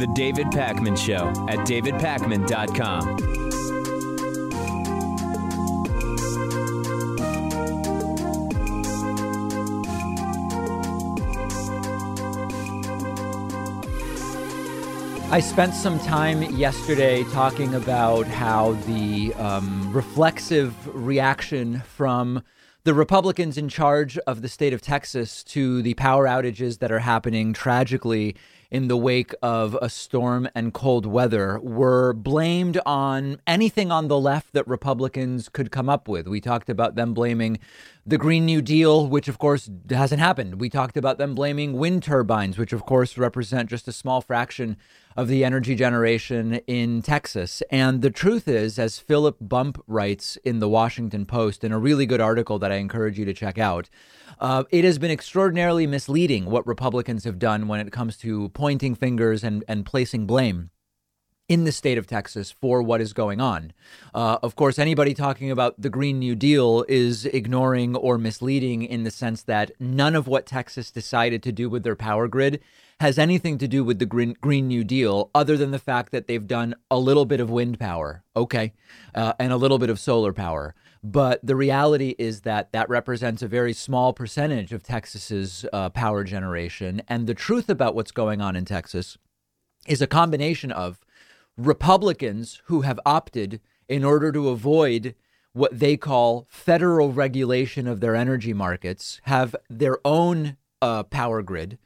The 0.00 0.06
David 0.06 0.46
Pakman 0.46 0.96
Show 0.96 1.28
at 1.50 1.58
davidpakman.com. 1.66 3.40
I 15.30 15.40
spent 15.40 15.74
some 15.74 15.98
time 15.98 16.44
yesterday 16.44 17.24
talking 17.24 17.74
about 17.74 18.26
how 18.26 18.72
the 18.86 19.34
um, 19.34 19.92
reflexive 19.92 20.74
reaction 20.94 21.80
from 21.80 22.42
the 22.84 22.94
Republicans 22.94 23.58
in 23.58 23.68
charge 23.68 24.16
of 24.26 24.40
the 24.40 24.48
state 24.48 24.72
of 24.72 24.80
Texas 24.80 25.44
to 25.44 25.82
the 25.82 25.92
power 25.92 26.24
outages 26.24 26.78
that 26.78 26.90
are 26.90 27.00
happening 27.00 27.52
tragically 27.52 28.34
in 28.70 28.88
the 28.88 28.96
wake 28.96 29.34
of 29.42 29.76
a 29.82 29.88
storm 29.88 30.48
and 30.54 30.72
cold 30.72 31.04
weather 31.04 31.58
were 31.60 32.12
blamed 32.12 32.80
on 32.86 33.40
anything 33.46 33.90
on 33.90 34.08
the 34.08 34.18
left 34.18 34.52
that 34.52 34.66
Republicans 34.68 35.48
could 35.48 35.72
come 35.72 35.88
up 35.88 36.06
with. 36.06 36.28
We 36.28 36.40
talked 36.40 36.70
about 36.70 36.94
them 36.94 37.12
blaming 37.12 37.58
the 38.06 38.18
Green 38.18 38.46
New 38.46 38.62
Deal, 38.62 39.06
which 39.06 39.28
of 39.28 39.38
course 39.38 39.68
hasn't 39.90 40.20
happened. 40.20 40.60
We 40.60 40.70
talked 40.70 40.96
about 40.96 41.18
them 41.18 41.34
blaming 41.34 41.74
wind 41.74 42.02
turbines, 42.02 42.58
which 42.58 42.72
of 42.72 42.86
course 42.86 43.18
represent 43.18 43.70
just 43.70 43.88
a 43.88 43.92
small 43.92 44.20
fraction 44.20 44.76
of 45.16 45.26
the 45.26 45.44
energy 45.44 45.74
generation 45.74 46.54
in 46.66 47.02
Texas. 47.02 47.62
And 47.70 48.00
the 48.02 48.10
truth 48.10 48.46
is, 48.46 48.78
as 48.78 48.98
Philip 48.98 49.36
Bump 49.40 49.82
writes 49.86 50.36
in 50.44 50.60
the 50.60 50.68
Washington 50.68 51.26
Post 51.26 51.64
in 51.64 51.72
a 51.72 51.78
really 51.78 52.06
good 52.06 52.20
article 52.20 52.58
that 52.60 52.72
I 52.72 52.76
encourage 52.76 53.18
you 53.18 53.24
to 53.24 53.34
check 53.34 53.58
out, 53.58 53.90
uh, 54.40 54.64
it 54.70 54.84
has 54.84 54.98
been 54.98 55.10
extraordinarily 55.10 55.86
misleading 55.86 56.46
what 56.46 56.66
Republicans 56.66 57.24
have 57.24 57.38
done 57.38 57.68
when 57.68 57.80
it 57.80 57.92
comes 57.92 58.16
to 58.18 58.48
pointing 58.50 58.94
fingers 58.94 59.44
and, 59.44 59.62
and 59.68 59.86
placing 59.86 60.26
blame 60.26 60.70
in 61.50 61.64
the 61.64 61.72
state 61.72 61.98
of 61.98 62.06
Texas 62.06 62.52
for 62.52 62.80
what 62.80 63.00
is 63.00 63.12
going 63.12 63.40
on. 63.40 63.72
Uh, 64.14 64.38
of 64.40 64.54
course, 64.54 64.78
anybody 64.78 65.12
talking 65.12 65.50
about 65.50 65.74
the 65.80 65.90
Green 65.90 66.20
New 66.20 66.36
Deal 66.36 66.84
is 66.88 67.26
ignoring 67.26 67.96
or 67.96 68.18
misleading 68.18 68.84
in 68.84 69.02
the 69.02 69.10
sense 69.10 69.42
that 69.42 69.72
none 69.80 70.14
of 70.14 70.28
what 70.28 70.46
Texas 70.46 70.92
decided 70.92 71.42
to 71.42 71.50
do 71.50 71.68
with 71.68 71.82
their 71.82 71.96
power 71.96 72.28
grid 72.28 72.60
has 73.00 73.18
anything 73.18 73.58
to 73.58 73.66
do 73.66 73.82
with 73.82 73.98
the 73.98 74.06
Green, 74.06 74.36
Green 74.40 74.68
New 74.68 74.84
Deal 74.84 75.28
other 75.34 75.56
than 75.56 75.72
the 75.72 75.78
fact 75.80 76.12
that 76.12 76.28
they've 76.28 76.46
done 76.46 76.76
a 76.88 76.98
little 76.98 77.24
bit 77.24 77.40
of 77.40 77.50
wind 77.50 77.80
power, 77.80 78.22
okay, 78.36 78.72
uh, 79.14 79.32
and 79.40 79.52
a 79.52 79.56
little 79.56 79.78
bit 79.78 79.90
of 79.90 79.98
solar 79.98 80.32
power. 80.32 80.76
But 81.02 81.40
the 81.42 81.56
reality 81.56 82.14
is 82.18 82.42
that 82.42 82.72
that 82.72 82.88
represents 82.90 83.40
a 83.40 83.48
very 83.48 83.72
small 83.72 84.12
percentage 84.12 84.72
of 84.72 84.82
Texas's 84.82 85.64
uh, 85.72 85.88
power 85.88 86.24
generation. 86.24 87.00
And 87.08 87.26
the 87.26 87.34
truth 87.34 87.70
about 87.70 87.94
what's 87.94 88.12
going 88.12 88.40
on 88.40 88.54
in 88.54 88.66
Texas 88.66 89.16
is 89.86 90.02
a 90.02 90.06
combination 90.06 90.70
of 90.70 91.00
Republicans 91.56 92.60
who 92.66 92.82
have 92.82 93.00
opted 93.06 93.60
in 93.88 94.04
order 94.04 94.30
to 94.30 94.50
avoid 94.50 95.14
what 95.52 95.78
they 95.78 95.96
call 95.96 96.46
federal 96.48 97.12
regulation 97.12 97.88
of 97.88 98.00
their 98.00 98.14
energy 98.14 98.52
markets, 98.52 99.20
have 99.24 99.56
their 99.68 99.98
own 100.04 100.56
uh, 100.80 101.02
power 101.04 101.42
grid, 101.42 101.78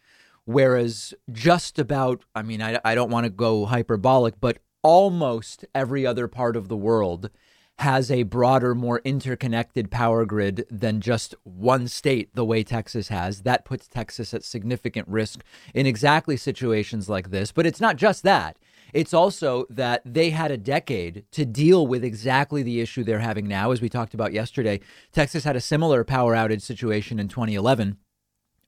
whereas 0.44 1.14
just 1.32 1.78
about, 1.78 2.24
I 2.34 2.42
mean, 2.42 2.60
I, 2.60 2.78
I 2.84 2.94
don't 2.94 3.10
want 3.10 3.24
to 3.24 3.30
go 3.30 3.64
hyperbolic, 3.66 4.40
but 4.40 4.58
almost 4.82 5.64
every 5.74 6.04
other 6.04 6.28
part 6.28 6.56
of 6.56 6.68
the 6.68 6.76
world 6.76 7.30
has 7.78 8.10
a 8.10 8.22
broader, 8.22 8.74
more 8.74 9.00
interconnected 9.04 9.90
power 9.90 10.24
grid 10.24 10.64
than 10.70 11.00
just 11.00 11.34
one 11.42 11.88
state, 11.88 12.34
the 12.34 12.44
way 12.44 12.62
Texas 12.62 13.08
has. 13.08 13.42
That 13.42 13.64
puts 13.64 13.88
Texas 13.88 14.32
at 14.32 14.44
significant 14.44 15.08
risk 15.08 15.42
in 15.74 15.86
exactly 15.86 16.36
situations 16.36 17.08
like 17.08 17.30
this. 17.30 17.52
But 17.52 17.66
it's 17.66 17.80
not 17.80 17.96
just 17.96 18.22
that. 18.22 18.56
It's 18.92 19.12
also 19.12 19.66
that 19.70 20.02
they 20.04 20.30
had 20.30 20.52
a 20.52 20.56
decade 20.56 21.24
to 21.32 21.44
deal 21.44 21.84
with 21.86 22.04
exactly 22.04 22.62
the 22.62 22.80
issue 22.80 23.02
they're 23.02 23.18
having 23.18 23.48
now. 23.48 23.72
As 23.72 23.80
we 23.80 23.88
talked 23.88 24.14
about 24.14 24.32
yesterday, 24.32 24.80
Texas 25.12 25.42
had 25.42 25.56
a 25.56 25.60
similar 25.60 26.04
power 26.04 26.34
outage 26.34 26.62
situation 26.62 27.18
in 27.18 27.26
2011 27.26 27.98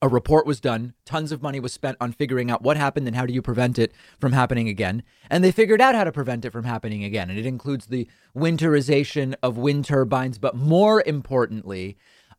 a 0.02 0.08
report 0.08 0.46
was 0.46 0.60
done. 0.60 0.94
Tons 1.04 1.32
of 1.32 1.42
money 1.42 1.60
was 1.60 1.72
spent 1.72 1.96
on 2.00 2.12
figuring 2.12 2.50
out 2.50 2.62
what 2.62 2.76
happened 2.76 3.06
and 3.06 3.16
how 3.16 3.26
do 3.26 3.32
you 3.32 3.42
prevent 3.42 3.78
it 3.78 3.92
from 4.18 4.32
happening 4.32 4.68
again. 4.68 5.02
And 5.30 5.42
they 5.42 5.52
figured 5.52 5.80
out 5.80 5.94
how 5.94 6.04
to 6.04 6.12
prevent 6.12 6.44
it 6.44 6.52
from 6.52 6.64
happening 6.64 7.04
again. 7.04 7.30
And 7.30 7.38
it 7.38 7.46
includes 7.46 7.86
the 7.86 8.08
winterization 8.36 9.34
of 9.42 9.56
wind 9.56 9.86
turbines, 9.86 10.38
but 10.38 10.54
more 10.54 11.02
importantly, 11.06 11.96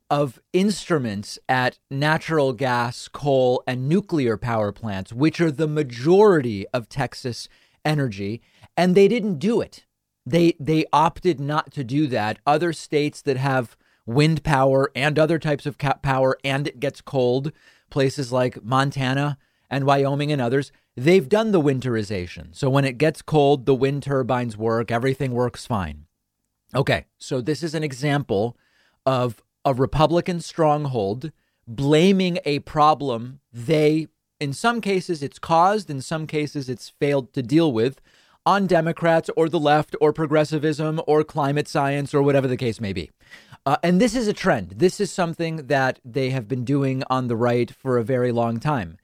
of 0.09 0.39
instruments 0.53 1.37
at 1.49 1.79
natural 1.91 2.53
gas, 2.53 3.07
coal, 3.07 3.63
and 3.67 3.89
nuclear 3.89 4.37
power 4.37 4.71
plants, 4.71 5.11
which 5.11 5.41
are 5.41 5.51
the 5.51 5.67
majority 5.67 6.65
of 6.69 6.87
Texas 6.87 7.49
energy. 7.83 8.41
And 8.75 8.95
they 8.95 9.07
didn't 9.07 9.39
do 9.39 9.59
it. 9.61 9.85
They 10.25 10.55
they 10.59 10.85
opted 10.91 11.39
not 11.39 11.71
to 11.73 11.83
do 11.83 12.07
that. 12.07 12.39
Other 12.45 12.73
states 12.73 13.21
that 13.21 13.37
have 13.37 13.77
wind 14.07 14.43
power 14.43 14.89
and 14.95 15.19
other 15.19 15.37
types 15.37 15.67
of 15.67 15.77
cap 15.77 16.01
power 16.01 16.37
and 16.43 16.67
it 16.67 16.79
gets 16.79 17.01
cold, 17.01 17.51
places 17.91 18.31
like 18.31 18.63
Montana 18.63 19.37
and 19.69 19.85
Wyoming 19.85 20.31
and 20.31 20.41
others, 20.41 20.71
they've 20.95 21.29
done 21.29 21.51
the 21.51 21.61
winterization. 21.61 22.55
So 22.55 22.69
when 22.69 22.85
it 22.85 22.97
gets 22.97 23.21
cold, 23.21 23.65
the 23.67 23.75
wind 23.75 24.03
turbines 24.03 24.57
work, 24.57 24.89
everything 24.89 25.31
works 25.31 25.67
fine. 25.67 26.05
Okay, 26.73 27.05
so 27.17 27.41
this 27.41 27.61
is 27.61 27.75
an 27.75 27.83
example 27.83 28.57
of 29.05 29.43
a 29.63 29.73
Republican 29.73 30.41
stronghold 30.41 31.31
blaming 31.67 32.39
a 32.45 32.59
problem 32.59 33.41
they, 33.51 34.07
in 34.39 34.53
some 34.53 34.79
cases, 34.79 35.21
it's 35.21 35.39
caused, 35.39 35.89
in 35.89 36.01
some 36.01 36.27
cases, 36.27 36.69
it's 36.69 36.89
failed 36.89 37.33
to 37.33 37.43
deal 37.43 37.71
with 37.71 37.99
on 38.45 38.67
Democrats 38.67 39.29
or 39.35 39.49
the 39.49 39.59
left 39.59 39.95
or 39.99 40.13
progressivism 40.13 41.01
or 41.05 41.25
climate 41.25 41.67
science 41.67 42.13
or 42.13 42.21
whatever 42.21 42.47
the 42.47 42.55
case 42.55 42.79
may 42.79 42.93
be. 42.93 43.11
Uh, 43.67 43.75
and 43.83 43.99
this 43.99 44.15
is 44.15 44.29
a 44.29 44.33
trend. 44.33 44.75
This 44.77 45.01
is 45.01 45.11
something 45.11 45.67
that 45.67 45.99
they 46.05 46.29
have 46.29 46.47
been 46.47 46.63
doing 46.63 47.03
on 47.09 47.27
the 47.27 47.35
right 47.35 47.69
for 47.69 47.97
a 47.97 48.03
very 48.03 48.31
long 48.31 48.61
time. 48.61 48.97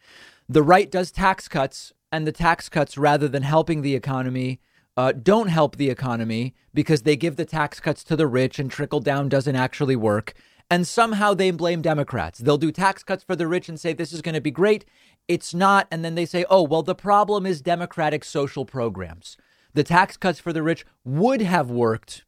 The 0.47 0.63
right 0.63 0.89
does 0.89 1.11
tax 1.11 1.49
cuts, 1.49 1.91
and 2.13 2.25
the 2.25 2.31
tax 2.31 2.69
cuts, 2.69 2.97
rather 2.97 3.27
than 3.27 3.43
helping 3.43 3.81
the 3.81 3.93
economy, 3.93 4.61
uh, 4.95 5.11
don't 5.11 5.49
help 5.49 5.75
the 5.75 5.89
economy 5.89 6.55
because 6.73 7.01
they 7.01 7.17
give 7.17 7.35
the 7.35 7.43
tax 7.43 7.81
cuts 7.81 8.05
to 8.05 8.15
the 8.15 8.25
rich 8.25 8.57
and 8.57 8.71
trickle 8.71 9.01
down 9.01 9.27
doesn't 9.27 9.57
actually 9.57 9.97
work. 9.97 10.31
And 10.71 10.87
somehow 10.87 11.33
they 11.33 11.51
blame 11.51 11.81
Democrats. 11.81 12.39
They'll 12.39 12.57
do 12.57 12.71
tax 12.71 13.03
cuts 13.03 13.21
for 13.25 13.35
the 13.35 13.47
rich 13.47 13.67
and 13.67 13.77
say 13.77 13.91
this 13.91 14.13
is 14.13 14.21
going 14.21 14.35
to 14.35 14.39
be 14.39 14.49
great. 14.49 14.85
It's 15.27 15.53
not. 15.53 15.89
And 15.91 16.05
then 16.05 16.15
they 16.15 16.25
say, 16.25 16.45
oh, 16.49 16.63
well, 16.63 16.83
the 16.83 16.95
problem 16.95 17.45
is 17.45 17.61
Democratic 17.61 18.23
social 18.23 18.63
programs. 18.63 19.35
The 19.73 19.83
tax 19.83 20.15
cuts 20.15 20.39
for 20.39 20.53
the 20.53 20.63
rich 20.63 20.85
would 21.03 21.41
have 21.41 21.69
worked 21.69 22.23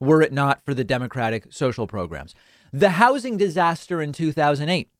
were 0.00 0.22
it 0.22 0.32
not 0.32 0.64
for 0.64 0.74
the 0.74 0.84
Democratic 0.84 1.52
social 1.52 1.86
programs. 1.86 2.34
The 2.72 2.90
housing 2.90 3.36
disaster 3.36 4.00
in 4.02 4.12
2008, 4.12 4.90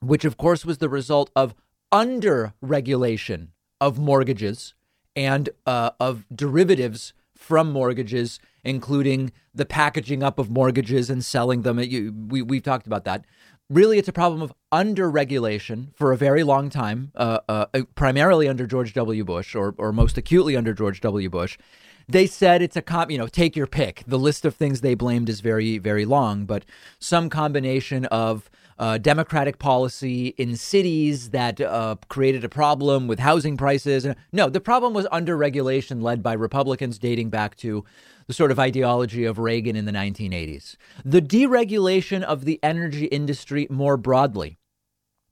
which 0.00 0.24
of 0.24 0.36
course 0.36 0.64
was 0.64 0.78
the 0.78 0.88
result 0.88 1.30
of 1.36 1.54
under 1.90 2.54
regulation 2.60 3.52
of 3.80 3.98
mortgages 3.98 4.74
and 5.14 5.50
uh, 5.66 5.90
of 6.00 6.24
derivatives 6.34 7.12
from 7.36 7.70
mortgages, 7.70 8.40
including 8.64 9.32
the 9.54 9.66
packaging 9.66 10.22
up 10.22 10.38
of 10.38 10.50
mortgages 10.50 11.10
and 11.10 11.24
selling 11.24 11.62
them. 11.62 11.76
We, 11.76 12.42
we've 12.42 12.62
talked 12.62 12.86
about 12.86 13.04
that. 13.04 13.24
Really, 13.68 13.98
it's 13.98 14.08
a 14.08 14.12
problem 14.12 14.42
of 14.42 14.52
under 14.70 15.10
regulation 15.10 15.92
for 15.94 16.12
a 16.12 16.16
very 16.16 16.42
long 16.42 16.68
time, 16.70 17.10
uh, 17.14 17.38
uh, 17.48 17.66
primarily 17.94 18.48
under 18.48 18.66
George 18.66 18.92
W. 18.94 19.24
Bush, 19.24 19.54
or, 19.54 19.74
or 19.78 19.92
most 19.92 20.18
acutely 20.18 20.56
under 20.56 20.72
George 20.72 21.00
W. 21.00 21.28
Bush. 21.28 21.58
They 22.08 22.26
said 22.26 22.62
it's 22.62 22.76
a 22.76 23.06
you 23.08 23.18
know, 23.18 23.26
take 23.26 23.56
your 23.56 23.66
pick. 23.66 24.02
The 24.06 24.18
list 24.18 24.44
of 24.44 24.54
things 24.54 24.80
they 24.80 24.94
blamed 24.94 25.28
is 25.28 25.40
very, 25.40 25.78
very 25.78 26.04
long, 26.04 26.44
but 26.44 26.64
some 26.98 27.28
combination 27.28 28.06
of 28.06 28.50
uh, 28.78 28.98
democratic 28.98 29.58
policy 29.58 30.28
in 30.38 30.56
cities 30.56 31.30
that 31.30 31.60
uh, 31.60 31.96
created 32.08 32.44
a 32.44 32.48
problem 32.48 33.06
with 33.06 33.18
housing 33.18 33.56
prices. 33.56 34.06
No, 34.32 34.48
the 34.48 34.60
problem 34.60 34.92
was 34.92 35.06
under 35.12 35.36
regulation 35.36 36.00
led 36.00 36.22
by 36.22 36.32
Republicans 36.32 36.98
dating 36.98 37.30
back 37.30 37.56
to 37.56 37.84
the 38.26 38.32
sort 38.32 38.50
of 38.50 38.58
ideology 38.58 39.24
of 39.24 39.38
Reagan 39.38 39.76
in 39.76 39.84
the 39.84 39.92
1980s. 39.92 40.76
The 41.04 41.22
deregulation 41.22 42.22
of 42.22 42.44
the 42.44 42.58
energy 42.62 43.06
industry 43.06 43.66
more 43.70 43.96
broadly 43.96 44.58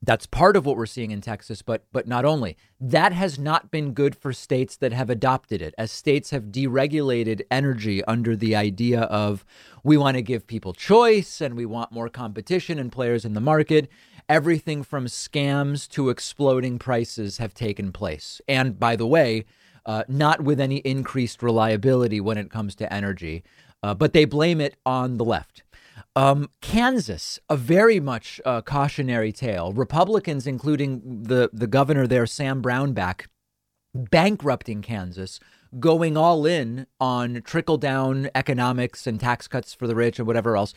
that's 0.03 0.25
part 0.25 0.57
of 0.57 0.65
what 0.65 0.77
we're 0.77 0.87
seeing 0.87 1.11
in 1.11 1.21
Texas, 1.21 1.61
but 1.61 1.85
but 1.91 2.07
not 2.07 2.25
only. 2.25 2.57
That 2.79 3.13
has 3.13 3.37
not 3.37 3.69
been 3.69 3.93
good 3.93 4.15
for 4.15 4.33
states 4.33 4.75
that 4.77 4.93
have 4.93 5.09
adopted 5.09 5.61
it. 5.61 5.75
As 5.77 5.91
states 5.91 6.31
have 6.31 6.45
deregulated 6.45 7.41
energy 7.51 8.03
under 8.05 8.35
the 8.35 8.55
idea 8.55 9.01
of 9.01 9.45
we 9.83 9.97
want 9.97 10.15
to 10.17 10.23
give 10.23 10.47
people 10.47 10.73
choice 10.73 11.41
and 11.41 11.55
we 11.55 11.65
want 11.65 11.91
more 11.91 12.09
competition 12.09 12.79
and 12.79 12.91
players 12.91 13.25
in 13.25 13.33
the 13.33 13.41
market, 13.41 13.89
everything 14.27 14.81
from 14.83 15.05
scams 15.05 15.87
to 15.89 16.09
exploding 16.09 16.79
prices 16.79 17.37
have 17.37 17.53
taken 17.53 17.91
place. 17.91 18.41
And 18.47 18.79
by 18.79 18.95
the 18.95 19.07
way, 19.07 19.45
uh, 19.85 20.03
not 20.07 20.41
with 20.41 20.59
any 20.59 20.77
increased 20.77 21.43
reliability 21.43 22.21
when 22.21 22.37
it 22.37 22.49
comes 22.49 22.75
to 22.75 22.91
energy, 22.91 23.43
uh, 23.83 23.93
but 23.93 24.13
they 24.13 24.25
blame 24.25 24.61
it 24.61 24.75
on 24.85 25.17
the 25.17 25.25
left. 25.25 25.63
Um, 26.15 26.49
Kansas, 26.61 27.39
a 27.49 27.57
very 27.57 27.99
much 27.99 28.41
uh, 28.45 28.61
cautionary 28.61 29.31
tale. 29.31 29.73
Republicans, 29.73 30.47
including 30.47 31.23
the 31.23 31.49
the 31.53 31.67
governor 31.67 32.07
there, 32.07 32.25
Sam 32.25 32.61
Brownback, 32.61 33.27
bankrupting 33.93 34.81
Kansas, 34.81 35.39
going 35.79 36.17
all 36.17 36.45
in 36.45 36.87
on 36.99 37.41
trickle 37.43 37.77
down 37.77 38.29
economics 38.35 39.07
and 39.07 39.19
tax 39.19 39.47
cuts 39.47 39.73
for 39.73 39.87
the 39.87 39.95
rich 39.95 40.19
and 40.19 40.27
whatever 40.27 40.57
else, 40.57 40.73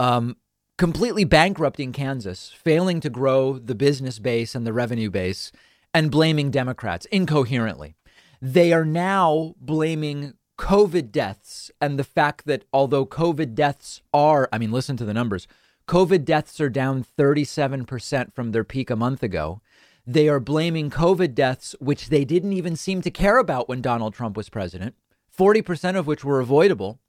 um, 0.00 0.36
completely 0.78 1.24
bankrupting 1.24 1.92
Kansas, 1.92 2.50
failing 2.50 3.00
to 3.00 3.10
grow 3.10 3.58
the 3.58 3.74
business 3.74 4.18
base 4.18 4.54
and 4.54 4.66
the 4.66 4.72
revenue 4.72 5.10
base, 5.10 5.52
and 5.94 6.10
blaming 6.10 6.50
Democrats 6.50 7.06
incoherently. 7.06 7.94
They 8.40 8.72
are 8.72 8.84
now 8.84 9.54
blaming 9.60 10.34
COVID 10.58 11.10
deaths 11.10 11.70
and 11.80 11.98
the 11.98 12.04
fact 12.04 12.44
that 12.46 12.64
although 12.72 13.06
COVID 13.06 13.54
deaths 13.54 14.02
are, 14.12 14.48
I 14.52 14.58
mean, 14.58 14.70
listen 14.72 14.96
to 14.98 15.04
the 15.04 15.14
numbers, 15.14 15.46
COVID 15.88 16.24
deaths 16.24 16.60
are 16.60 16.70
down 16.70 17.04
37% 17.04 18.32
from 18.34 18.52
their 18.52 18.64
peak 18.64 18.90
a 18.90 18.96
month 18.96 19.22
ago. 19.22 19.60
They 20.06 20.28
are 20.28 20.40
blaming 20.40 20.90
COVID 20.90 21.34
deaths, 21.34 21.74
which 21.80 22.08
they 22.08 22.24
didn't 22.24 22.52
even 22.52 22.76
seem 22.76 23.02
to 23.02 23.10
care 23.10 23.38
about 23.38 23.68
when 23.68 23.82
Donald 23.82 24.14
Trump 24.14 24.36
was 24.36 24.48
president, 24.48 24.94
40% 25.36 25.96
of 25.96 26.06
which 26.06 26.24
were 26.24 26.40
avoidable, 26.40 27.00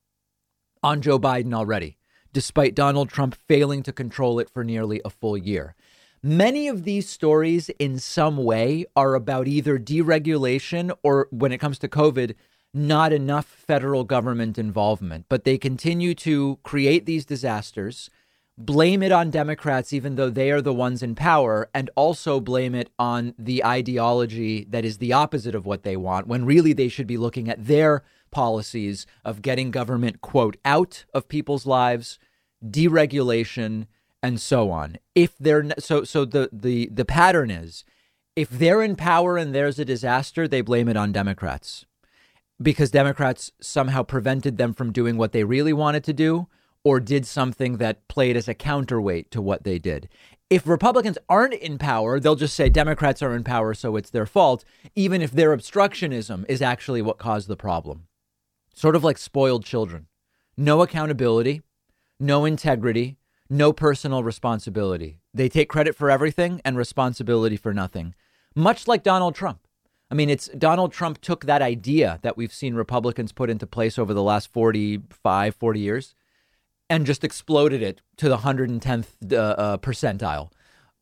on 0.82 1.02
Joe 1.02 1.20
Biden 1.20 1.54
already, 1.54 1.98
despite 2.34 2.76
Donald 2.76 3.10
Trump 3.10 3.36
failing 3.36 3.84
to 3.84 3.94
control 3.94 4.40
it 4.40 4.50
for 4.50 4.64
nearly 4.64 5.02
a 5.06 5.10
full 5.10 5.38
year. 5.38 5.76
Many 6.22 6.68
of 6.68 6.84
these 6.84 7.10
stories, 7.10 7.70
in 7.80 8.00
some 8.00 8.38
way, 8.38 8.86
are 8.96 9.14
about 9.14 9.48
either 9.48 9.78
deregulation 9.78 10.96
or, 11.04 11.28
when 11.32 11.52
it 11.52 11.58
comes 11.58 11.80
to 11.80 11.88
COVID, 11.88 12.36
not 12.74 13.14
enough 13.14 13.46
federal 13.46 14.04
government 14.04 14.58
involvement. 14.58 15.26
But 15.30 15.44
they 15.44 15.58
continue 15.58 16.16
to 16.16 16.60
create 16.64 17.06
these 17.06 17.26
disasters 17.26 18.10
blame 18.58 19.02
it 19.02 19.12
on 19.12 19.32
Democrats, 19.32 19.94
even 19.94 20.16
though 20.16 20.30
they 20.30 20.52
are 20.52 20.62
the 20.62 20.74
ones 20.74 21.02
in 21.02 21.16
power, 21.16 21.70
and 21.74 21.90
also 21.96 22.40
blame 22.40 22.76
it 22.76 22.90
on 23.00 23.34
the 23.38 23.64
ideology 23.66 24.66
that 24.70 24.86
is 24.86 24.98
the 24.98 25.14
opposite 25.14 25.56
of 25.56 25.66
what 25.66 25.84
they 25.84 25.98
want, 25.98 26.28
when 26.28 26.46
really 26.46 26.74
they 26.74 26.88
should 26.88 27.08
be 27.08 27.18
looking 27.18 27.50
at 27.50 27.66
their 27.66 28.04
policies 28.32 29.06
of 29.26 29.42
getting 29.42 29.72
government, 29.72 30.22
quote, 30.22 30.58
out 30.64 31.06
of 31.14 31.28
people's 31.28 31.66
lives, 31.66 32.20
deregulation, 32.64 33.86
and 34.22 34.40
so 34.40 34.72
on. 34.72 34.98
If 35.16 35.38
they're 35.38 35.66
so, 35.80 36.04
so 36.04 36.26
the, 36.26 36.50
the, 36.52 36.90
the 36.92 37.06
pattern 37.06 37.52
is 37.52 37.84
if 38.36 38.50
they're 38.50 38.82
in 38.82 38.96
power 38.96 39.38
and 39.38 39.54
there's 39.54 39.78
a 39.78 39.86
disaster, 39.86 40.48
they 40.48 40.62
blame 40.62 40.88
it 40.88 40.98
on 40.98 41.12
Democrats 41.12 41.86
because 42.64 42.92
Democrats 42.92 43.52
somehow 43.62 44.04
prevented 44.04 44.58
them 44.58 44.74
from 44.74 44.92
doing 44.92 45.18
what 45.18 45.34
they 45.34 45.44
really 45.44 45.74
wanted 45.74 46.04
to 46.06 46.14
do 46.14 46.48
or 46.84 47.00
did 47.00 47.26
something 47.26 47.78
that 47.78 48.08
played 48.08 48.36
as 48.36 48.48
a 48.48 48.54
counterweight 48.54 49.32
to 49.32 49.42
what 49.42 49.64
they 49.64 49.78
did. 49.78 50.10
If 50.50 50.68
Republicans 50.68 51.18
aren't 51.30 51.54
in 51.54 51.78
power, 51.78 52.20
they'll 52.20 52.36
just 52.36 52.56
say 52.56 52.70
Democrats 52.70 53.22
are 53.22 53.36
in 53.36 53.44
power, 53.44 53.74
so 53.74 53.96
it's 53.96 54.10
their 54.10 54.26
fault, 54.26 54.64
even 54.96 55.22
if 55.22 55.32
their 55.32 55.56
obstructionism 55.56 56.46
is 56.48 56.62
actually 56.62 57.02
what 57.02 57.18
caused 57.18 57.48
the 57.48 57.56
problem. 57.56 58.08
Sort 58.74 58.96
of 58.96 59.04
like 59.04 59.18
spoiled 59.18 59.66
children. 59.66 60.08
No 60.56 60.82
accountability, 60.82 61.62
no 62.20 62.46
integrity, 62.46 63.18
no 63.50 63.74
personal 63.74 64.24
responsibility. 64.24 65.20
They 65.34 65.50
take 65.50 65.70
credit 65.70 65.96
for 65.96 66.12
everything 66.12 66.62
and 66.64 66.78
responsibility 66.78 67.58
for 67.58 67.74
nothing. 67.74 68.14
Much 68.56 68.88
like 68.88 69.04
Donald 69.04 69.34
Trump. 69.34 69.63
I 70.14 70.16
mean, 70.16 70.30
it's 70.30 70.48
Donald 70.50 70.94
Trump 70.94 71.22
took 71.22 71.46
that 71.46 71.64
idea 71.64 72.20
that 72.22 72.38
we've 72.38 72.54
seen 72.54 72.76
Republicans 72.76 73.32
put 73.32 73.50
into 73.50 73.66
place 73.66 73.98
over 73.98 74.14
the 74.14 74.22
last 74.22 74.54
45, 74.54 75.56
40 75.56 75.80
years 75.80 76.14
and 76.88 77.04
just 77.04 77.24
exploded 77.24 77.82
it 77.82 78.00
to 78.18 78.30
the 78.30 78.38
110th 78.38 79.34
uh, 79.34 79.36
uh, 79.36 79.78
percentile. 79.78 80.52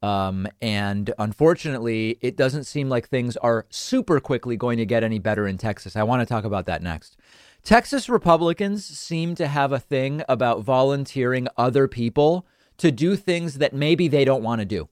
Um, 0.01 0.47
and 0.61 1.13
unfortunately, 1.19 2.19
it 2.21 2.37
doesn't 2.37 2.63
seem 2.63 2.87
like 2.87 3.09
things 3.09 3.35
are 3.35 3.65
super 3.69 4.21
quickly 4.21 4.55
going 4.55 4.77
to 4.77 4.85
get 4.85 5.03
any 5.03 5.19
better 5.19 5.45
in 5.45 5.57
Texas. 5.57 5.97
I 5.97 6.03
want 6.03 6.21
to 6.21 6.25
talk 6.25 6.45
about 6.45 6.65
that 6.67 6.81
next. 6.81 7.17
Texas 7.65 8.07
Republicans 8.07 8.85
seem 8.85 9.35
to 9.35 9.47
have 9.47 9.73
a 9.73 9.79
thing 9.79 10.23
about 10.29 10.63
volunteering 10.63 11.49
other 11.57 11.89
people 11.89 12.47
to 12.77 12.93
do 12.93 13.17
things 13.17 13.55
that 13.55 13.73
maybe 13.73 14.07
they 14.07 14.23
don't 14.23 14.41
want 14.41 14.59
to 14.59 14.65
do. 14.65 14.87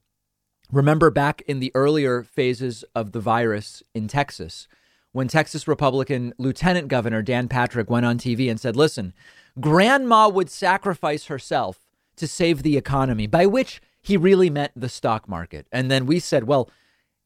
Remember 0.71 1.09
back 1.09 1.41
in 1.47 1.59
the 1.59 1.71
earlier 1.73 2.23
phases 2.23 2.83
of 2.93 3.11
the 3.11 3.19
virus 3.19 3.81
in 3.95 4.07
Texas, 4.07 4.67
when 5.11 5.27
Texas 5.27 5.67
Republican 5.67 6.33
Lieutenant 6.37 6.87
Governor 6.87 7.21
Dan 7.21 7.47
Patrick 7.47 7.89
went 7.89 8.05
on 8.05 8.19
TV 8.19 8.49
and 8.49 8.59
said, 8.59 8.75
Listen, 8.75 9.13
grandma 9.59 10.29
would 10.29 10.49
sacrifice 10.49 11.25
herself 11.25 11.87
to 12.15 12.27
save 12.27 12.61
the 12.61 12.77
economy, 12.77 13.25
by 13.25 13.45
which 13.45 13.81
he 14.01 14.17
really 14.17 14.49
meant 14.49 14.71
the 14.75 14.89
stock 14.89 15.27
market. 15.27 15.67
And 15.71 15.89
then 15.89 16.05
we 16.05 16.19
said, 16.19 16.45
well, 16.45 16.69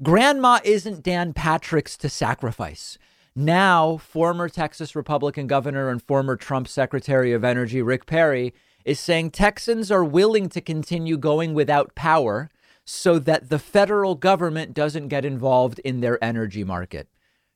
grandma 0.01 0.59
isn't 0.63 1.03
Dan 1.03 1.33
Patrick's 1.33 1.97
to 1.97 2.09
sacrifice. 2.09 2.97
Now, 3.35 3.97
former 3.97 4.49
Texas 4.49 4.95
Republican 4.95 5.47
governor 5.47 5.89
and 5.89 6.01
former 6.01 6.35
Trump 6.35 6.67
Secretary 6.67 7.33
of 7.33 7.43
Energy 7.43 7.81
Rick 7.81 8.05
Perry 8.05 8.53
is 8.85 8.99
saying 8.99 9.31
Texans 9.31 9.91
are 9.91 10.03
willing 10.03 10.49
to 10.49 10.61
continue 10.61 11.17
going 11.17 11.53
without 11.53 11.95
power 11.95 12.49
so 12.85 13.19
that 13.19 13.49
the 13.49 13.59
federal 13.59 14.15
government 14.15 14.73
doesn't 14.73 15.07
get 15.07 15.25
involved 15.25 15.79
in 15.79 16.01
their 16.01 16.21
energy 16.23 16.63
market. 16.63 17.07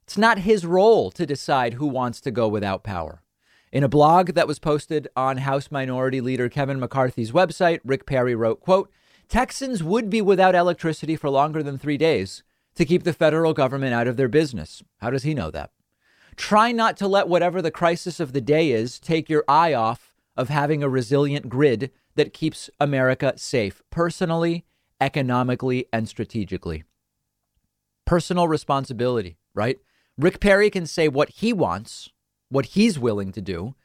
It's 0.04 0.18
not 0.18 0.40
his 0.40 0.66
role 0.66 1.12
to 1.12 1.26
decide 1.26 1.74
who 1.74 1.88
wants 1.88 2.22
to 2.22 2.32
go 2.32 2.48
without 2.48 2.84
power. 2.84 3.22
In 3.72 3.84
a 3.84 3.90
blog 3.90 4.30
that 4.30 4.48
was 4.48 4.60
posted 4.60 5.10
on 5.18 5.38
House 5.38 5.70
Minority 5.70 6.22
Leader 6.22 6.48
Kevin 6.48 6.80
McCarthy's 6.80 7.34
website, 7.34 7.82
Rick 7.84 8.06
Perry 8.06 8.34
wrote, 8.34 8.62
quote, 8.62 8.90
Texans 9.28 9.84
would 9.84 10.10
be 10.10 10.22
without 10.22 10.56
electricity 10.56 11.18
for 11.18 11.30
longer 11.30 11.62
than 11.62 11.78
three 11.78 11.98
days 11.98 12.44
to 12.76 12.86
keep 12.86 13.04
the 13.04 13.12
federal 13.12 13.54
government 13.54 13.94
out 13.94 14.08
of 14.08 14.16
their 14.16 14.30
business. 14.30 14.82
How 15.00 15.10
does 15.10 15.24
he 15.24 15.34
know 15.34 15.52
that? 15.52 15.72
Try 16.38 16.72
not 16.72 16.96
to 16.98 17.08
let 17.08 17.28
whatever 17.28 17.62
the 17.62 17.72
crisis 17.72 18.22
of 18.22 18.32
the 18.32 18.40
day 18.40 18.72
is 18.72 19.00
take 19.00 19.30
your 19.30 19.44
eye 19.48 19.74
off 19.74 20.14
of 20.38 20.48
having 20.48 20.84
a 20.84 20.90
resilient 20.90 21.50
grid 21.50 21.92
that 22.16 22.34
keeps 22.34 22.70
America 22.80 23.34
safe 23.36 23.82
personally, 23.90 24.64
economically, 25.00 25.86
and 25.94 26.08
strategically. 26.08 26.84
Personal 28.06 28.48
responsibility, 28.48 29.38
right? 29.54 29.78
Rick 30.18 30.40
Perry 30.40 30.70
can 30.70 30.86
say 30.86 31.08
what 31.08 31.30
he 31.30 31.54
wants 31.54 32.10
what 32.50 32.68
he's 32.68 33.00
willing 33.00 33.32
to 33.34 33.42
do. 33.42 33.76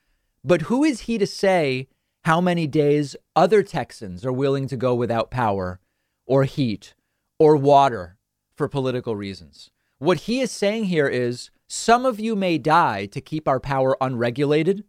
But 0.44 0.62
who 0.62 0.84
is 0.84 1.02
he 1.02 1.18
to 1.18 1.26
say 1.26 1.88
how 2.24 2.40
many 2.40 2.66
days 2.66 3.16
other 3.34 3.62
Texans 3.62 4.24
are 4.24 4.32
willing 4.32 4.66
to 4.68 4.76
go 4.76 4.94
without 4.94 5.30
power 5.30 5.80
or 6.26 6.44
heat 6.44 6.94
or 7.38 7.56
water 7.56 8.16
for 8.56 8.68
political 8.68 9.16
reasons? 9.16 9.70
What 9.98 10.18
he 10.18 10.40
is 10.40 10.50
saying 10.50 10.84
here 10.84 11.08
is 11.08 11.50
some 11.68 12.04
of 12.04 12.20
you 12.20 12.34
may 12.36 12.58
die 12.58 13.06
to 13.06 13.20
keep 13.20 13.48
our 13.48 13.60
power 13.60 13.96
unregulated 14.00 14.84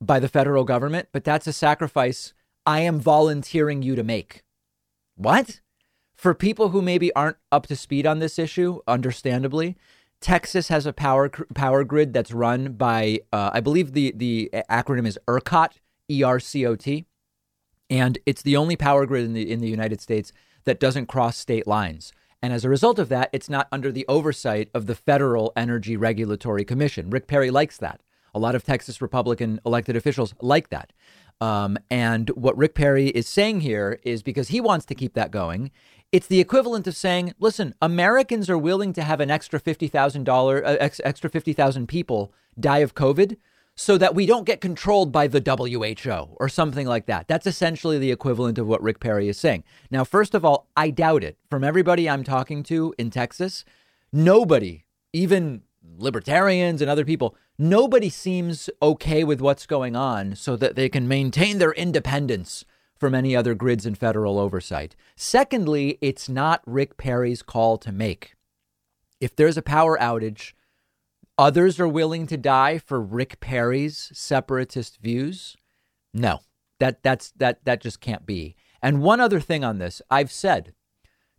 by 0.00 0.20
the 0.20 0.28
federal 0.28 0.64
government, 0.64 1.08
but 1.12 1.24
that's 1.24 1.46
a 1.46 1.52
sacrifice 1.52 2.32
I 2.64 2.80
am 2.80 3.00
volunteering 3.00 3.82
you 3.82 3.96
to 3.96 4.02
make. 4.02 4.42
What? 5.16 5.60
For 6.14 6.34
people 6.34 6.70
who 6.70 6.80
maybe 6.80 7.12
aren't 7.14 7.36
up 7.52 7.66
to 7.66 7.76
speed 7.76 8.06
on 8.06 8.20
this 8.20 8.38
issue, 8.38 8.80
understandably, 8.86 9.76
Texas 10.20 10.68
has 10.68 10.86
a 10.86 10.92
power 10.92 11.28
power 11.54 11.84
grid 11.84 12.12
that's 12.12 12.32
run 12.32 12.72
by, 12.72 13.20
uh, 13.32 13.50
I 13.52 13.60
believe 13.60 13.92
the 13.92 14.14
the 14.16 14.50
acronym 14.70 15.06
is 15.06 15.18
ERCOT, 15.28 15.72
E 16.10 16.22
R 16.22 16.40
C 16.40 16.64
O 16.64 16.74
T, 16.74 17.04
and 17.90 18.18
it's 18.24 18.42
the 18.42 18.56
only 18.56 18.76
power 18.76 19.04
grid 19.04 19.24
in 19.24 19.34
the 19.34 19.50
in 19.50 19.60
the 19.60 19.68
United 19.68 20.00
States 20.00 20.32
that 20.64 20.80
doesn't 20.80 21.06
cross 21.06 21.36
state 21.36 21.66
lines. 21.66 22.12
And 22.42 22.52
as 22.52 22.64
a 22.64 22.70
result 22.70 22.98
of 22.98 23.08
that, 23.08 23.30
it's 23.32 23.50
not 23.50 23.68
under 23.70 23.92
the 23.92 24.06
oversight 24.08 24.70
of 24.72 24.86
the 24.86 24.94
Federal 24.94 25.52
Energy 25.56 25.96
Regulatory 25.96 26.64
Commission. 26.64 27.10
Rick 27.10 27.26
Perry 27.26 27.50
likes 27.50 27.76
that. 27.78 28.00
A 28.34 28.38
lot 28.38 28.54
of 28.54 28.64
Texas 28.64 29.00
Republican 29.00 29.60
elected 29.64 29.96
officials 29.96 30.34
like 30.40 30.68
that. 30.68 30.92
Um, 31.40 31.76
and 31.90 32.30
what 32.30 32.56
Rick 32.56 32.74
Perry 32.74 33.08
is 33.08 33.28
saying 33.28 33.60
here 33.60 33.98
is 34.02 34.22
because 34.22 34.48
he 34.48 34.60
wants 34.60 34.86
to 34.86 34.94
keep 34.94 35.14
that 35.14 35.30
going, 35.30 35.70
it's 36.12 36.26
the 36.26 36.40
equivalent 36.40 36.86
of 36.86 36.96
saying, 36.96 37.34
listen, 37.38 37.74
Americans 37.82 38.48
are 38.48 38.58
willing 38.58 38.92
to 38.94 39.02
have 39.02 39.20
an 39.20 39.30
extra 39.30 39.60
$50,000, 39.60 40.64
uh, 40.64 40.88
extra 41.04 41.28
50,000 41.28 41.86
people 41.88 42.32
die 42.58 42.78
of 42.78 42.94
COVID 42.94 43.36
so 43.74 43.98
that 43.98 44.14
we 44.14 44.24
don't 44.24 44.46
get 44.46 44.62
controlled 44.62 45.12
by 45.12 45.26
the 45.26 45.42
WHO 45.44 46.36
or 46.40 46.48
something 46.48 46.86
like 46.86 47.06
that. 47.06 47.28
That's 47.28 47.46
essentially 47.46 47.98
the 47.98 48.10
equivalent 48.10 48.56
of 48.56 48.66
what 48.66 48.82
Rick 48.82 49.00
Perry 49.00 49.28
is 49.28 49.38
saying. 49.38 49.64
Now, 49.90 50.02
first 50.02 50.34
of 50.34 50.44
all, 50.44 50.66
I 50.76 50.88
doubt 50.90 51.22
it. 51.22 51.36
From 51.50 51.62
everybody 51.62 52.08
I'm 52.08 52.24
talking 52.24 52.62
to 52.64 52.94
in 52.98 53.10
Texas, 53.10 53.64
nobody, 54.12 54.84
even 55.12 55.62
libertarians 55.96 56.80
and 56.80 56.90
other 56.90 57.04
people, 57.04 57.36
nobody 57.58 58.08
seems 58.08 58.68
okay 58.82 59.24
with 59.24 59.40
what's 59.40 59.66
going 59.66 59.96
on 59.96 60.34
so 60.34 60.56
that 60.56 60.76
they 60.76 60.88
can 60.88 61.08
maintain 61.08 61.58
their 61.58 61.72
independence 61.72 62.64
from 62.98 63.14
any 63.14 63.36
other 63.36 63.54
grids 63.54 63.86
and 63.86 63.96
federal 63.96 64.38
oversight. 64.38 64.96
Secondly, 65.16 65.98
it's 66.00 66.28
not 66.28 66.62
Rick 66.66 66.96
Perry's 66.96 67.42
call 67.42 67.78
to 67.78 67.92
make. 67.92 68.34
If 69.20 69.36
there's 69.36 69.56
a 69.56 69.62
power 69.62 69.98
outage, 69.98 70.52
others 71.38 71.78
are 71.78 71.88
willing 71.88 72.26
to 72.26 72.36
die 72.36 72.78
for 72.78 73.00
Rick 73.00 73.40
Perry's 73.40 74.10
separatist 74.14 74.98
views? 74.98 75.56
No. 76.12 76.40
That 76.78 77.02
that's 77.02 77.32
that 77.32 77.64
that 77.64 77.80
just 77.80 78.00
can't 78.00 78.26
be. 78.26 78.54
And 78.82 79.02
one 79.02 79.20
other 79.20 79.40
thing 79.40 79.64
on 79.64 79.78
this, 79.78 80.02
I've 80.10 80.30
said 80.30 80.74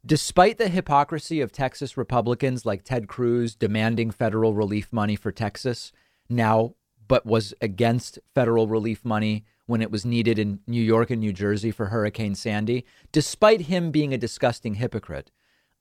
Despite 0.08 0.58
the 0.58 0.70
hypocrisy 0.70 1.42
of 1.42 1.52
Texas 1.52 1.98
Republicans 1.98 2.66
like 2.66 2.86
Ted 2.86 3.10
Cruz 3.10 3.56
demanding 3.56 4.10
federal 4.10 4.54
relief 4.54 4.88
money 4.94 5.18
for 5.18 5.34
Texas 5.34 5.92
now, 6.30 6.76
but 7.10 7.26
was 7.26 7.54
against 7.62 8.18
federal 8.34 8.70
relief 8.70 9.04
money 9.04 9.44
when 9.66 9.82
it 9.82 9.92
was 9.92 10.06
needed 10.06 10.40
in 10.40 10.62
New 10.66 10.82
York 10.82 11.10
and 11.10 11.20
New 11.20 11.34
Jersey 11.34 11.72
for 11.72 11.88
Hurricane 11.88 12.36
Sandy, 12.36 12.86
despite 13.12 13.64
him 13.64 13.92
being 13.92 14.14
a 14.14 14.18
disgusting 14.18 14.76
hypocrite, 14.76 15.30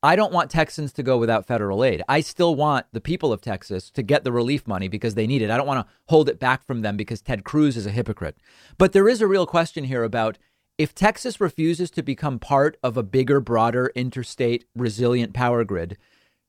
I 0.03 0.17
don't 0.17 0.33
want 0.33 0.51
Texans 0.51 0.93
to 0.95 1.05
go 1.05 1.19
without 1.19 1.47
federal 1.47 1.85
aid. 1.85 2.03
I 2.09 2.21
still 2.21 2.57
want 2.57 2.87
the 2.91 3.01
people 3.01 3.33
of 3.33 3.41
Texas 3.41 3.91
to 3.93 4.03
get 4.03 4.25
the 4.25 4.33
relief 4.33 4.67
money 4.67 4.89
because 4.89 5.15
they 5.15 5.29
need 5.29 5.41
it. 5.41 5.51
I 5.51 5.57
don't 5.57 5.69
want 5.69 5.87
to 5.87 5.93
hold 6.09 6.29
it 6.29 6.41
back 6.41 6.67
from 6.67 6.83
them 6.83 6.97
because 6.97 7.23
Ted 7.23 7.45
Cruz 7.45 7.77
is 7.77 7.87
a 7.87 7.93
hypocrite. 7.93 8.37
But 8.77 8.93
there 8.93 9.09
is 9.09 9.21
a 9.21 9.29
real 9.29 9.47
question 9.47 9.85
here 9.85 10.03
about 10.03 10.37
if 10.79 10.95
Texas 10.95 11.41
refuses 11.41 11.91
to 11.91 12.03
become 12.03 12.39
part 12.39 12.77
of 12.83 12.97
a 12.97 13.03
bigger, 13.03 13.41
broader, 13.41 13.91
interstate, 13.95 14.67
resilient 14.75 15.33
power 15.33 15.65
grid, 15.65 15.97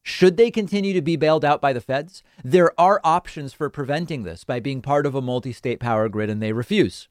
should 0.04 0.38
they 0.38 0.52
continue 0.52 0.94
to 0.94 1.02
be 1.02 1.16
bailed 1.16 1.46
out 1.46 1.62
by 1.62 1.74
the 1.74 1.82
feds? 1.82 2.24
There 2.44 2.78
are 2.80 3.02
options 3.04 3.54
for 3.54 3.70
preventing 3.70 4.24
this 4.24 4.44
by 4.44 4.60
being 4.60 4.82
part 4.82 5.06
of 5.06 5.16
a 5.16 5.22
multi 5.22 5.52
state 5.54 5.80
power 5.80 6.08
grid, 6.10 6.30
and 6.30 6.42
they 6.42 6.54
refuse. 6.54 7.08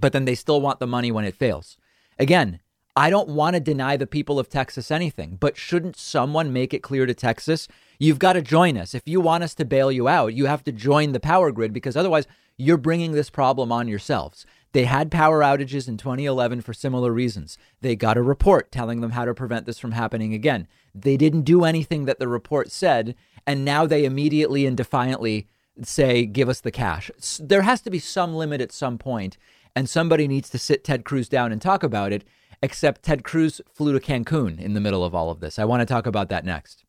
But 0.00 0.12
then 0.12 0.24
they 0.24 0.34
still 0.34 0.60
want 0.60 0.78
the 0.80 0.86
money 0.86 1.10
when 1.10 1.24
it 1.24 1.36
fails. 1.36 1.76
Again, 2.18 2.60
I 2.94 3.10
don't 3.10 3.28
want 3.28 3.54
to 3.54 3.60
deny 3.60 3.96
the 3.96 4.06
people 4.06 4.38
of 4.38 4.48
Texas 4.48 4.90
anything, 4.90 5.36
but 5.38 5.56
shouldn't 5.56 5.96
someone 5.96 6.52
make 6.52 6.72
it 6.72 6.82
clear 6.82 7.06
to 7.06 7.14
Texas, 7.14 7.68
you've 7.98 8.18
got 8.18 8.32
to 8.34 8.42
join 8.42 8.76
us. 8.78 8.94
If 8.94 9.02
you 9.06 9.20
want 9.20 9.44
us 9.44 9.54
to 9.56 9.64
bail 9.64 9.92
you 9.92 10.08
out, 10.08 10.34
you 10.34 10.46
have 10.46 10.64
to 10.64 10.72
join 10.72 11.12
the 11.12 11.20
power 11.20 11.52
grid 11.52 11.72
because 11.72 11.96
otherwise 11.96 12.26
you're 12.56 12.78
bringing 12.78 13.12
this 13.12 13.30
problem 13.30 13.70
on 13.70 13.86
yourselves. 13.86 14.46
They 14.72 14.84
had 14.84 15.10
power 15.10 15.40
outages 15.40 15.88
in 15.88 15.96
2011 15.96 16.60
for 16.60 16.74
similar 16.74 17.12
reasons. 17.12 17.56
They 17.80 17.96
got 17.96 18.16
a 18.16 18.22
report 18.22 18.70
telling 18.70 19.00
them 19.00 19.12
how 19.12 19.24
to 19.24 19.34
prevent 19.34 19.66
this 19.66 19.78
from 19.78 19.92
happening 19.92 20.34
again. 20.34 20.68
They 20.94 21.16
didn't 21.16 21.42
do 21.42 21.64
anything 21.64 22.04
that 22.04 22.18
the 22.18 22.28
report 22.28 22.70
said, 22.70 23.14
and 23.46 23.64
now 23.64 23.86
they 23.86 24.04
immediately 24.04 24.66
and 24.66 24.76
defiantly 24.76 25.48
say, 25.82 26.26
give 26.26 26.48
us 26.48 26.60
the 26.60 26.70
cash. 26.70 27.10
There 27.40 27.62
has 27.62 27.80
to 27.82 27.90
be 27.90 27.98
some 27.98 28.34
limit 28.34 28.60
at 28.60 28.72
some 28.72 28.98
point, 28.98 29.38
and 29.74 29.88
somebody 29.88 30.26
needs 30.26 30.50
to 30.50 30.58
sit 30.58 30.84
Ted 30.84 31.04
Cruz 31.04 31.28
down 31.28 31.52
and 31.52 31.60
talk 31.60 31.82
about 31.82 32.12
it 32.12 32.24
except 32.62 33.02
Ted 33.02 33.22
Cruz 33.22 33.60
flew 33.72 33.92
to 33.92 34.00
Cancun 34.00 34.58
in 34.58 34.74
the 34.74 34.80
middle 34.80 35.04
of 35.04 35.14
all 35.14 35.30
of 35.30 35.40
this. 35.40 35.58
I 35.58 35.64
want 35.64 35.80
to 35.80 35.86
talk 35.86 36.06
about 36.06 36.28
that 36.30 36.44
next. 36.44 36.84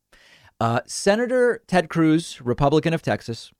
Uh, 0.59 0.79
Senator 0.85 1.61
Ted 1.67 1.89
Cruz, 1.89 2.41
Republican 2.41 2.93
of 2.93 3.01
Texas, 3.01 3.51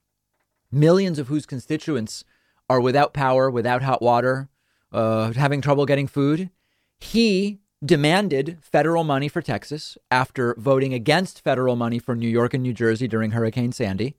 millions 0.72 1.20
of 1.20 1.28
whose 1.28 1.46
constituents 1.46 2.24
are 2.70 2.82
without 2.82 3.14
power, 3.14 3.50
without 3.50 3.82
hot 3.82 4.02
water, 4.02 4.50
uh, 4.92 5.34
having 5.34 5.62
trouble 5.62 5.86
getting 5.86 6.08
food, 6.08 6.50
he 7.00 7.60
demanded 7.86 8.58
federal 8.62 9.04
money 9.04 9.28
for 9.28 9.42
Texas 9.42 9.98
after 10.10 10.56
voting 10.58 10.94
against 10.94 11.44
federal 11.44 11.76
money 11.76 12.00
for 12.00 12.16
New 12.16 12.28
York 12.28 12.54
and 12.54 12.64
New 12.64 12.74
Jersey 12.74 13.08
during 13.08 13.32
Hurricane 13.32 13.72
Sandy. 13.72 14.16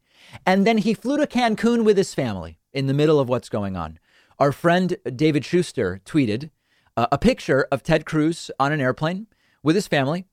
And 0.46 0.66
then 0.66 0.78
he 0.78 0.94
flew 0.94 1.16
to 1.16 1.26
Cancun 1.26 1.84
with 1.84 1.96
his 1.96 2.14
family 2.14 2.58
in 2.72 2.86
the 2.86 2.94
middle 2.94 3.18
of 3.18 3.28
what's 3.28 3.48
going 3.48 3.76
on. 3.76 3.98
Our 4.38 4.52
friend 4.52 4.96
David 5.16 5.44
Shuster 5.44 6.00
tweeted 6.04 6.50
uh, 6.96 7.08
a 7.10 7.18
picture 7.18 7.66
of 7.72 7.82
Ted 7.82 8.06
Cruz 8.06 8.50
on 8.60 8.72
an 8.72 8.80
airplane 8.80 9.26
with 9.62 9.74
his 9.74 9.88
family. 9.88 10.26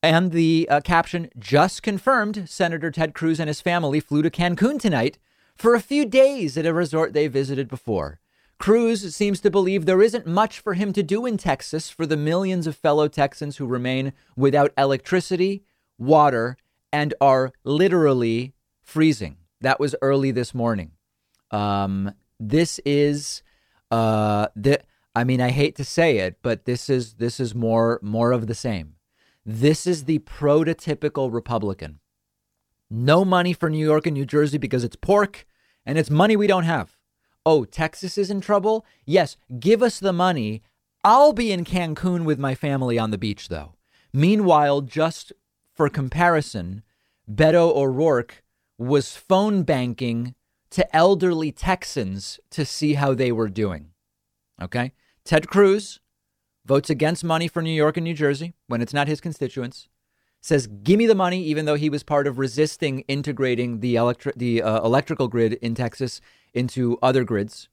And 0.00 0.30
the 0.30 0.68
uh, 0.70 0.80
caption 0.80 1.28
just 1.36 1.82
confirmed 1.82 2.48
Senator 2.48 2.92
Ted 2.92 3.14
Cruz 3.14 3.40
and 3.40 3.48
his 3.48 3.60
family 3.60 3.98
flew 3.98 4.22
to 4.22 4.30
Cancun 4.30 4.78
tonight 4.78 5.18
for 5.58 5.74
a 5.74 5.80
few 5.80 6.06
days 6.06 6.56
at 6.56 6.66
a 6.66 6.72
resort 6.72 7.12
they 7.12 7.26
visited 7.26 7.68
before. 7.68 8.20
Cruz 8.58 9.14
seems 9.14 9.40
to 9.40 9.50
believe 9.50 9.84
there 9.84 10.02
isn't 10.02 10.26
much 10.26 10.58
for 10.58 10.74
him 10.74 10.92
to 10.92 11.02
do 11.02 11.26
in 11.26 11.36
Texas 11.36 11.90
for 11.90 12.06
the 12.06 12.16
millions 12.16 12.66
of 12.66 12.76
fellow 12.76 13.06
Texans 13.06 13.56
who 13.56 13.66
remain 13.66 14.12
without 14.36 14.72
electricity, 14.76 15.62
water, 15.96 16.56
and 16.92 17.14
are 17.20 17.52
literally 17.64 18.54
freezing. 18.82 19.36
That 19.60 19.78
was 19.78 19.94
early 20.00 20.30
this 20.30 20.54
morning. 20.54 20.92
Um, 21.50 22.14
this 22.40 22.80
is 22.84 23.42
uh, 23.90 24.48
the 24.56 24.80
I 25.14 25.24
mean, 25.24 25.40
I 25.40 25.50
hate 25.50 25.74
to 25.76 25.84
say 25.84 26.18
it, 26.18 26.38
but 26.42 26.64
this 26.64 26.88
is 26.88 27.14
this 27.14 27.40
is 27.40 27.54
more 27.54 27.98
more 28.02 28.32
of 28.32 28.46
the 28.46 28.54
same. 28.54 28.94
This 29.44 29.86
is 29.86 30.04
the 30.04 30.20
prototypical 30.20 31.32
Republican. 31.32 32.00
No 32.90 33.24
money 33.24 33.52
for 33.52 33.68
New 33.68 33.84
York 33.84 34.06
and 34.06 34.14
New 34.14 34.26
Jersey 34.26 34.58
because 34.58 34.84
it's 34.84 34.96
pork 34.96 35.46
and 35.88 35.96
it's 35.96 36.10
money 36.10 36.36
we 36.36 36.46
don't 36.46 36.64
have. 36.64 36.98
Oh, 37.46 37.64
Texas 37.64 38.18
is 38.18 38.30
in 38.30 38.42
trouble? 38.42 38.84
Yes, 39.06 39.38
give 39.58 39.82
us 39.82 39.98
the 39.98 40.12
money. 40.12 40.62
I'll 41.02 41.32
be 41.32 41.50
in 41.50 41.64
Cancun 41.64 42.24
with 42.24 42.38
my 42.38 42.54
family 42.54 42.98
on 42.98 43.10
the 43.10 43.16
beach 43.16 43.48
though. 43.48 43.72
Meanwhile, 44.12 44.82
just 44.82 45.32
for 45.74 45.88
comparison, 45.88 46.82
Beto 47.30 47.74
O'Rourke 47.74 48.44
was 48.76 49.16
phone 49.16 49.62
banking 49.62 50.34
to 50.70 50.94
elderly 50.94 51.50
Texans 51.52 52.38
to 52.50 52.66
see 52.66 52.94
how 52.94 53.14
they 53.14 53.32
were 53.32 53.48
doing. 53.48 53.92
Okay? 54.60 54.92
Ted 55.24 55.48
Cruz 55.48 56.00
votes 56.66 56.90
against 56.90 57.24
money 57.24 57.48
for 57.48 57.62
New 57.62 57.70
York 57.70 57.96
and 57.96 58.04
New 58.04 58.14
Jersey 58.14 58.52
when 58.66 58.82
it's 58.82 58.92
not 58.92 59.08
his 59.08 59.22
constituents. 59.22 59.88
Says, 60.40 60.66
"Give 60.66 60.98
me 60.98 61.06
the 61.06 61.14
money," 61.14 61.42
even 61.42 61.64
though 61.64 61.74
he 61.74 61.90
was 61.90 62.02
part 62.02 62.26
of 62.26 62.38
resisting 62.38 63.00
integrating 63.00 63.80
the 63.80 63.96
electric 63.96 64.36
the 64.36 64.62
uh, 64.62 64.82
electrical 64.82 65.28
grid 65.28 65.54
in 65.54 65.74
Texas 65.74 66.20
into 66.54 66.98
other 67.02 67.24
grids. 67.24 67.68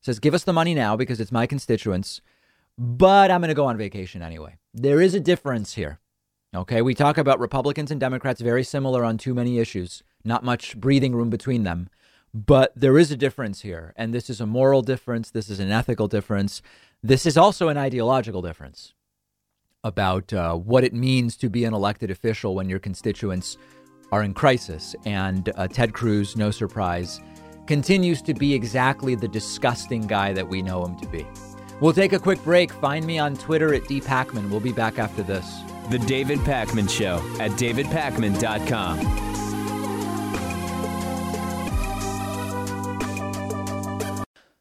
Says, 0.00 0.18
"Give 0.18 0.34
us 0.34 0.44
the 0.44 0.52
money 0.52 0.74
now 0.74 0.96
because 0.96 1.20
it's 1.20 1.32
my 1.32 1.46
constituents." 1.46 2.20
But 2.78 3.30
I'm 3.30 3.40
going 3.40 3.48
to 3.48 3.54
go 3.54 3.66
on 3.66 3.78
vacation 3.78 4.22
anyway. 4.22 4.56
There 4.74 5.00
is 5.00 5.14
a 5.14 5.20
difference 5.20 5.74
here. 5.74 5.98
Okay, 6.54 6.82
we 6.82 6.94
talk 6.94 7.18
about 7.18 7.40
Republicans 7.40 7.90
and 7.90 7.98
Democrats 7.98 8.40
very 8.40 8.64
similar 8.64 9.04
on 9.04 9.18
too 9.18 9.34
many 9.34 9.58
issues. 9.58 10.02
Not 10.24 10.44
much 10.44 10.78
breathing 10.78 11.14
room 11.14 11.30
between 11.30 11.64
them. 11.64 11.88
But 12.34 12.72
there 12.76 12.98
is 12.98 13.10
a 13.10 13.16
difference 13.16 13.62
here. 13.62 13.94
And 13.96 14.12
this 14.12 14.28
is 14.28 14.40
a 14.40 14.46
moral 14.46 14.82
difference. 14.82 15.30
This 15.30 15.48
is 15.48 15.58
an 15.58 15.70
ethical 15.70 16.06
difference. 16.06 16.60
This 17.02 17.24
is 17.24 17.38
also 17.38 17.68
an 17.68 17.78
ideological 17.78 18.42
difference 18.42 18.94
about 19.86 20.32
uh, 20.32 20.54
what 20.54 20.84
it 20.84 20.92
means 20.92 21.36
to 21.36 21.48
be 21.48 21.64
an 21.64 21.72
elected 21.72 22.10
official 22.10 22.54
when 22.54 22.68
your 22.68 22.78
constituents 22.78 23.56
are 24.12 24.22
in 24.22 24.34
crisis. 24.34 24.94
And 25.04 25.52
uh, 25.56 25.68
Ted 25.68 25.94
Cruz, 25.94 26.36
no 26.36 26.50
surprise, 26.50 27.20
continues 27.66 28.20
to 28.22 28.34
be 28.34 28.52
exactly 28.52 29.14
the 29.14 29.28
disgusting 29.28 30.06
guy 30.06 30.32
that 30.32 30.48
we 30.48 30.60
know 30.62 30.84
him 30.84 30.98
to 30.98 31.06
be. 31.08 31.26
We'll 31.80 31.92
take 31.92 32.12
a 32.12 32.18
quick 32.18 32.42
break. 32.42 32.72
Find 32.72 33.06
me 33.06 33.18
on 33.18 33.36
Twitter 33.36 33.74
at 33.74 33.82
dpakman. 33.82 34.50
We'll 34.50 34.60
be 34.60 34.72
back 34.72 34.98
after 34.98 35.22
this. 35.22 35.60
The 35.90 35.98
David 35.98 36.40
Pakman 36.40 36.90
Show 36.90 37.18
at 37.40 37.52
davidpakman.com. 37.52 39.45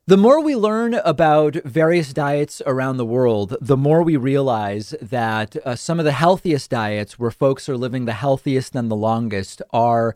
The 0.08 0.18
more 0.18 0.40
we 0.40 0.56
learn 0.56 0.94
about 0.94 1.56
various 1.66 2.14
diets 2.14 2.62
around 2.68 2.98
the 2.98 3.08
world, 3.08 3.58
the 3.60 3.76
more 3.76 4.04
we 4.04 4.18
realize 4.18 4.94
that 5.02 5.56
uh, 5.66 5.76
some 5.76 5.98
of 5.98 6.06
the 6.06 6.12
healthiest 6.12 6.70
diets, 6.70 7.18
where 7.18 7.32
folks 7.32 7.68
are 7.68 7.76
living 7.76 8.06
the 8.06 8.14
healthiest 8.14 8.76
and 8.76 8.92
the 8.92 8.96
longest, 8.96 9.64
are 9.74 10.16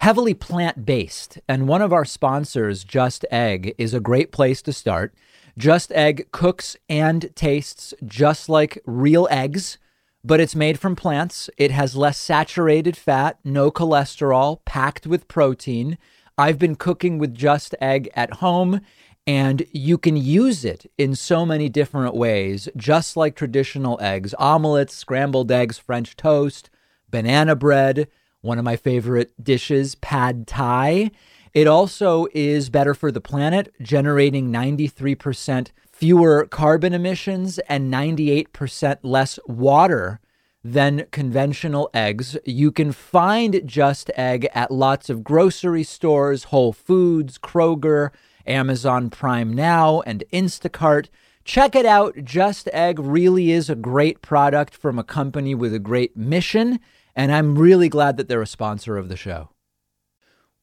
heavily 0.00 0.34
plant 0.34 0.84
based. 0.84 1.38
And 1.48 1.68
one 1.68 1.82
of 1.82 1.92
our 1.92 2.04
sponsors, 2.04 2.82
Just 2.82 3.24
Egg, 3.30 3.76
is 3.78 3.94
a 3.94 4.00
great 4.00 4.32
place 4.32 4.60
to 4.62 4.72
start. 4.72 5.14
Just 5.56 5.92
Egg 5.92 6.26
cooks 6.32 6.76
and 6.88 7.30
tastes 7.36 7.94
just 8.04 8.48
like 8.48 8.82
real 8.86 9.28
eggs, 9.30 9.78
but 10.24 10.40
it's 10.40 10.56
made 10.56 10.80
from 10.80 10.96
plants. 10.96 11.48
It 11.56 11.70
has 11.70 11.94
less 11.94 12.18
saturated 12.18 12.96
fat, 12.96 13.38
no 13.44 13.70
cholesterol, 13.70 14.64
packed 14.64 15.06
with 15.06 15.28
protein. 15.28 15.96
I've 16.36 16.58
been 16.58 16.74
cooking 16.74 17.18
with 17.18 17.34
Just 17.34 17.76
Egg 17.80 18.10
at 18.14 18.34
home 18.34 18.80
and 19.28 19.66
you 19.72 19.98
can 19.98 20.16
use 20.16 20.64
it 20.64 20.90
in 20.96 21.14
so 21.14 21.44
many 21.44 21.68
different 21.68 22.14
ways, 22.14 22.66
just 22.78 23.14
like 23.14 23.36
traditional 23.36 23.98
eggs 24.00 24.32
omelets, 24.38 24.94
scrambled 24.94 25.52
eggs, 25.52 25.76
French 25.76 26.16
toast, 26.16 26.70
banana 27.10 27.54
bread, 27.54 28.08
one 28.40 28.58
of 28.58 28.64
my 28.64 28.74
favorite 28.74 29.30
dishes, 29.44 29.94
pad 29.96 30.46
thai. 30.46 31.10
It 31.52 31.66
also 31.66 32.26
is 32.32 32.70
better 32.70 32.94
for 32.94 33.12
the 33.12 33.20
planet, 33.20 33.70
generating 33.82 34.50
93% 34.50 35.72
fewer 35.92 36.46
carbon 36.46 36.94
emissions 36.94 37.58
and 37.68 37.92
98% 37.92 38.98
less 39.02 39.38
water 39.46 40.20
than 40.64 41.04
conventional 41.10 41.90
eggs. 41.92 42.38
You 42.46 42.72
can 42.72 42.92
find 42.92 43.60
Just 43.66 44.10
Egg 44.16 44.48
at 44.54 44.70
lots 44.70 45.10
of 45.10 45.22
grocery 45.22 45.84
stores, 45.84 46.44
Whole 46.44 46.72
Foods, 46.72 47.36
Kroger, 47.36 48.10
Amazon 48.48 49.10
Prime 49.10 49.52
Now, 49.52 50.00
and 50.00 50.24
Instacart. 50.32 51.08
Check 51.44 51.76
it 51.76 51.86
out. 51.86 52.16
Just 52.24 52.68
Egg 52.72 52.98
really 52.98 53.52
is 53.52 53.70
a 53.70 53.74
great 53.74 54.22
product 54.22 54.74
from 54.74 54.98
a 54.98 55.04
company 55.04 55.54
with 55.54 55.72
a 55.72 55.78
great 55.78 56.16
mission, 56.16 56.80
and 57.14 57.30
I'm 57.30 57.58
really 57.58 57.88
glad 57.88 58.16
that 58.16 58.28
they're 58.28 58.42
a 58.42 58.46
sponsor 58.46 58.96
of 58.96 59.08
the 59.08 59.16
show. 59.16 59.50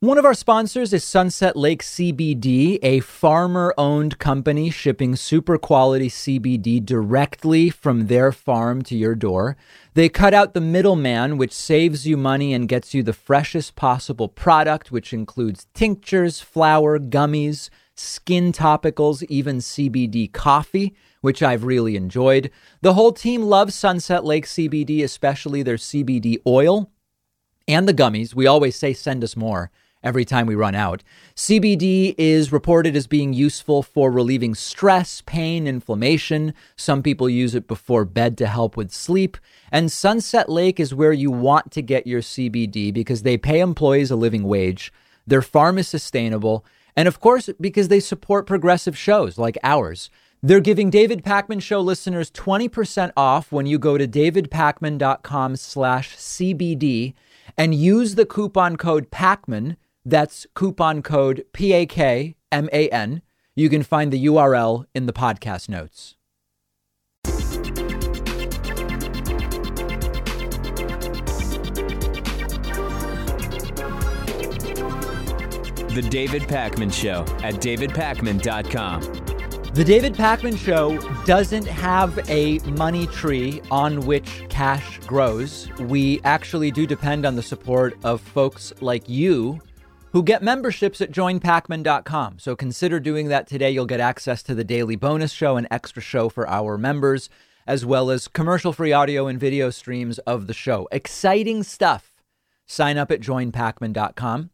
One 0.05 0.19
of 0.19 0.25
our 0.25 0.35
sponsors 0.35 0.93
is 0.93 1.03
Sunset 1.03 1.55
Lake 1.55 1.81
CBD, 1.81 2.77
a 2.83 2.99
farmer 2.99 3.73
owned 3.75 4.19
company 4.19 4.69
shipping 4.69 5.15
super 5.15 5.57
quality 5.57 6.09
CBD 6.09 6.85
directly 6.85 7.71
from 7.71 8.05
their 8.05 8.31
farm 8.31 8.83
to 8.83 8.95
your 8.95 9.15
door. 9.15 9.57
They 9.95 10.07
cut 10.09 10.35
out 10.35 10.53
the 10.53 10.61
middleman, 10.61 11.39
which 11.39 11.51
saves 11.51 12.05
you 12.05 12.17
money 12.17 12.53
and 12.53 12.69
gets 12.69 12.93
you 12.93 13.01
the 13.01 13.13
freshest 13.13 13.75
possible 13.75 14.27
product, 14.27 14.91
which 14.91 15.11
includes 15.11 15.65
tinctures, 15.73 16.39
flower, 16.39 16.99
gummies, 16.99 17.71
skin 17.95 18.51
topicals, 18.51 19.23
even 19.23 19.57
CBD 19.57 20.31
coffee, 20.31 20.93
which 21.21 21.41
I've 21.41 21.63
really 21.63 21.95
enjoyed. 21.95 22.51
The 22.81 22.93
whole 22.93 23.11
team 23.11 23.41
loves 23.41 23.73
Sunset 23.73 24.23
Lake 24.23 24.45
CBD, 24.45 25.03
especially 25.03 25.63
their 25.63 25.77
CBD 25.77 26.37
oil 26.45 26.91
and 27.67 27.87
the 27.87 27.93
gummies. 27.95 28.35
We 28.35 28.45
always 28.45 28.75
say 28.75 28.93
send 28.93 29.23
us 29.23 29.35
more 29.35 29.71
every 30.05 30.23
time 30.23 30.45
we 30.45 30.55
run 30.55 30.75
out. 30.75 31.03
CBD 31.35 32.15
is 32.17 32.51
reported 32.51 32.95
as 32.95 33.07
being 33.07 33.33
useful 33.33 33.83
for 33.83 34.11
relieving 34.11 34.55
stress, 34.55 35.21
pain, 35.25 35.67
inflammation. 35.67 36.53
Some 36.77 37.03
people 37.03 37.29
use 37.29 37.55
it 37.55 37.67
before 37.67 38.05
bed 38.05 38.37
to 38.37 38.47
help 38.47 38.77
with 38.77 38.91
sleep. 38.91 39.37
And 39.71 39.91
Sunset 39.91 40.47
Lake 40.47 40.79
is 40.79 40.93
where 40.93 41.11
you 41.11 41.31
want 41.31 41.71
to 41.71 41.81
get 41.81 42.07
your 42.07 42.21
CBD 42.21 42.93
because 42.93 43.23
they 43.23 43.37
pay 43.37 43.59
employees 43.59 44.11
a 44.11 44.15
living 44.15 44.43
wage. 44.43 44.93
Their 45.27 45.41
farm 45.41 45.77
is 45.77 45.87
sustainable. 45.87 46.63
And 46.95 47.07
of 47.07 47.19
course, 47.19 47.49
because 47.59 47.87
they 47.89 47.99
support 47.99 48.45
progressive 48.45 48.97
shows 48.97 49.37
like 49.37 49.57
ours. 49.63 50.09
They're 50.41 50.59
giving 50.59 50.91
David 50.91 51.23
Pakman 51.23 51.61
Show 51.61 51.81
listeners 51.81 52.29
20% 52.29 53.11
off 53.17 53.51
when 53.51 53.65
you 53.65 53.79
go 53.79 53.97
to 53.97 54.07
davidpakman.com 54.07 55.55
slash 55.55 56.15
CBD 56.15 57.15
and 57.57 57.73
use 57.73 58.13
the 58.13 58.25
coupon 58.25 58.77
code 58.77 59.09
PAKMAN 59.09 59.75
that's 60.05 60.45
coupon 60.53 61.01
code 61.01 61.45
P 61.51 61.73
A 61.73 61.85
K 61.85 62.35
M 62.51 62.69
A 62.71 62.89
N. 62.89 63.21
You 63.55 63.69
can 63.69 63.83
find 63.83 64.11
the 64.11 64.25
URL 64.25 64.85
in 64.93 65.05
the 65.05 65.13
podcast 65.13 65.69
notes. 65.69 66.15
The 75.95 76.01
David 76.01 76.41
Pakman 76.43 76.93
Show 76.93 77.21
at 77.41 77.55
davidpakman.com. 77.55 79.01
The 79.73 79.83
David 79.83 80.13
Pakman 80.13 80.57
Show 80.57 80.97
doesn't 81.23 81.65
have 81.67 82.19
a 82.29 82.59
money 82.59 83.07
tree 83.07 83.61
on 83.71 84.01
which 84.01 84.43
cash 84.49 84.99
grows. 84.99 85.69
We 85.79 86.19
actually 86.25 86.71
do 86.71 86.85
depend 86.85 87.25
on 87.25 87.35
the 87.37 87.41
support 87.41 87.97
of 88.03 88.19
folks 88.19 88.73
like 88.81 89.07
you 89.07 89.61
who 90.15 90.23
get 90.23 90.41
memberships 90.41 91.01
at 91.01 91.11
joinpakman.com. 91.11 92.39
So 92.39 92.55
consider 92.55 93.01
doing 93.01 93.27
that 93.27 93.47
today. 93.47 93.69
You'll 93.71 93.85
get 93.85 93.99
access 93.99 94.41
to 94.43 94.55
the 94.55 94.63
daily 94.63 94.95
bonus 94.95 95.33
show 95.33 95.57
and 95.57 95.67
extra 95.69 96.01
show 96.01 96.29
for 96.29 96.47
our 96.47 96.77
members, 96.77 97.29
as 97.67 97.85
well 97.85 98.09
as 98.09 98.29
commercial 98.29 98.71
free 98.71 98.93
audio 98.93 99.27
and 99.27 99.37
video 99.37 99.69
streams 99.71 100.17
of 100.19 100.47
the 100.47 100.53
show. 100.53 100.87
Exciting 100.89 101.63
stuff. 101.63 102.13
Sign 102.65 102.97
up 102.97 103.11
at 103.11 103.19
joinpakman.com. 103.19 104.51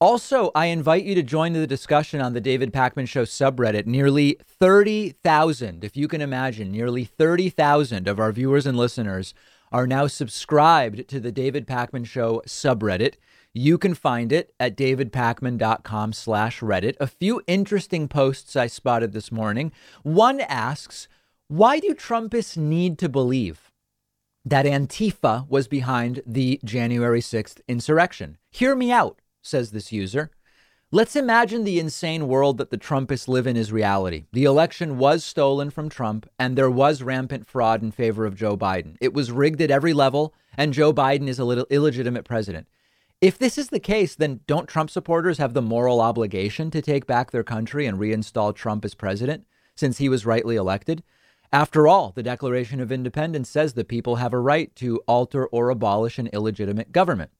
Also, 0.00 0.50
I 0.52 0.66
invite 0.66 1.04
you 1.04 1.14
to 1.14 1.22
join 1.22 1.52
the 1.52 1.68
discussion 1.68 2.20
on 2.20 2.32
the 2.32 2.40
David 2.40 2.72
Pakman 2.72 3.06
Show 3.06 3.24
subreddit. 3.24 3.86
Nearly 3.86 4.40
30,000, 4.44 5.84
if 5.84 5.96
you 5.96 6.08
can 6.08 6.22
imagine, 6.22 6.72
nearly 6.72 7.04
30,000 7.04 8.08
of 8.08 8.18
our 8.18 8.32
viewers 8.32 8.66
and 8.66 8.76
listeners 8.76 9.32
are 9.70 9.86
now 9.86 10.08
subscribed 10.08 11.06
to 11.06 11.20
the 11.20 11.30
David 11.30 11.68
Pakman 11.68 12.04
Show 12.04 12.42
subreddit. 12.48 13.14
You 13.56 13.78
can 13.78 13.94
find 13.94 14.32
it 14.32 14.52
at 14.58 14.76
davidpakman.com 14.76 16.12
slash 16.12 16.58
Reddit. 16.58 16.96
A 16.98 17.06
few 17.06 17.40
interesting 17.46 18.08
posts 18.08 18.56
I 18.56 18.66
spotted 18.66 19.12
this 19.12 19.30
morning. 19.30 19.70
One 20.02 20.40
asks, 20.40 21.06
why 21.46 21.78
do 21.78 21.94
Trumpists 21.94 22.56
need 22.56 22.98
to 22.98 23.08
believe 23.08 23.70
that 24.44 24.66
Antifa 24.66 25.48
was 25.48 25.68
behind 25.68 26.20
the 26.26 26.58
January 26.64 27.20
6th 27.20 27.60
insurrection? 27.68 28.38
Hear 28.50 28.74
me 28.74 28.90
out, 28.90 29.20
says 29.40 29.70
this 29.70 29.92
user. 29.92 30.32
Let's 30.90 31.14
imagine 31.14 31.62
the 31.62 31.78
insane 31.78 32.26
world 32.26 32.58
that 32.58 32.70
the 32.70 32.78
Trumpists 32.78 33.28
live 33.28 33.46
in 33.46 33.56
is 33.56 33.70
reality. 33.70 34.24
The 34.32 34.44
election 34.44 34.98
was 34.98 35.24
stolen 35.24 35.70
from 35.70 35.88
Trump, 35.88 36.28
and 36.40 36.58
there 36.58 36.70
was 36.70 37.04
rampant 37.04 37.46
fraud 37.46 37.82
in 37.82 37.92
favor 37.92 38.26
of 38.26 38.34
Joe 38.34 38.56
Biden. 38.56 38.96
It 39.00 39.14
was 39.14 39.30
rigged 39.30 39.60
at 39.60 39.70
every 39.70 39.92
level, 39.92 40.34
and 40.56 40.72
Joe 40.72 40.92
Biden 40.92 41.28
is 41.28 41.38
a 41.38 41.44
little 41.44 41.66
illegitimate 41.70 42.24
president. 42.24 42.66
If 43.20 43.38
this 43.38 43.56
is 43.56 43.68
the 43.68 43.80
case, 43.80 44.14
then 44.14 44.40
don't 44.46 44.68
Trump 44.68 44.90
supporters 44.90 45.38
have 45.38 45.54
the 45.54 45.62
moral 45.62 46.00
obligation 46.00 46.70
to 46.70 46.82
take 46.82 47.06
back 47.06 47.30
their 47.30 47.44
country 47.44 47.86
and 47.86 47.98
reinstall 47.98 48.54
Trump 48.54 48.84
as 48.84 48.94
president 48.94 49.46
since 49.76 49.98
he 49.98 50.08
was 50.08 50.26
rightly 50.26 50.56
elected? 50.56 51.02
After 51.52 51.86
all, 51.86 52.12
the 52.14 52.22
Declaration 52.22 52.80
of 52.80 52.90
Independence 52.90 53.48
says 53.48 53.74
the 53.74 53.84
people 53.84 54.16
have 54.16 54.32
a 54.32 54.38
right 54.40 54.74
to 54.76 55.00
alter 55.06 55.46
or 55.46 55.70
abolish 55.70 56.18
an 56.18 56.28
illegitimate 56.32 56.90
government. 56.90 57.30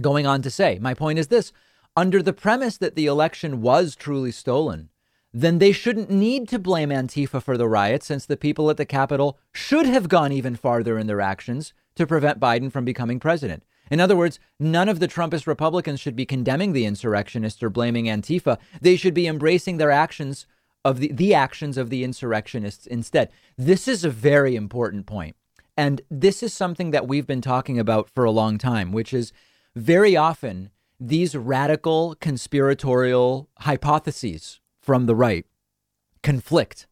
Going 0.00 0.26
on 0.26 0.42
to 0.42 0.50
say, 0.50 0.78
my 0.78 0.92
point 0.92 1.18
is 1.18 1.28
this 1.28 1.52
under 1.96 2.22
the 2.22 2.34
premise 2.34 2.76
that 2.76 2.94
the 2.94 3.06
election 3.06 3.62
was 3.62 3.96
truly 3.96 4.30
stolen, 4.30 4.90
then 5.32 5.58
they 5.58 5.72
shouldn't 5.72 6.10
need 6.10 6.48
to 6.48 6.58
blame 6.58 6.90
Antifa 6.90 7.42
for 7.42 7.56
the 7.56 7.68
riots 7.68 8.06
since 8.06 8.26
the 8.26 8.36
people 8.36 8.68
at 8.68 8.76
the 8.76 8.84
Capitol 8.84 9.38
should 9.52 9.86
have 9.86 10.08
gone 10.08 10.32
even 10.32 10.54
farther 10.54 10.98
in 10.98 11.06
their 11.06 11.22
actions 11.22 11.72
to 11.94 12.06
prevent 12.06 12.38
Biden 12.38 12.70
from 12.70 12.84
becoming 12.84 13.18
president. 13.18 13.62
In 13.90 14.00
other 14.00 14.16
words, 14.16 14.38
none 14.58 14.88
of 14.88 15.00
the 15.00 15.08
Trumpist 15.08 15.46
Republicans 15.46 16.00
should 16.00 16.16
be 16.16 16.26
condemning 16.26 16.72
the 16.72 16.84
insurrectionists 16.84 17.62
or 17.62 17.70
blaming 17.70 18.06
Antifa. 18.06 18.58
They 18.80 18.96
should 18.96 19.14
be 19.14 19.26
embracing 19.26 19.76
their 19.76 19.90
actions 19.90 20.46
of 20.84 21.00
the, 21.00 21.12
the 21.12 21.34
actions 21.34 21.76
of 21.76 21.90
the 21.90 22.04
insurrectionists 22.04 22.86
instead. 22.86 23.30
This 23.56 23.88
is 23.88 24.04
a 24.04 24.10
very 24.10 24.56
important 24.56 25.06
point. 25.06 25.36
And 25.76 26.00
this 26.10 26.42
is 26.42 26.54
something 26.54 26.90
that 26.92 27.06
we've 27.06 27.26
been 27.26 27.40
talking 27.40 27.78
about 27.78 28.08
for 28.08 28.24
a 28.24 28.30
long 28.30 28.56
time, 28.56 28.92
which 28.92 29.12
is 29.12 29.32
very 29.74 30.16
often 30.16 30.70
these 30.98 31.36
radical 31.36 32.14
conspiratorial 32.20 33.48
hypotheses 33.58 34.60
from 34.80 35.06
the 35.06 35.14
right 35.14 35.44
conflict. 36.22 36.86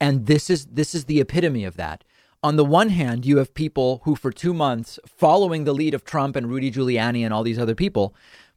And 0.00 0.26
this 0.26 0.48
is 0.48 0.66
this 0.66 0.94
is 0.94 1.06
the 1.06 1.20
epitome 1.20 1.64
of 1.64 1.76
that 1.76 2.04
on 2.42 2.56
the 2.56 2.64
one 2.64 2.88
hand, 2.88 3.26
you 3.26 3.36
have 3.36 3.54
people 3.54 4.00
who, 4.04 4.16
for 4.16 4.32
two 4.32 4.54
months, 4.54 4.98
following 5.06 5.64
the 5.64 5.74
lead 5.74 5.94
of 5.94 6.04
Trump 6.04 6.36
and 6.36 6.50
Rudy 6.50 6.70
Giuliani 6.70 7.22
and 7.24 7.34
all 7.34 7.42
these 7.42 7.58
other 7.58 7.74
people, 7.74 8.14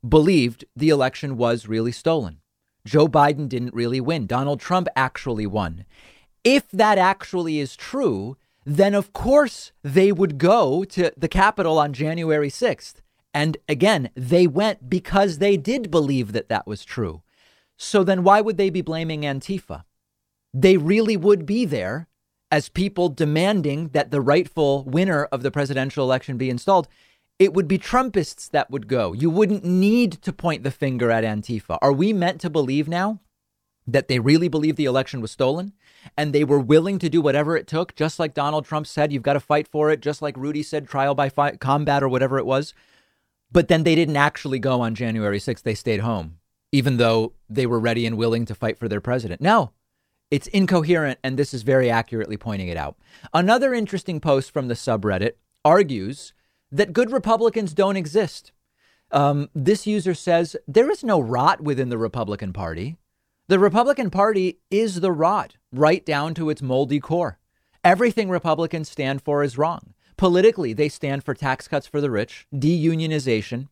believed 0.08 0.66
the 0.76 0.90
election 0.90 1.38
was 1.38 1.68
really 1.68 1.92
stolen. 1.92 2.40
Joe 2.86 3.08
Biden 3.08 3.48
didn't 3.48 3.74
really 3.74 4.02
win. 4.02 4.26
Donald 4.26 4.60
Trump 4.60 4.88
actually 4.96 5.46
won. 5.46 5.86
If 6.44 6.70
that 6.72 6.98
actually 6.98 7.60
is 7.60 7.76
true, 7.76 8.38
then 8.66 8.94
of 8.94 9.14
course 9.14 9.72
they 9.84 10.12
would 10.12 10.38
go 10.38 10.84
to 10.86 11.12
the 11.16 11.30
Capitol 11.30 11.78
on 11.78 11.94
January 11.94 12.50
6th. 12.50 12.96
And 13.34 13.58
again, 13.68 14.10
they 14.16 14.48
went 14.48 14.90
because 14.90 15.38
they 15.38 15.58
did 15.58 15.90
believe 15.90 16.34
that 16.34 16.50
that 16.50 16.68
was 16.68 16.86
true. 16.86 17.24
So 17.78 18.04
then 18.04 18.24
why 18.24 18.42
would 18.42 18.58
they 18.58 18.70
be 18.70 18.82
blaming 18.82 19.22
Antifa? 19.22 19.84
They 20.54 20.78
really 20.78 21.18
would 21.18 21.46
be 21.46 21.66
there 21.66 22.08
as 22.54 22.70
people 22.70 23.10
demanding 23.10 23.88
that 23.94 24.12
the 24.12 24.22
rightful 24.22 24.84
winner 24.84 25.26
of 25.32 25.42
the 25.42 25.50
presidential 25.50 26.06
election 26.06 26.38
be 26.38 26.52
installed, 26.52 26.88
it 27.40 27.52
would 27.52 27.68
be 27.68 27.80
Trumpists 27.80 28.48
that 28.52 28.70
would 28.70 28.88
go. 28.88 29.12
You 29.12 29.32
wouldn't 29.32 29.66
need 29.66 30.12
to 30.22 30.32
point 30.32 30.62
the 30.62 30.70
finger 30.70 31.10
at 31.10 31.24
Antifa. 31.24 31.80
Are 31.82 31.92
we 31.92 32.14
meant 32.14 32.40
to 32.42 32.52
believe 32.52 32.88
now 32.88 33.20
that 33.88 34.08
they 34.08 34.20
really 34.20 34.50
believe 34.50 34.76
the 34.76 34.86
election 34.86 35.20
was 35.20 35.32
stolen 35.32 35.74
and 36.16 36.32
they 36.32 36.44
were 36.44 36.60
willing 36.60 37.00
to 37.00 37.10
do 37.10 37.22
whatever 37.22 37.58
it 37.58 37.66
took, 37.66 37.96
just 37.96 38.20
like 38.20 38.36
Donald 38.36 38.66
Trump 38.66 38.86
said, 38.86 39.12
you've 39.12 39.24
got 39.24 39.34
to 39.34 39.40
fight 39.40 39.68
for 39.68 39.90
it, 39.90 40.00
just 40.00 40.22
like 40.22 40.38
Rudy 40.38 40.62
said, 40.62 40.88
trial 40.88 41.16
by 41.16 41.30
fight, 41.30 41.60
combat 41.60 42.04
or 42.04 42.08
whatever 42.08 42.38
it 42.38 42.46
was? 42.46 42.76
But 43.52 43.68
then 43.68 43.82
they 43.82 43.96
didn't 43.96 44.16
actually 44.16 44.60
go 44.60 44.80
on 44.80 44.94
January 44.94 45.40
6th. 45.40 45.64
They 45.64 45.74
stayed 45.74 46.02
home, 46.02 46.38
even 46.72 46.98
though 46.98 47.34
they 47.50 47.66
were 47.66 47.80
ready 47.80 48.06
and 48.06 48.16
willing 48.16 48.46
to 48.46 48.54
fight 48.54 48.78
for 48.78 48.88
their 48.88 49.02
president. 49.02 49.42
No, 49.42 49.72
it's 50.34 50.48
incoherent, 50.48 51.20
and 51.24 51.38
this 51.38 51.54
is 51.54 51.62
very 51.62 51.92
accurately 51.92 52.38
pointing 52.38 52.68
it 52.68 52.76
out. 52.76 52.98
Another 53.36 53.72
interesting 53.72 54.20
post 54.20 54.50
from 54.50 54.68
the 54.68 54.74
subreddit 54.74 55.34
argues 55.64 56.34
that 56.72 56.92
good 56.92 57.12
Republicans 57.12 57.72
don't 57.72 57.98
exist. 57.98 58.52
Um, 59.12 59.52
this 59.54 59.86
user 59.86 60.16
says 60.16 60.56
there 60.68 60.90
is 60.90 61.04
no 61.04 61.20
rot 61.20 61.62
within 61.62 61.90
the 61.90 62.00
Republican 62.00 62.52
Party. 62.52 62.98
The 63.48 63.60
Republican 63.60 64.10
Party 64.10 64.58
is 64.72 65.02
the 65.02 65.12
rot, 65.12 65.58
right 65.72 66.04
down 66.04 66.34
to 66.34 66.50
its 66.50 66.64
moldy 66.64 67.00
core. 67.00 67.38
Everything 67.84 68.28
Republicans 68.28 68.90
stand 68.90 69.22
for 69.22 69.44
is 69.44 69.56
wrong. 69.56 69.94
Politically, 70.18 70.74
they 70.74 70.90
stand 70.90 71.24
for 71.24 71.36
tax 71.36 71.68
cuts 71.68 71.86
for 71.86 72.02
the 72.02 72.10
rich, 72.10 72.48
deunionization, 72.52 73.68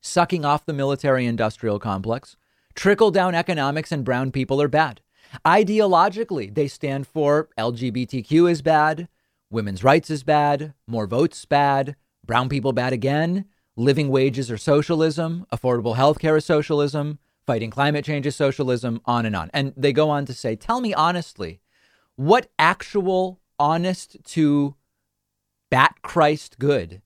sucking 0.00 0.42
off 0.42 0.64
the 0.64 0.72
military 0.72 1.26
industrial 1.26 1.78
complex, 1.78 2.38
trickle 2.74 3.10
down 3.10 3.34
economics, 3.34 3.92
and 3.92 4.06
brown 4.06 4.32
people 4.32 4.62
are 4.62 4.68
bad. 4.68 5.02
Ideologically, 5.44 6.54
they 6.54 6.68
stand 6.68 7.06
for 7.06 7.48
LGBTQ 7.58 8.50
is 8.50 8.62
bad, 8.62 9.08
women's 9.50 9.84
rights 9.84 10.10
is 10.10 10.22
bad, 10.22 10.74
more 10.86 11.06
votes 11.06 11.44
bad, 11.44 11.96
brown 12.24 12.48
people 12.48 12.72
bad 12.72 12.92
again, 12.92 13.46
living 13.76 14.08
wages 14.08 14.50
are 14.50 14.58
socialism, 14.58 15.46
affordable 15.52 15.96
health 15.96 16.18
care 16.18 16.36
is 16.36 16.44
socialism, 16.44 17.18
fighting 17.46 17.70
climate 17.70 18.04
change 18.04 18.26
is 18.26 18.36
socialism, 18.36 19.00
on 19.04 19.26
and 19.26 19.36
on. 19.36 19.50
And 19.52 19.72
they 19.76 19.92
go 19.92 20.10
on 20.10 20.26
to 20.26 20.34
say, 20.34 20.56
tell 20.56 20.80
me 20.80 20.94
honestly, 20.94 21.60
what 22.16 22.50
actual, 22.58 23.40
honest 23.58 24.16
to 24.24 24.76
bat 25.70 25.96
Christ 26.02 26.58
good 26.58 27.01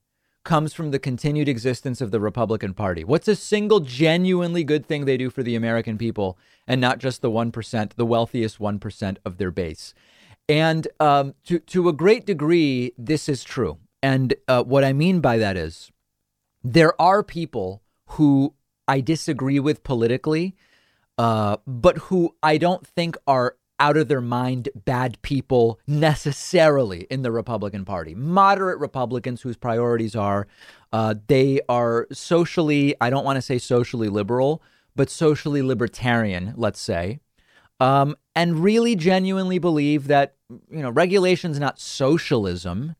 comes 0.47 0.73
from 0.73 0.91
the 0.91 0.97
continued 0.97 1.49
existence 1.49 1.99
of 1.99 2.11
the 2.11 2.21
Republican 2.21 2.73
Party? 2.73 3.03
What's 3.03 3.27
a 3.27 3.35
single 3.35 3.81
genuinely 3.81 4.63
good 4.63 4.85
thing 4.85 5.03
they 5.03 5.17
do 5.17 5.29
for 5.29 5.43
the 5.43 5.55
American 5.55 5.97
people 5.97 6.37
and 6.65 6.79
not 6.79 6.99
just 6.99 7.21
the 7.21 7.29
1%, 7.29 7.93
the 7.95 8.05
wealthiest 8.05 8.57
1% 8.57 9.17
of 9.25 9.37
their 9.37 9.51
base? 9.51 9.93
And 10.47 10.87
um, 11.01 11.35
to, 11.47 11.59
to 11.59 11.89
a 11.89 11.93
great 11.93 12.25
degree, 12.25 12.93
this 12.97 13.27
is 13.27 13.43
true. 13.43 13.77
And 14.01 14.35
uh, 14.47 14.63
what 14.63 14.85
I 14.85 14.93
mean 14.93 15.19
by 15.19 15.37
that 15.37 15.57
is 15.57 15.91
there 16.63 16.99
are 16.99 17.23
people 17.23 17.83
who 18.11 18.53
I 18.87 19.01
disagree 19.01 19.59
with 19.59 19.83
politically, 19.83 20.55
uh, 21.17 21.57
but 21.67 21.97
who 21.97 22.35
I 22.41 22.57
don't 22.57 22.87
think 22.87 23.17
are 23.27 23.57
out 23.79 23.97
of 23.97 24.07
their 24.07 24.21
mind 24.21 24.69
bad 24.75 25.21
people 25.21 25.79
necessarily 25.85 27.05
in 27.09 27.21
the 27.21 27.31
Republican 27.31 27.85
Party. 27.85 28.15
Moderate 28.15 28.79
Republicans 28.79 29.41
whose 29.41 29.57
priorities 29.57 30.15
are 30.15 30.47
uh, 30.93 31.15
they 31.27 31.59
are 31.67 32.07
socially, 32.11 32.95
I 33.01 33.09
don't 33.09 33.25
want 33.25 33.35
to 33.35 33.41
say 33.41 33.57
socially 33.57 34.09
liberal, 34.09 34.61
but 34.95 35.09
socially 35.09 35.61
libertarian, 35.61 36.53
let's 36.55 36.79
say, 36.79 37.19
um, 37.79 38.15
and 38.35 38.63
really 38.63 38.95
genuinely 38.95 39.59
believe 39.59 40.07
that 40.07 40.35
you 40.69 40.81
know 40.81 40.89
regulation's 40.89 41.59
not 41.59 41.79
socialism 41.79 42.95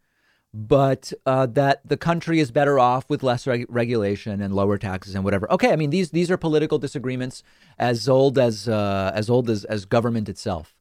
but 0.53 1.13
uh, 1.25 1.45
that 1.45 1.81
the 1.87 1.97
country 1.97 2.39
is 2.39 2.51
better 2.51 2.79
off 2.79 3.09
with 3.09 3.23
less 3.23 3.45
reg- 3.45 3.65
regulation 3.69 4.41
and 4.41 4.53
lower 4.53 4.77
taxes 4.77 5.13
and 5.15 5.23
whatever. 5.23 5.51
Okay, 5.51 5.71
I 5.71 5.75
mean 5.75 5.89
these 5.89 6.11
these 6.11 6.31
are 6.31 6.37
political 6.37 6.79
disagreements 6.79 7.43
as 7.77 8.07
old 8.07 8.37
as 8.37 8.67
uh, 8.67 9.11
as 9.13 9.29
old 9.29 9.49
as 9.49 9.65
as 9.65 9.85
government 9.85 10.29
itself. 10.29 10.73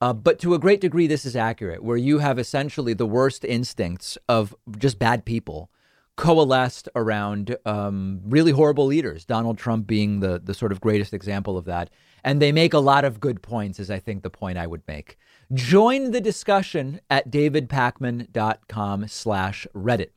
Uh, 0.00 0.12
but 0.12 0.40
to 0.40 0.52
a 0.52 0.58
great 0.58 0.80
degree, 0.80 1.06
this 1.06 1.24
is 1.24 1.36
accurate, 1.36 1.82
where 1.82 1.96
you 1.96 2.18
have 2.18 2.36
essentially 2.38 2.92
the 2.92 3.06
worst 3.06 3.44
instincts 3.44 4.18
of 4.28 4.54
just 4.76 4.98
bad 4.98 5.24
people 5.24 5.70
coalesced 6.16 6.88
around 6.96 7.56
um, 7.64 8.20
really 8.24 8.52
horrible 8.52 8.86
leaders. 8.86 9.24
Donald 9.24 9.58
Trump 9.58 9.86
being 9.86 10.20
the 10.20 10.40
the 10.42 10.54
sort 10.54 10.72
of 10.72 10.80
greatest 10.80 11.14
example 11.14 11.56
of 11.56 11.64
that, 11.66 11.88
and 12.24 12.42
they 12.42 12.52
make 12.52 12.74
a 12.74 12.80
lot 12.80 13.04
of 13.04 13.20
good 13.20 13.42
points. 13.42 13.78
Is 13.78 13.90
I 13.90 13.98
think 13.98 14.22
the 14.22 14.30
point 14.30 14.58
I 14.58 14.66
would 14.66 14.82
make. 14.86 15.16
Join 15.52 16.12
the 16.12 16.20
discussion 16.20 17.00
at 17.10 17.30
davidpakman.com 17.30 19.08
slash 19.08 19.66
Reddit. 19.74 20.10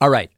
All 0.00 0.10
right. 0.10 0.30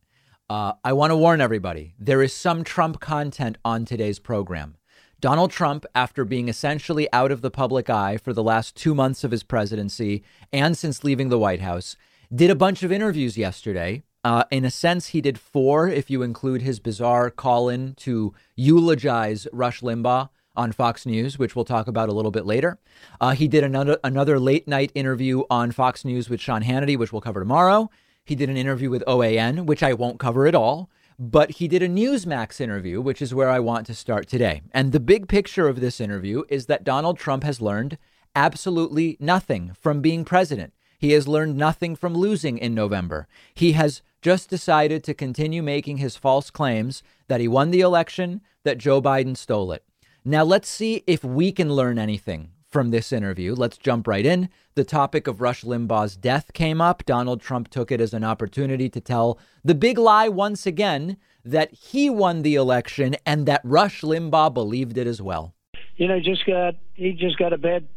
Uh, 0.50 0.72
I 0.83 0.94
want 0.94 1.11
to 1.11 1.16
warn 1.16 1.40
everybody 1.40 1.94
there 1.98 2.22
is 2.22 2.33
some 2.33 2.64
Trump 2.64 3.00
content 3.00 3.59
on 3.64 3.85
today's 3.85 4.18
program. 4.18 4.76
Donald 5.20 5.50
Trump, 5.50 5.85
after 5.94 6.24
being 6.24 6.48
essentially 6.48 7.12
out 7.12 7.33
of 7.33 7.42
the 7.42 7.50
public 7.50 7.90
eye 7.90 8.16
for 8.16 8.33
the 8.33 8.42
last 8.42 8.76
two 8.76 8.94
months 8.94 9.24
of 9.24 9.31
his 9.31 9.42
presidency 9.42 10.22
and 10.52 10.76
since 10.76 11.02
leaving 11.02 11.28
the 11.28 11.38
White 11.38 11.61
House, 11.61 11.96
did 12.33 12.50
a 12.50 12.54
bunch 12.54 12.83
of 12.83 12.92
interviews 12.92 13.37
yesterday. 13.37 14.02
Uh, 14.24 14.44
in 14.50 14.64
a 14.64 14.70
sense, 14.70 15.09
he 15.09 15.20
did 15.20 15.38
four, 15.38 15.88
if 15.88 16.09
you 16.11 16.22
include 16.22 16.62
his 16.62 16.81
bizarre 16.81 17.31
call 17.31 17.68
in 17.68 17.94
to 17.94 18.35
eulogize 18.57 19.48
Rush 19.52 19.81
Limbaugh 19.81 20.28
on 20.58 20.72
Fox 20.72 21.06
News, 21.06 21.38
which 21.38 21.56
we'll 21.56 21.64
talk 21.64 21.86
about 21.86 22.10
a 22.10 22.12
little 22.12 22.30
bit 22.30 22.44
later. 22.44 22.78
Uh, 23.20 23.30
he 23.30 23.48
did 23.48 23.64
another 23.64 23.98
another 24.04 24.38
late 24.38 24.68
night 24.68 24.92
interview 24.94 25.44
on 25.48 25.70
Fox 25.70 26.04
News 26.04 26.28
with 26.28 26.40
Sean 26.40 26.62
Hannity, 26.62 26.98
which 26.98 27.12
we'll 27.12 27.22
cover 27.22 27.40
tomorrow. 27.40 27.88
He 28.24 28.34
did 28.34 28.50
an 28.50 28.58
interview 28.58 28.90
with 28.90 29.04
OAN, 29.06 29.64
which 29.64 29.82
I 29.82 29.94
won't 29.94 30.20
cover 30.20 30.46
at 30.46 30.54
all. 30.54 30.90
But 31.18 31.52
he 31.52 31.66
did 31.66 31.82
a 31.82 31.88
Newsmax 31.88 32.60
interview, 32.60 33.00
which 33.00 33.20
is 33.20 33.34
where 33.34 33.50
I 33.50 33.58
want 33.58 33.86
to 33.86 33.94
start 33.94 34.28
today. 34.28 34.62
And 34.72 34.92
the 34.92 35.00
big 35.00 35.26
picture 35.26 35.66
of 35.66 35.80
this 35.80 36.00
interview 36.00 36.44
is 36.48 36.66
that 36.66 36.84
Donald 36.84 37.18
Trump 37.18 37.42
has 37.42 37.60
learned 37.60 37.98
absolutely 38.36 39.16
nothing 39.18 39.72
from 39.80 40.00
being 40.00 40.24
president. 40.24 40.72
He 40.98 41.12
has 41.12 41.26
learned 41.26 41.56
nothing 41.56 41.96
from 41.96 42.14
losing 42.14 42.58
in 42.58 42.74
November. 42.74 43.26
He 43.54 43.72
has 43.72 44.02
just 44.22 44.50
decided 44.50 45.02
to 45.04 45.14
continue 45.14 45.62
making 45.62 45.96
his 45.96 46.16
false 46.16 46.50
claims 46.50 47.02
that 47.28 47.40
he 47.40 47.48
won 47.48 47.70
the 47.70 47.80
election, 47.80 48.40
that 48.64 48.78
Joe 48.78 49.00
Biden 49.00 49.36
stole 49.36 49.72
it. 49.72 49.84
Now, 50.24 50.44
let's 50.44 50.68
see 50.68 51.04
if 51.07 51.24
we 51.24 51.52
can 51.52 51.72
learn 51.72 51.98
anything 51.98 52.50
from 52.68 52.90
this 52.90 53.12
interview. 53.12 53.54
Let's 53.54 53.78
jump 53.78 54.07
right 54.07 54.26
in. 54.26 54.50
The 54.74 54.85
topic 54.85 55.26
of 55.26 55.40
Rush 55.40 55.64
Limbaugh's 55.64 56.16
death 56.16 56.52
came 56.52 56.81
up. 56.81 57.04
Donald 57.07 57.40
Trump 57.40 57.68
took 57.68 57.90
it 57.90 58.00
as 58.00 58.12
an 58.12 58.24
opportunity 58.24 58.88
to 58.90 59.00
tell 59.00 59.38
the 59.64 59.74
big 59.74 59.96
lie 59.98 60.28
once 60.28 60.66
again 60.66 61.16
that 61.44 61.72
he 61.72 62.11
won 62.11 62.42
the 62.42 62.57
election 62.57 63.16
and 63.24 63.46
that 63.46 63.62
Rush 63.64 64.02
Limbaugh 64.02 64.52
believed 64.52 64.98
it 64.98 65.07
as 65.07 65.22
well. 65.22 65.54
You 65.96 66.09
know, 66.09 66.20
just 66.20 66.44
got 66.46 66.74
he 66.94 67.12
just 67.12 67.38
got 67.38 67.52
a 67.52 67.59
bad 67.59 67.88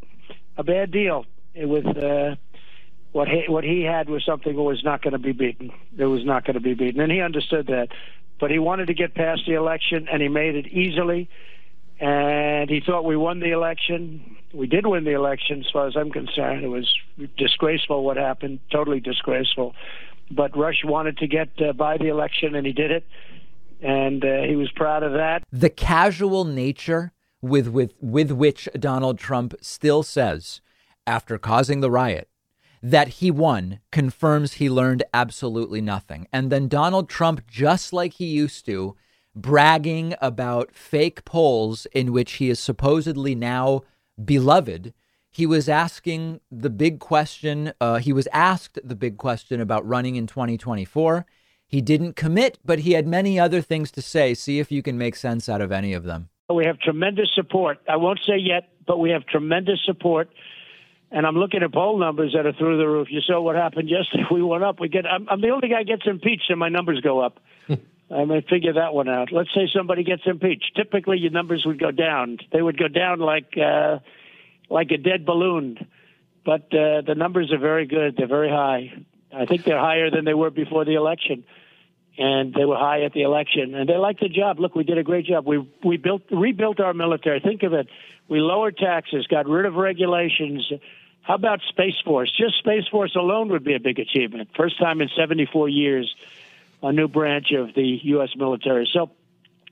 a 0.57 0.63
bad 0.63 0.91
deal 0.91 1.25
with 1.55 1.85
uh, 1.85 2.35
what 3.11 3.27
he, 3.27 3.43
what 3.47 3.63
he 3.63 3.81
had 3.83 4.09
was 4.09 4.23
something 4.25 4.55
that 4.55 4.61
was 4.61 4.83
not 4.83 5.01
going 5.01 5.13
to 5.13 5.19
be 5.19 5.33
beaten. 5.33 5.71
It 5.97 6.05
was 6.05 6.25
not 6.25 6.45
going 6.45 6.53
to 6.55 6.61
be 6.61 6.73
beaten, 6.73 7.01
and 7.01 7.11
he 7.11 7.21
understood 7.21 7.67
that. 7.67 7.89
But 8.39 8.49
he 8.49 8.57
wanted 8.57 8.87
to 8.87 8.95
get 8.95 9.13
past 9.13 9.41
the 9.45 9.53
election, 9.53 10.07
and 10.11 10.21
he 10.21 10.27
made 10.27 10.55
it 10.55 10.67
easily 10.67 11.29
and 12.01 12.67
he 12.67 12.81
thought 12.83 13.05
we 13.05 13.15
won 13.15 13.39
the 13.39 13.51
election. 13.51 14.35
We 14.53 14.65
did 14.65 14.87
win 14.87 15.03
the 15.03 15.11
election, 15.11 15.59
as 15.59 15.71
far 15.71 15.85
as 15.87 15.95
I'm 15.95 16.09
concerned. 16.09 16.63
It 16.63 16.67
was 16.67 16.91
disgraceful 17.37 18.03
what 18.03 18.17
happened, 18.17 18.59
totally 18.71 18.99
disgraceful. 18.99 19.75
But 20.31 20.57
Rush 20.57 20.83
wanted 20.83 21.19
to 21.19 21.27
get 21.27 21.49
uh, 21.61 21.73
by 21.73 21.97
the 21.97 22.07
election, 22.07 22.55
and 22.55 22.65
he 22.65 22.73
did 22.73 22.89
it, 22.89 23.05
and 23.81 24.25
uh, 24.25 24.41
he 24.41 24.55
was 24.55 24.71
proud 24.71 25.03
of 25.03 25.13
that. 25.13 25.43
The 25.51 25.69
casual 25.69 26.43
nature 26.43 27.11
with 27.39 27.67
with 27.67 27.93
with 28.01 28.31
which 28.31 28.67
Donald 28.79 29.19
Trump 29.19 29.53
still 29.61 30.01
says, 30.01 30.59
after 31.05 31.37
causing 31.37 31.81
the 31.81 31.91
riot, 31.91 32.29
that 32.81 33.09
he 33.19 33.29
won 33.29 33.79
confirms 33.91 34.53
he 34.53 34.71
learned 34.71 35.03
absolutely 35.13 35.81
nothing. 35.81 36.27
And 36.33 36.51
then 36.51 36.67
Donald 36.67 37.09
Trump, 37.09 37.45
just 37.47 37.93
like 37.93 38.13
he 38.13 38.25
used 38.25 38.65
to, 38.65 38.95
bragging 39.35 40.15
about 40.21 40.73
fake 40.73 41.23
polls 41.25 41.87
in 41.93 42.11
which 42.11 42.33
he 42.33 42.49
is 42.49 42.59
supposedly 42.59 43.35
now 43.35 43.81
beloved. 44.23 44.93
He 45.29 45.45
was 45.45 45.69
asking 45.69 46.41
the 46.51 46.69
big 46.69 46.99
question. 46.99 47.71
Uh, 47.79 47.99
he 47.99 48.11
was 48.11 48.27
asked 48.33 48.79
the 48.83 48.95
big 48.95 49.17
question 49.17 49.61
about 49.61 49.87
running 49.87 50.15
in 50.15 50.27
2024. 50.27 51.25
He 51.65 51.79
didn't 51.79 52.17
commit, 52.17 52.59
but 52.65 52.79
he 52.79 52.93
had 52.93 53.07
many 53.07 53.39
other 53.39 53.61
things 53.61 53.91
to 53.91 54.01
say. 54.01 54.33
See 54.33 54.59
if 54.59 54.73
you 54.73 54.83
can 54.83 54.97
make 54.97 55.15
sense 55.15 55.47
out 55.47 55.61
of 55.61 55.71
any 55.71 55.93
of 55.93 56.03
them. 56.03 56.27
We 56.53 56.65
have 56.65 56.79
tremendous 56.79 57.29
support. 57.33 57.79
I 57.87 57.95
won't 57.95 58.19
say 58.27 58.37
yet, 58.37 58.67
but 58.85 58.99
we 58.99 59.11
have 59.11 59.25
tremendous 59.25 59.79
support. 59.85 60.29
And 61.11 61.25
I'm 61.25 61.35
looking 61.35 61.63
at 61.63 61.71
poll 61.71 61.97
numbers 61.97 62.33
that 62.35 62.45
are 62.45 62.51
through 62.51 62.77
the 62.77 62.87
roof. 62.87 63.07
You 63.09 63.21
saw 63.21 63.41
what 63.41 63.55
happened 63.55 63.89
yesterday. 63.89 64.23
We 64.31 64.43
went 64.43 64.63
up. 64.63 64.81
We 64.81 64.89
get. 64.89 65.05
I'm, 65.05 65.27
I'm 65.29 65.39
the 65.39 65.49
only 65.49 65.69
guy 65.69 65.83
gets 65.83 66.03
impeached, 66.05 66.49
and 66.49 66.59
my 66.59 66.69
numbers 66.69 66.99
go 66.99 67.19
up. 67.19 67.39
I 68.13 68.25
may 68.25 68.41
figure 68.41 68.73
that 68.73 68.93
one 68.93 69.07
out. 69.07 69.31
Let's 69.31 69.53
say 69.53 69.69
somebody 69.73 70.03
gets 70.03 70.23
impeached. 70.25 70.75
Typically, 70.75 71.17
your 71.17 71.31
numbers 71.31 71.63
would 71.65 71.79
go 71.79 71.91
down. 71.91 72.39
They 72.51 72.61
would 72.61 72.77
go 72.77 72.87
down 72.87 73.19
like 73.19 73.53
uh, 73.57 73.99
like 74.69 74.91
a 74.91 74.97
dead 74.97 75.25
balloon. 75.25 75.87
But 76.43 76.63
uh, 76.73 77.01
the 77.05 77.15
numbers 77.15 77.53
are 77.53 77.59
very 77.59 77.85
good. 77.85 78.15
They're 78.17 78.27
very 78.27 78.49
high. 78.49 78.91
I 79.33 79.45
think 79.45 79.63
they're 79.63 79.79
higher 79.79 80.09
than 80.09 80.25
they 80.25 80.33
were 80.33 80.49
before 80.49 80.83
the 80.83 80.95
election, 80.95 81.45
and 82.17 82.53
they 82.53 82.65
were 82.65 82.75
high 82.75 83.03
at 83.03 83.13
the 83.13 83.21
election. 83.21 83.75
And 83.75 83.87
they 83.87 83.95
like 83.95 84.19
the 84.19 84.27
job. 84.27 84.59
Look, 84.59 84.75
we 84.75 84.83
did 84.83 84.97
a 84.97 85.03
great 85.03 85.25
job. 85.25 85.45
We 85.45 85.65
we 85.83 85.97
built 85.97 86.23
rebuilt 86.31 86.79
our 86.79 86.93
military. 86.93 87.39
Think 87.39 87.63
of 87.63 87.73
it. 87.73 87.87
We 88.27 88.39
lowered 88.39 88.77
taxes, 88.77 89.27
got 89.27 89.47
rid 89.47 89.65
of 89.65 89.75
regulations. 89.75 90.69
How 91.21 91.35
about 91.35 91.59
Space 91.69 91.99
Force? 92.03 92.31
Just 92.35 92.57
Space 92.57 92.87
Force 92.89 93.15
alone 93.15 93.49
would 93.49 93.63
be 93.63 93.75
a 93.75 93.79
big 93.79 93.99
achievement. 93.99 94.49
First 94.57 94.79
time 94.79 95.01
in 95.01 95.09
74 95.15 95.69
years 95.69 96.13
a 96.81 96.91
new 96.91 97.07
branch 97.07 97.51
of 97.51 97.73
the 97.75 97.99
U.S. 98.03 98.29
military. 98.35 98.89
So, 98.91 99.11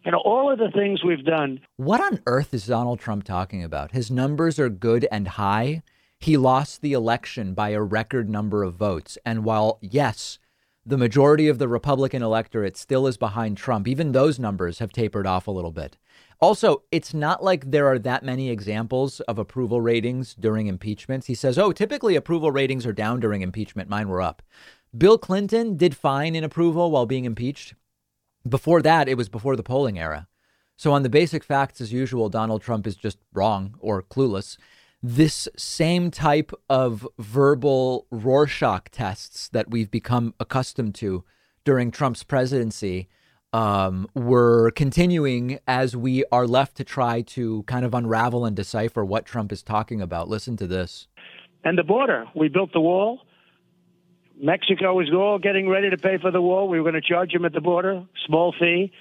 you 0.06 0.12
know, 0.12 0.22
all 0.24 0.52
of 0.52 0.60
the 0.60 0.72
things 0.72 1.04
we've 1.04 1.26
done. 1.26 1.60
What 1.78 2.02
on 2.02 2.22
earth 2.26 2.54
is 2.54 2.66
Donald 2.66 3.00
Trump 3.00 3.24
talking 3.24 3.64
about? 3.64 3.92
His 3.92 4.10
numbers 4.10 4.60
are 4.60 4.70
good 4.70 5.08
and 5.12 5.28
high. 5.28 5.82
He 6.20 6.38
lost 6.38 6.82
the 6.82 6.94
election 6.94 7.54
by 7.54 7.70
a 7.70 7.82
record 7.82 8.30
number 8.30 8.64
of 8.64 8.76
votes. 8.76 9.18
And 9.26 9.44
while, 9.44 9.80
yes, 9.82 10.40
the 10.86 10.98
majority 10.98 11.48
of 11.48 11.60
the 11.60 11.68
Republican 11.68 12.24
electorate 12.24 12.78
still 12.78 13.08
is 13.08 13.18
behind 13.18 13.58
Trump, 13.58 13.88
even 13.88 14.12
those 14.12 14.40
numbers 14.40 14.80
have 14.80 14.92
tapered 14.92 15.28
off 15.28 15.48
a 15.48 15.52
little 15.52 15.72
bit. 15.72 15.98
Also, 16.42 16.84
it's 16.92 17.14
not 17.14 17.44
like 17.44 17.70
there 17.70 17.88
are 17.88 18.00
that 18.00 18.24
many 18.24 18.50
examples 18.50 19.20
of 19.22 19.38
approval 19.38 19.82
ratings 19.82 20.34
during 20.34 20.68
impeachments. 20.68 21.28
He 21.28 21.36
says, 21.36 21.58
oh, 21.58 21.74
typically 21.74 22.16
approval 22.16 22.50
ratings 22.50 22.86
are 22.86 22.94
down 22.94 23.20
during 23.20 23.42
impeachment. 23.42 23.90
Mine 23.90 24.08
were 24.08 24.22
up. 24.22 24.42
Bill 24.98 25.18
Clinton 25.18 25.78
did 25.78 25.96
fine 25.96 26.36
in 26.36 26.44
approval 26.44 26.92
while 26.92 27.06
being 27.06 27.26
impeached. 27.26 27.76
Before 28.48 28.82
that, 28.82 29.08
it 29.08 29.16
was 29.16 29.30
before 29.30 29.56
the 29.56 29.64
polling 29.64 30.00
era. 30.00 30.28
So, 30.78 30.94
on 30.94 31.04
the 31.04 31.10
basic 31.10 31.44
facts, 31.44 31.82
as 31.82 31.92
usual, 31.92 32.30
Donald 32.30 32.62
Trump 32.62 32.88
is 32.88 32.96
just 32.96 33.18
wrong 33.34 33.76
or 33.80 34.02
clueless. 34.02 34.58
This 35.04 35.48
same 35.58 36.10
type 36.10 36.52
of 36.70 37.08
verbal 37.18 38.08
Rorschach 38.12 38.90
tests 38.92 39.50
that 39.50 39.70
we've 39.70 39.92
become 39.92 40.34
accustomed 40.40 40.96
to 40.96 41.24
during 41.64 41.92
Trump's 41.92 42.24
presidency 42.24 43.10
um, 43.52 44.08
we're 44.14 44.72
continuing 44.72 45.60
as 45.68 45.96
we 45.96 46.24
are 46.32 46.46
left 46.46 46.78
to 46.78 46.84
try 46.84 47.22
to 47.22 47.64
kind 47.64 47.84
of 47.84 47.94
unravel 47.94 48.46
and 48.46 48.56
decipher 48.56 49.04
what 49.04 49.26
Trump 49.26 49.52
is 49.52 49.64
talking 49.64 50.02
about. 50.02 50.30
Listen 50.30 50.56
to 50.58 50.68
this. 50.68 51.08
And 51.64 51.78
the 51.78 51.84
border. 51.84 52.26
We 52.36 52.48
built 52.48 52.72
the 52.74 52.80
wall. 52.80 53.22
Mexico 54.40 54.94
was 54.94 55.12
all 55.14 55.38
getting 55.38 55.70
ready 55.70 55.90
to 55.90 55.98
pay 55.98 56.18
for 56.18 56.32
the 56.32 56.42
wall. 56.42 56.68
We 56.68 56.80
were 56.80 56.90
going 56.90 57.02
to 57.02 57.08
charge 57.08 57.34
them 57.34 57.46
at 57.46 57.54
the 57.54 57.62
border, 57.62 58.06
small 58.26 58.54
fee, 58.58 58.92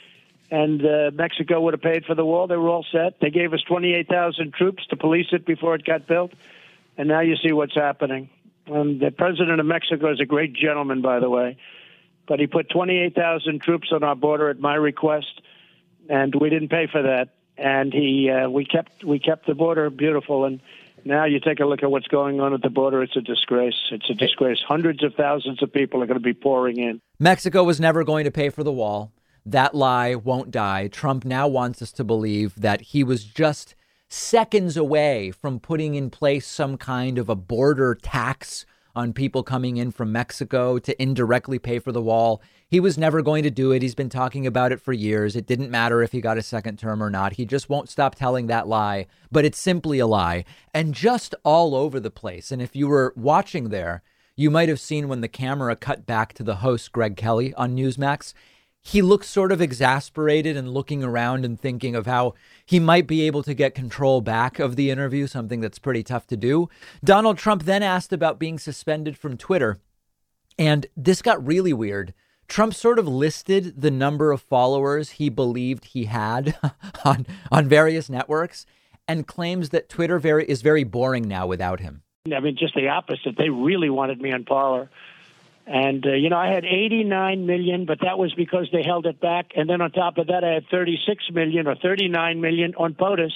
and 0.51 0.85
uh, 0.85 1.11
Mexico 1.15 1.61
would 1.61 1.75
have 1.75 1.83
paid 1.83 2.05
for 2.05 2.15
the 2.15 2.25
wall. 2.25 2.47
They 2.47 2.57
were 2.57 2.69
all 2.69 2.85
set. 2.91 3.21
They 3.21 3.31
gave 3.31 3.53
us 3.53 3.63
28,000 3.69 4.53
troops 4.53 4.87
to 4.89 4.97
police 4.97 5.27
it 5.33 5.47
before 5.47 5.75
it 5.75 5.85
got 5.85 6.07
built. 6.07 6.33
And 6.97 7.09
now 7.09 7.21
you 7.21 7.37
see 7.37 7.53
what's 7.53 7.75
happening. 7.75 8.31
The 8.67 9.15
president 9.17 9.61
of 9.61 9.67
Mexico 9.67 10.13
is 10.13 10.21
a 10.21 10.27
great 10.27 10.53
gentleman, 10.53 11.01
by 11.01 11.21
the 11.21 11.31
way 11.31 11.57
but 12.29 12.39
he 12.39 12.47
put 12.47 12.69
28,000 12.69 13.63
troops 13.63 13.89
on 13.91 14.05
our 14.05 14.15
border 14.15 14.51
at 14.51 14.61
my 14.61 14.75
request, 14.75 15.41
and 16.09 16.35
we 16.35 16.51
didn't 16.51 16.69
pay 16.69 16.87
for 16.87 17.03
that. 17.03 17.31
And 17.57 17.93
he, 17.93 18.31
uh, 18.31 18.49
we 18.49 18.65
kept 18.65 19.03
we 19.03 19.19
kept 19.19 19.47
the 19.47 19.55
border 19.55 19.91
beautiful. 19.91 20.45
And 20.45 20.61
now 21.09 21.25
you 21.25 21.41
take 21.41 21.59
a 21.59 21.65
look 21.65 21.83
at 21.83 21.91
what's 21.91 22.07
going 22.07 22.39
on 22.41 22.55
at 22.55 22.63
the 22.63 22.71
border. 22.71 23.03
It's 23.03 23.17
a 23.17 23.21
disgrace. 23.21 23.75
It's 23.91 24.09
a 24.09 24.15
disgrace. 24.15 24.59
Hundreds 24.67 25.03
of 25.03 25.15
thousands 25.15 25.63
of 25.63 25.73
people 25.73 26.03
are 26.03 26.07
going 26.07 26.19
to 26.19 26.25
be 26.25 26.35
pouring 26.35 26.79
in. 26.79 27.01
Mexico 27.19 27.65
was 27.65 27.81
never 27.81 28.05
going 28.05 28.25
to 28.25 28.31
pay 28.31 28.51
for 28.51 28.63
the 28.63 28.73
wall. 28.73 29.13
That 29.45 29.75
lie 29.75 30.15
won't 30.15 30.51
die. 30.51 30.89
Trump 30.89 31.25
now 31.25 31.49
wants 31.49 31.81
us 31.81 31.91
to 31.93 32.05
believe 32.05 32.55
that 32.57 32.83
he 32.83 33.03
was 33.03 33.25
just 33.25 33.75
seconds 34.09 34.77
away 34.77 35.31
from 35.31 35.59
putting 35.59 35.95
in 35.95 36.11
place 36.11 36.47
some 36.47 36.77
kind 36.77 37.19
of 37.19 37.29
a 37.29 37.35
border 37.35 37.95
tax 37.95 38.67
on 38.99 39.13
people 39.13 39.45
coming 39.45 39.77
in 39.77 39.93
from 39.93 40.11
Mexico 40.11 40.77
to 40.81 41.01
indirectly 41.01 41.61
pay 41.61 41.79
for 41.79 41.93
the 41.93 42.03
wall. 42.03 42.43
He 42.69 42.81
was 42.81 42.99
never 42.99 43.23
going 43.23 43.45
to 43.45 43.51
do 43.51 43.71
it. 43.71 43.81
He's 43.81 43.95
been 43.95 44.09
talking 44.09 44.45
about 44.45 44.73
it 44.73 44.81
for 44.81 44.93
years. 44.93 45.37
It 45.37 45.47
didn't 45.47 45.71
matter 45.71 46.03
if 46.03 46.11
he 46.11 46.21
got 46.21 46.37
a 46.37 46.43
second 46.43 46.81
term 46.81 47.01
or 47.01 47.09
not. 47.09 47.35
He 47.35 47.45
just 47.45 47.69
won't 47.69 47.89
stop 47.89 48.17
telling 48.17 48.49
that 48.49 48.67
lie, 48.67 49.07
but 49.31 49.45
it's 49.45 49.61
simply 49.61 50.01
a 50.01 50.07
lie 50.07 50.45
and 50.75 50.95
just 50.95 51.33
all 51.45 51.77
over 51.77 52.01
the 52.01 52.11
place. 52.11 52.51
And 52.51 52.61
if 52.61 52.75
you 52.75 52.89
were 52.89 53.15
watching 53.17 53.69
there, 53.69 54.03
you 54.35 54.51
might 54.51 54.69
have 54.69 54.81
seen 54.81 55.07
when 55.07 55.21
the 55.21 55.29
camera 55.29 55.77
cut 55.77 56.05
back 56.05 56.33
to 56.35 56.43
the 56.43 56.57
host, 56.57 56.91
Greg 56.91 57.17
Kelly, 57.17 57.55
on 57.55 57.77
Newsmax 57.77 58.35
he 58.83 59.03
looks 59.03 59.29
sort 59.29 59.53
of 59.53 59.61
exasperated 59.61 60.57
and 60.57 60.73
looking 60.73 61.05
around 61.05 61.45
and 61.45 61.61
thinking 61.61 61.95
of 61.95 62.07
how 62.07 62.35
he 62.65 62.81
might 62.81 63.07
be 63.07 63.23
able 63.23 63.43
to 63.43 63.55
get 63.55 63.75
control 63.75 64.21
back 64.21 64.59
of 64.59 64.77
the 64.77 64.91
interview, 64.91 65.27
something 65.27 65.61
that's 65.61 65.79
pretty 65.79 66.03
tough 66.03 66.27
to 66.29 66.37
do. 66.37 66.69
Donald 67.05 67.39
Trump 67.39 67.65
then 67.65 67.83
asked 67.83 68.13
about 68.13 68.39
being 68.39 68.59
suspended 68.59 69.19
from 69.19 69.37
Twitter. 69.37 69.79
And 70.59 70.87
this 70.97 71.23
got 71.23 71.47
really 71.47 71.73
weird. 71.73 72.15
Trump 72.49 72.73
sort 72.73 72.99
of 72.99 73.07
listed 73.07 73.81
the 73.81 73.91
number 73.91 74.33
of 74.33 74.41
followers 74.41 75.11
he 75.13 75.29
believed 75.29 75.87
he 75.87 76.07
had 76.07 76.57
on, 77.05 77.27
on 77.53 77.69
various 77.69 78.09
networks 78.09 78.65
and 79.07 79.27
claims 79.27 79.69
that 79.71 79.89
Twitter 79.89 80.19
very, 80.19 80.45
is 80.47 80.63
very 80.63 80.85
boring 80.85 81.29
now 81.29 81.47
without 81.47 81.81
him. 81.81 82.03
I 82.35 82.41
mean, 82.41 82.57
just 82.59 82.75
the 82.75 82.89
opposite. 82.89 83.37
They 83.37 83.51
really 83.51 83.91
wanted 83.91 84.21
me 84.21 84.33
on 84.33 84.45
Parler. 84.45 84.91
And, 85.69 86.07
uh, 86.07 86.15
you 86.15 86.31
know, 86.31 86.39
I 86.39 86.51
had 86.51 86.65
89 86.65 87.45
million, 87.45 87.85
but 87.85 87.99
that 88.01 88.19
was 88.19 88.33
because 88.33 88.71
they 88.73 88.83
held 88.83 89.05
it 89.05 89.21
back. 89.21 89.51
And 89.55 89.69
then 89.69 89.83
on 89.83 89.91
top 89.93 90.17
of 90.17 90.29
that, 90.29 90.43
I 90.43 90.55
had 90.55 90.65
36 90.71 91.25
million 91.31 91.67
or 91.67 91.75
39 91.75 92.41
million 92.41 92.75
on 92.77 92.95
POTUS. 92.95 93.33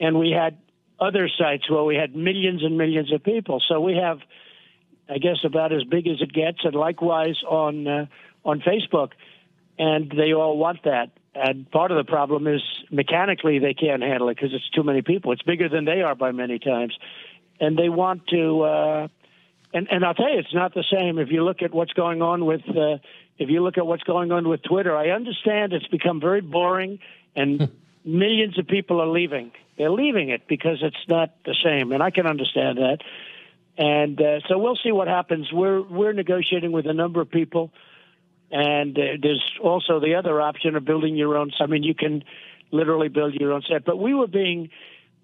And 0.00 0.18
we 0.18 0.32
had 0.32 0.58
other 0.98 1.28
sites 1.38 1.70
where 1.70 1.84
we 1.84 1.94
had 1.94 2.16
millions 2.16 2.64
and 2.64 2.76
millions 2.76 3.12
of 3.12 3.22
people. 3.22 3.62
So 3.68 3.80
we 3.80 3.94
have, 3.94 4.18
I 5.08 5.18
guess, 5.18 5.36
about 5.44 5.72
as 5.72 5.84
big 5.84 6.08
as 6.08 6.20
it 6.20 6.32
gets. 6.32 6.58
And 6.64 6.74
likewise 6.74 7.36
on, 7.48 7.86
uh, 7.86 8.06
on 8.44 8.60
Facebook. 8.60 9.10
And 9.78 10.10
they 10.10 10.32
all 10.32 10.58
want 10.58 10.82
that. 10.82 11.10
And 11.32 11.70
part 11.70 11.92
of 11.92 11.96
the 11.96 12.10
problem 12.10 12.48
is 12.48 12.60
mechanically 12.90 13.60
they 13.60 13.74
can't 13.74 14.02
handle 14.02 14.30
it 14.30 14.34
because 14.34 14.52
it's 14.52 14.68
too 14.70 14.82
many 14.82 15.02
people. 15.02 15.30
It's 15.30 15.42
bigger 15.42 15.68
than 15.68 15.84
they 15.84 16.02
are 16.02 16.16
by 16.16 16.32
many 16.32 16.58
times. 16.58 16.98
And 17.60 17.78
they 17.78 17.88
want 17.88 18.26
to, 18.28 18.62
uh, 18.62 19.08
and 19.72 19.88
and 19.90 20.04
I'll 20.04 20.14
tell 20.14 20.32
you, 20.32 20.38
it's 20.38 20.54
not 20.54 20.74
the 20.74 20.84
same. 20.90 21.18
If 21.18 21.30
you 21.30 21.44
look 21.44 21.62
at 21.62 21.72
what's 21.72 21.92
going 21.92 22.22
on 22.22 22.44
with, 22.44 22.62
uh, 22.68 22.98
if 23.38 23.48
you 23.48 23.62
look 23.62 23.78
at 23.78 23.86
what's 23.86 24.02
going 24.02 24.32
on 24.32 24.48
with 24.48 24.62
Twitter, 24.62 24.96
I 24.96 25.10
understand 25.10 25.72
it's 25.72 25.86
become 25.86 26.20
very 26.20 26.40
boring, 26.40 26.98
and 27.36 27.70
millions 28.04 28.58
of 28.58 28.66
people 28.66 29.00
are 29.00 29.06
leaving. 29.08 29.52
They're 29.78 29.90
leaving 29.90 30.30
it 30.30 30.46
because 30.48 30.78
it's 30.82 31.08
not 31.08 31.30
the 31.44 31.54
same, 31.64 31.92
and 31.92 32.02
I 32.02 32.10
can 32.10 32.26
understand 32.26 32.78
that. 32.78 32.98
And 33.78 34.20
uh, 34.20 34.40
so 34.48 34.58
we'll 34.58 34.78
see 34.82 34.92
what 34.92 35.08
happens. 35.08 35.52
We're 35.52 35.80
we're 35.80 36.12
negotiating 36.12 36.72
with 36.72 36.86
a 36.86 36.92
number 36.92 37.20
of 37.20 37.30
people, 37.30 37.72
and 38.50 38.98
uh, 38.98 39.02
there's 39.22 39.44
also 39.62 40.00
the 40.00 40.16
other 40.16 40.40
option 40.40 40.74
of 40.76 40.84
building 40.84 41.16
your 41.16 41.36
own. 41.36 41.52
I 41.60 41.66
mean, 41.66 41.82
you 41.82 41.94
can 41.94 42.24
literally 42.72 43.08
build 43.08 43.34
your 43.34 43.52
own 43.52 43.62
set, 43.68 43.84
but 43.84 43.98
we 43.98 44.14
were 44.14 44.26
being 44.26 44.70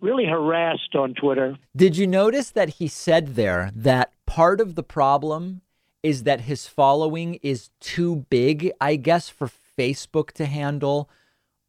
really 0.01 0.27
harassed 0.27 0.95
on 0.95 1.15
Twitter. 1.15 1.57
Did 1.75 1.97
you 1.97 2.07
notice 2.07 2.51
that 2.51 2.71
he 2.71 2.89
said 2.89 3.35
there 3.35 3.71
that 3.75 4.13
part 4.27 4.61
of 4.61 4.75
the 4.75 4.83
problem 4.83 5.63
is 6.03 6.23
that 6.23 6.43
his 6.43 6.67
following 6.67 7.35
is 7.43 7.71
too 7.81 8.27
big, 8.31 8.71
I 8.81 8.97
guess, 8.97 9.29
for 9.29 9.51
Facebook 9.79 10.31
to 10.33 10.47
handle 10.47 11.11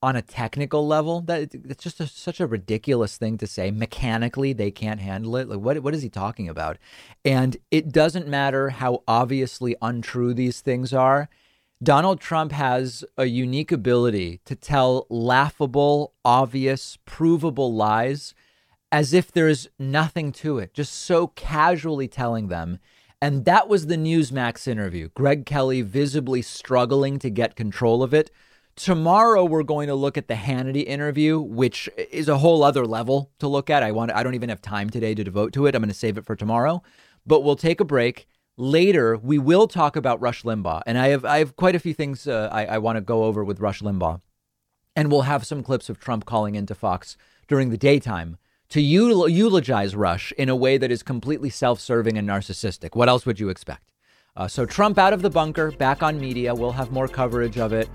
on 0.01 0.15
a 0.15 0.21
technical 0.21 0.85
level? 0.85 1.21
That 1.21 1.53
it's 1.53 1.83
just 1.83 1.99
a, 1.99 2.07
such 2.07 2.39
a 2.39 2.47
ridiculous 2.47 3.17
thing 3.17 3.37
to 3.39 3.47
say. 3.47 3.71
Mechanically, 3.71 4.53
they 4.53 4.71
can't 4.71 4.99
handle 4.99 5.37
it. 5.37 5.49
Like, 5.49 5.59
what 5.59 5.81
what 5.81 5.95
is 5.95 6.03
he 6.03 6.09
talking 6.09 6.49
about? 6.49 6.77
And 7.25 7.57
it 7.71 7.91
doesn't 7.91 8.27
matter 8.27 8.69
how 8.69 9.03
obviously 9.07 9.75
untrue 9.81 10.33
these 10.33 10.61
things 10.61 10.93
are. 10.93 11.29
Donald 11.81 12.19
Trump 12.19 12.53
has 12.53 13.05
a 13.17 13.25
unique 13.25 13.71
ability 13.71 14.41
to 14.45 14.55
tell 14.55 15.05
laughable, 15.09 16.13
obvious, 16.25 16.97
provable 17.05 17.73
lies 17.73 18.33
as 18.91 19.13
if 19.13 19.31
there's 19.31 19.67
nothing 19.77 20.31
to 20.31 20.57
it, 20.57 20.73
just 20.73 20.93
so 20.93 21.27
casually 21.27 22.07
telling 22.07 22.47
them. 22.47 22.79
And 23.21 23.45
that 23.45 23.67
was 23.67 23.87
the 23.87 23.95
Newsmax 23.95 24.67
interview. 24.67 25.09
Greg 25.13 25.45
Kelly 25.45 25.83
visibly 25.83 26.41
struggling 26.41 27.19
to 27.19 27.29
get 27.29 27.55
control 27.55 28.01
of 28.01 28.13
it. 28.13 28.31
Tomorrow 28.75 29.43
we're 29.45 29.63
going 29.63 29.87
to 29.87 29.95
look 29.95 30.17
at 30.17 30.27
the 30.27 30.35
Hannity 30.35 30.83
interview, 30.85 31.39
which 31.39 31.89
is 32.11 32.27
a 32.27 32.37
whole 32.39 32.63
other 32.63 32.85
level 32.85 33.31
to 33.39 33.47
look 33.47 33.69
at. 33.69 33.83
I 33.83 33.91
want 33.91 34.11
I 34.11 34.23
don't 34.23 34.35
even 34.35 34.49
have 34.49 34.61
time 34.61 34.89
today 34.89 35.13
to 35.13 35.23
devote 35.23 35.53
to 35.53 35.67
it. 35.67 35.75
I'm 35.75 35.81
going 35.81 35.89
to 35.89 35.95
save 35.95 36.17
it 36.17 36.25
for 36.25 36.35
tomorrow. 36.35 36.81
But 37.25 37.43
we'll 37.43 37.55
take 37.55 37.79
a 37.79 37.85
break 37.85 38.27
Later, 38.59 39.15
we 39.17 39.37
will 39.37 39.67
talk 39.67 39.95
about 39.95 40.19
Rush 40.19 40.41
Limbaugh, 40.41 40.81
and 40.87 40.97
I 40.97 41.09
have 41.09 41.23
I 41.23 41.37
have 41.37 41.55
quite 41.55 41.75
a 41.75 41.79
few 41.79 41.93
things 41.93 42.27
uh, 42.27 42.49
I, 42.51 42.65
I 42.65 42.77
want 42.79 42.95
to 42.95 43.01
go 43.01 43.25
over 43.25 43.43
with 43.43 43.59
Rush 43.59 43.81
Limbaugh, 43.81 44.19
and 44.95 45.11
we'll 45.11 45.21
have 45.21 45.45
some 45.45 45.61
clips 45.61 45.89
of 45.89 45.99
Trump 45.99 46.25
calling 46.25 46.55
into 46.55 46.73
Fox 46.73 47.17
during 47.47 47.69
the 47.69 47.77
daytime 47.77 48.37
to 48.69 48.81
eulogize 48.81 49.95
Rush 49.95 50.31
in 50.39 50.49
a 50.49 50.55
way 50.55 50.79
that 50.79 50.91
is 50.91 51.03
completely 51.03 51.51
self-serving 51.51 52.17
and 52.17 52.27
narcissistic. 52.27 52.95
What 52.95 53.09
else 53.09 53.27
would 53.27 53.39
you 53.39 53.49
expect? 53.49 53.91
Uh, 54.35 54.47
so 54.47 54.65
Trump 54.65 54.97
out 54.97 55.13
of 55.13 55.21
the 55.21 55.29
bunker, 55.29 55.71
back 55.71 56.01
on 56.01 56.19
media. 56.19 56.53
We'll 56.53 56.71
have 56.71 56.91
more 56.91 57.07
coverage 57.07 57.59
of 57.59 57.73
it 57.73 57.87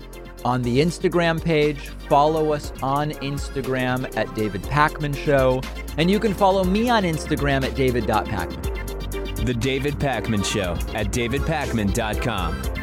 on 0.45 0.61
the 0.61 0.79
Instagram 0.79 1.43
page. 1.43 1.89
Follow 2.07 2.53
us 2.53 2.71
on 2.81 3.11
Instagram 3.11 4.15
at 4.15 4.33
David 4.33 4.63
Pakman 4.63 5.15
Show, 5.15 5.61
and 5.97 6.09
you 6.09 6.19
can 6.21 6.33
follow 6.33 6.63
me 6.63 6.89
on 6.89 7.03
Instagram 7.03 7.65
at 7.65 7.75
David.Pakman. 7.75 8.92
The 9.45 9.53
David 9.53 9.95
Pakman 9.95 10.45
Show 10.45 10.71
at 10.95 11.07
davidpakman.com. 11.07 12.73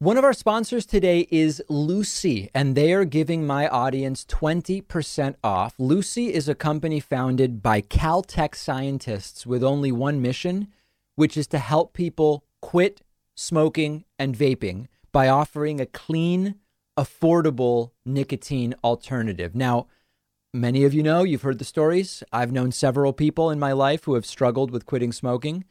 One 0.00 0.16
of 0.16 0.24
our 0.24 0.32
sponsors 0.32 0.84
today 0.84 1.28
is 1.30 1.62
Lucy, 1.68 2.50
and 2.54 2.74
they 2.74 2.92
are 2.92 3.04
giving 3.04 3.46
my 3.46 3.68
audience 3.68 4.24
20% 4.24 5.36
off. 5.44 5.74
Lucy 5.78 6.34
is 6.34 6.48
a 6.48 6.56
company 6.56 6.98
founded 6.98 7.62
by 7.62 7.82
Caltech 7.82 8.56
scientists 8.56 9.46
with 9.46 9.62
only 9.62 9.92
one 9.92 10.20
mission, 10.20 10.68
which 11.14 11.36
is 11.36 11.46
to 11.48 11.58
help 11.58 11.92
people 11.92 12.42
quit 12.60 13.00
smoking 13.36 14.04
and 14.18 14.36
vaping 14.36 14.86
by 15.12 15.28
offering 15.28 15.80
a 15.80 15.86
clean, 15.86 16.56
affordable 16.98 17.92
nicotine 18.04 18.74
alternative. 18.82 19.54
Now, 19.54 19.86
many 20.52 20.82
of 20.82 20.92
you 20.92 21.02
know, 21.04 21.22
you've 21.22 21.42
heard 21.42 21.60
the 21.60 21.64
stories. 21.64 22.24
I've 22.32 22.50
known 22.50 22.72
several 22.72 23.12
people 23.12 23.50
in 23.50 23.60
my 23.60 23.72
life 23.72 24.04
who 24.04 24.14
have 24.14 24.26
struggled 24.26 24.72
with 24.72 24.84
quitting 24.84 25.12
smoking. 25.12 25.64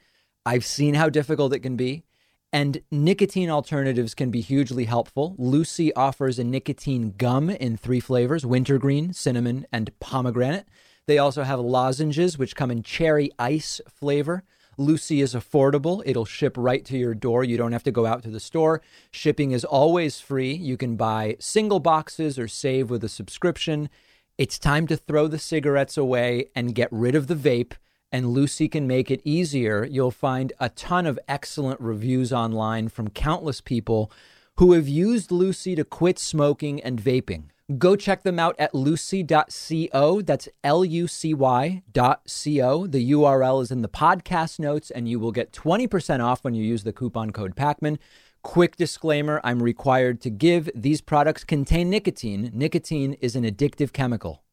I've 0.46 0.66
seen 0.66 0.94
how 0.94 1.10
difficult 1.10 1.54
it 1.54 1.60
can 1.60 1.76
be. 1.76 2.06
And 2.54 2.82
nicotine 2.90 3.50
alternatives 3.50 4.16
can 4.16 4.32
be 4.32 4.40
hugely 4.40 4.86
helpful. 4.86 5.36
Lucy 5.38 5.94
offers 5.96 6.40
a 6.40 6.46
nicotine 6.46 7.14
gum 7.18 7.50
in 7.50 7.76
three 7.76 8.00
flavors 8.00 8.46
wintergreen, 8.46 9.12
cinnamon, 9.12 9.68
and 9.70 9.92
pomegranate. 10.00 10.66
They 11.08 11.18
also 11.18 11.44
have 11.44 11.60
lozenges, 11.60 12.38
which 12.38 12.56
come 12.56 12.72
in 12.72 12.84
cherry 12.84 13.32
ice 13.38 13.82
flavor. 13.90 14.44
Lucy 14.78 15.22
is 15.22 15.34
affordable. 15.34 16.04
It'll 16.06 16.26
ship 16.26 16.54
right 16.56 16.86
to 16.86 16.98
your 16.98 17.16
door. 17.16 17.44
You 17.44 17.58
don't 17.58 17.72
have 17.72 17.84
to 17.84 17.92
go 17.92 18.06
out 18.06 18.22
to 18.24 18.30
the 18.30 18.40
store. 18.40 18.82
Shipping 19.12 19.52
is 19.52 19.66
always 19.66 20.20
free. 20.20 20.54
You 20.54 20.78
can 20.78 20.96
buy 20.96 21.36
single 21.40 21.80
boxes 21.80 22.38
or 22.38 22.48
save 22.48 22.90
with 22.90 23.04
a 23.04 23.10
subscription. 23.10 23.90
It's 24.38 24.60
time 24.60 24.86
to 24.88 24.98
throw 24.98 25.28
the 25.28 25.40
cigarettes 25.40 25.98
away 25.98 26.46
and 26.56 26.76
get 26.76 26.90
rid 26.92 27.16
of 27.16 27.26
the 27.26 27.36
vape, 27.36 27.74
and 28.12 28.30
Lucy 28.30 28.68
can 28.68 28.86
make 28.86 29.10
it 29.10 29.22
easier. 29.24 29.84
You'll 29.84 30.12
find 30.12 30.54
a 30.60 30.70
ton 30.70 31.08
of 31.08 31.20
excellent 31.28 31.82
reviews 31.82 32.32
online 32.32 32.88
from 32.90 33.10
countless 33.10 33.62
people 33.62 34.12
who 34.58 34.74
have 34.74 34.88
used 34.88 35.32
Lucy 35.32 35.74
to 35.76 35.84
quit 35.84 36.20
smoking 36.20 36.80
and 36.82 37.02
vaping. 37.02 37.46
Go 37.78 37.98
check 37.98 38.24
them 38.24 38.40
out 38.40 38.56
at 38.58 38.74
lucy.co. 38.74 40.22
That's 40.22 40.48
L 40.64 40.86
U 40.86 41.08
C 41.08 41.34
Y 41.34 41.84
dot 41.92 42.22
co. 42.26 42.88
The 42.88 43.12
URL 43.12 43.62
is 43.62 43.72
in 43.72 43.82
the 43.82 43.90
podcast 43.90 44.58
notes, 44.58 44.90
and 44.90 45.10
you 45.10 45.20
will 45.20 45.34
get 45.34 45.52
20% 45.52 46.24
off 46.24 46.46
when 46.46 46.54
you 46.54 46.64
use 46.64 46.86
the 46.86 46.94
coupon 46.94 47.32
code 47.32 47.58
PAKMAN. 47.58 47.98
Quick 48.42 48.78
disclaimer 48.78 49.42
I'm 49.44 49.62
required 49.62 50.22
to 50.22 50.30
give 50.30 50.70
these 50.74 51.02
products 51.02 51.44
contain 51.44 51.90
nicotine. 51.90 52.52
Nicotine 52.54 53.14
is 53.20 53.36
an 53.36 53.44
addictive 53.44 53.92
chemical. 53.92 54.44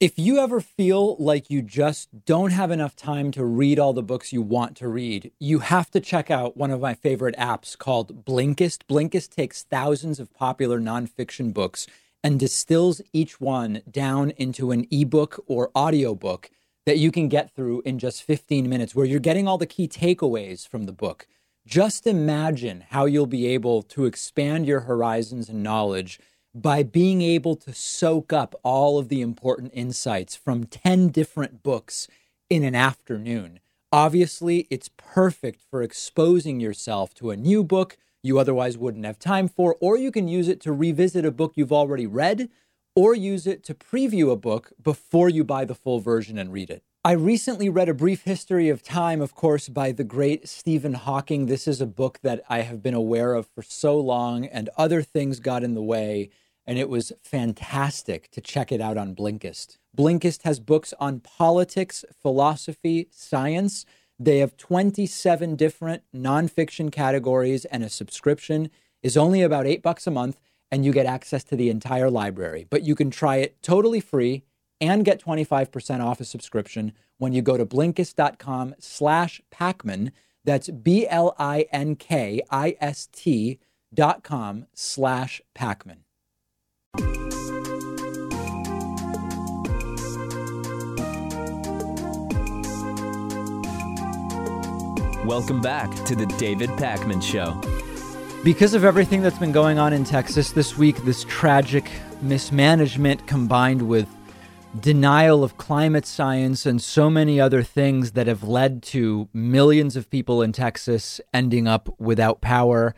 If 0.00 0.18
you 0.18 0.38
ever 0.38 0.62
feel 0.62 1.14
like 1.16 1.50
you 1.50 1.60
just 1.60 2.24
don't 2.24 2.52
have 2.52 2.70
enough 2.70 2.96
time 2.96 3.30
to 3.32 3.44
read 3.44 3.78
all 3.78 3.92
the 3.92 4.02
books 4.02 4.32
you 4.32 4.40
want 4.40 4.74
to 4.78 4.88
read, 4.88 5.30
you 5.38 5.58
have 5.58 5.90
to 5.90 6.00
check 6.00 6.30
out 6.30 6.56
one 6.56 6.70
of 6.70 6.80
my 6.80 6.94
favorite 6.94 7.36
apps 7.36 7.76
called 7.76 8.24
Blinkist. 8.24 8.84
Blinkist 8.88 9.28
takes 9.28 9.62
thousands 9.62 10.18
of 10.18 10.32
popular 10.32 10.80
nonfiction 10.80 11.52
books 11.52 11.86
and 12.24 12.40
distills 12.40 13.02
each 13.12 13.42
one 13.42 13.82
down 13.90 14.30
into 14.38 14.70
an 14.70 14.86
ebook 14.90 15.44
or 15.46 15.70
audiobook 15.76 16.48
that 16.86 16.96
you 16.96 17.12
can 17.12 17.28
get 17.28 17.54
through 17.54 17.82
in 17.82 17.98
just 17.98 18.22
15 18.22 18.70
minutes, 18.70 18.94
where 18.94 19.04
you're 19.04 19.20
getting 19.20 19.46
all 19.46 19.58
the 19.58 19.66
key 19.66 19.86
takeaways 19.86 20.66
from 20.66 20.84
the 20.84 20.92
book. 20.92 21.26
Just 21.66 22.06
imagine 22.06 22.84
how 22.88 23.04
you'll 23.04 23.26
be 23.26 23.48
able 23.48 23.82
to 23.82 24.06
expand 24.06 24.64
your 24.64 24.80
horizons 24.80 25.50
and 25.50 25.62
knowledge 25.62 26.18
by 26.54 26.82
being 26.82 27.22
able 27.22 27.56
to 27.56 27.72
soak 27.72 28.32
up 28.32 28.54
all 28.62 28.98
of 28.98 29.08
the 29.08 29.20
important 29.20 29.70
insights 29.74 30.34
from 30.34 30.64
10 30.64 31.08
different 31.08 31.62
books 31.62 32.08
in 32.48 32.64
an 32.64 32.74
afternoon. 32.74 33.60
Obviously, 33.92 34.66
it's 34.70 34.90
perfect 34.96 35.60
for 35.70 35.82
exposing 35.82 36.60
yourself 36.60 37.14
to 37.14 37.30
a 37.30 37.36
new 37.36 37.62
book 37.64 37.96
you 38.22 38.38
otherwise 38.38 38.76
wouldn't 38.76 39.06
have 39.06 39.18
time 39.18 39.48
for, 39.48 39.76
or 39.80 39.96
you 39.96 40.10
can 40.12 40.28
use 40.28 40.48
it 40.48 40.60
to 40.60 40.72
revisit 40.72 41.24
a 41.24 41.30
book 41.30 41.52
you've 41.54 41.72
already 41.72 42.06
read, 42.06 42.50
or 42.94 43.14
use 43.14 43.46
it 43.46 43.64
to 43.64 43.74
preview 43.74 44.30
a 44.30 44.36
book 44.36 44.72
before 44.82 45.28
you 45.28 45.42
buy 45.42 45.64
the 45.64 45.74
full 45.74 46.00
version 46.00 46.36
and 46.36 46.52
read 46.52 46.70
it. 46.70 46.82
I 47.02 47.12
recently 47.12 47.70
read 47.70 47.88
A 47.88 47.94
Brief 47.94 48.24
History 48.24 48.68
of 48.68 48.82
Time, 48.82 49.22
of 49.22 49.34
course, 49.34 49.70
by 49.70 49.90
the 49.90 50.04
great 50.04 50.46
Stephen 50.46 50.92
Hawking. 50.92 51.46
This 51.46 51.66
is 51.66 51.80
a 51.80 51.86
book 51.86 52.18
that 52.22 52.42
I 52.50 52.60
have 52.60 52.82
been 52.82 52.92
aware 52.92 53.32
of 53.32 53.46
for 53.46 53.62
so 53.62 53.98
long, 53.98 54.44
and 54.44 54.68
other 54.76 55.00
things 55.00 55.40
got 55.40 55.64
in 55.64 55.74
the 55.74 55.82
way, 55.82 56.28
and 56.70 56.78
it 56.78 56.88
was 56.88 57.12
fantastic 57.24 58.30
to 58.30 58.40
check 58.40 58.70
it 58.70 58.80
out 58.80 58.96
on 58.96 59.12
Blinkist. 59.12 59.78
Blinkist 59.98 60.42
has 60.42 60.60
books 60.60 60.94
on 61.00 61.18
politics, 61.18 62.04
philosophy, 62.22 63.08
science. 63.10 63.84
They 64.20 64.38
have 64.38 64.56
27 64.56 65.56
different 65.56 66.04
nonfiction 66.14 66.92
categories, 66.92 67.64
and 67.64 67.82
a 67.82 67.88
subscription 67.88 68.70
is 69.02 69.16
only 69.16 69.42
about 69.42 69.66
eight 69.66 69.82
bucks 69.82 70.06
a 70.06 70.12
month, 70.12 70.38
and 70.70 70.84
you 70.84 70.92
get 70.92 71.06
access 71.06 71.42
to 71.42 71.56
the 71.56 71.70
entire 71.70 72.08
library. 72.08 72.68
But 72.70 72.84
you 72.84 72.94
can 72.94 73.10
try 73.10 73.38
it 73.38 73.60
totally 73.62 73.98
free 73.98 74.44
and 74.80 75.04
get 75.04 75.20
25% 75.20 76.04
off 76.04 76.20
a 76.20 76.24
subscription 76.24 76.92
when 77.18 77.32
you 77.32 77.42
go 77.42 77.56
to 77.56 77.66
Blinkist.com 77.66 78.76
slash 78.78 79.42
Pakman. 79.52 80.12
That's 80.44 80.68
B-L-I-N-K-I-S-T 80.68 81.18
dot 83.92 84.22
com 84.22 84.66
slash 84.72 85.42
Pakman. 85.52 86.04
Welcome 95.30 95.60
back 95.60 95.94
to 96.06 96.16
the 96.16 96.26
David 96.38 96.70
Pakman 96.70 97.22
Show. 97.22 97.60
Because 98.42 98.72
of 98.72 98.84
everything 98.84 99.22
that's 99.22 99.38
been 99.38 99.52
going 99.52 99.78
on 99.78 99.92
in 99.92 100.02
Texas 100.02 100.50
this 100.50 100.78
week, 100.78 100.96
this 101.04 101.24
tragic 101.24 101.88
mismanagement 102.20 103.26
combined 103.26 103.82
with 103.82 104.08
denial 104.80 105.44
of 105.44 105.56
climate 105.56 106.06
science 106.06 106.64
and 106.64 106.82
so 106.82 107.10
many 107.10 107.38
other 107.38 107.62
things 107.62 108.12
that 108.12 108.26
have 108.26 108.42
led 108.42 108.82
to 108.82 109.28
millions 109.32 109.94
of 109.94 110.08
people 110.08 110.40
in 110.40 110.52
Texas 110.52 111.20
ending 111.34 111.68
up 111.68 111.94
without 112.00 112.40
power. 112.40 112.94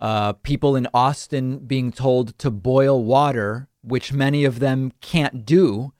Uh, 0.00 0.32
people 0.34 0.76
in 0.76 0.86
Austin 0.92 1.58
being 1.58 1.90
told 1.90 2.38
to 2.38 2.50
boil 2.50 3.02
water, 3.02 3.68
which 3.82 4.12
many 4.12 4.44
of 4.44 4.58
them 4.58 4.92
can't 5.00 5.46
do 5.46 5.92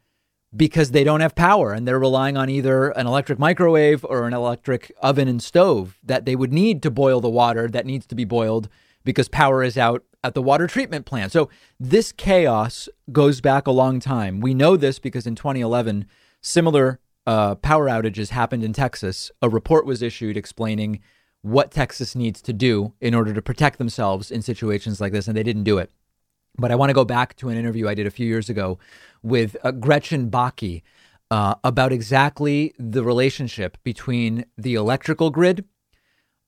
because 0.54 0.90
they 0.90 1.04
don't 1.04 1.20
have 1.20 1.34
power 1.34 1.72
and 1.72 1.86
they're 1.86 1.98
relying 1.98 2.36
on 2.36 2.48
either 2.48 2.90
an 2.90 3.06
electric 3.06 3.38
microwave 3.38 4.04
or 4.04 4.26
an 4.26 4.32
electric 4.32 4.92
oven 5.02 5.28
and 5.28 5.42
stove 5.42 5.98
that 6.02 6.24
they 6.24 6.36
would 6.36 6.52
need 6.52 6.82
to 6.82 6.90
boil 6.90 7.20
the 7.20 7.28
water 7.28 7.68
that 7.68 7.86
needs 7.86 8.06
to 8.06 8.14
be 8.14 8.24
boiled 8.24 8.68
because 9.04 9.28
power 9.28 9.62
is 9.62 9.76
out 9.76 10.04
at 10.24 10.34
the 10.34 10.42
water 10.42 10.66
treatment 10.66 11.06
plant. 11.06 11.32
So 11.32 11.48
this 11.78 12.12
chaos 12.12 12.88
goes 13.12 13.40
back 13.40 13.66
a 13.66 13.72
long 13.72 14.00
time. 14.00 14.40
We 14.40 14.54
know 14.54 14.76
this 14.76 14.98
because 14.98 15.26
in 15.26 15.34
2011, 15.34 16.06
similar 16.40 17.00
uh, 17.26 17.56
power 17.56 17.86
outages 17.86 18.30
happened 18.30 18.64
in 18.64 18.72
Texas. 18.72 19.30
A 19.42 19.48
report 19.48 19.86
was 19.86 20.02
issued 20.02 20.36
explaining 20.36 21.00
what 21.46 21.70
Texas 21.70 22.16
needs 22.16 22.42
to 22.42 22.52
do 22.52 22.92
in 23.00 23.14
order 23.14 23.32
to 23.32 23.40
protect 23.40 23.78
themselves 23.78 24.32
in 24.32 24.42
situations 24.42 25.00
like 25.00 25.12
this, 25.12 25.28
and 25.28 25.36
they 25.36 25.44
didn't 25.44 25.62
do 25.62 25.78
it. 25.78 25.92
But 26.58 26.72
I 26.72 26.74
want 26.74 26.90
to 26.90 26.94
go 26.94 27.04
back 27.04 27.36
to 27.36 27.48
an 27.48 27.56
interview 27.56 27.86
I 27.86 27.94
did 27.94 28.06
a 28.06 28.10
few 28.10 28.26
years 28.26 28.50
ago 28.50 28.80
with 29.22 29.56
uh, 29.62 29.70
Gretchen 29.70 30.28
Bakke 30.28 30.82
uh, 31.30 31.54
about 31.62 31.92
exactly 31.92 32.74
the 32.78 33.04
relationship 33.04 33.78
between 33.84 34.44
the 34.58 34.74
electrical 34.74 35.30
grid, 35.30 35.64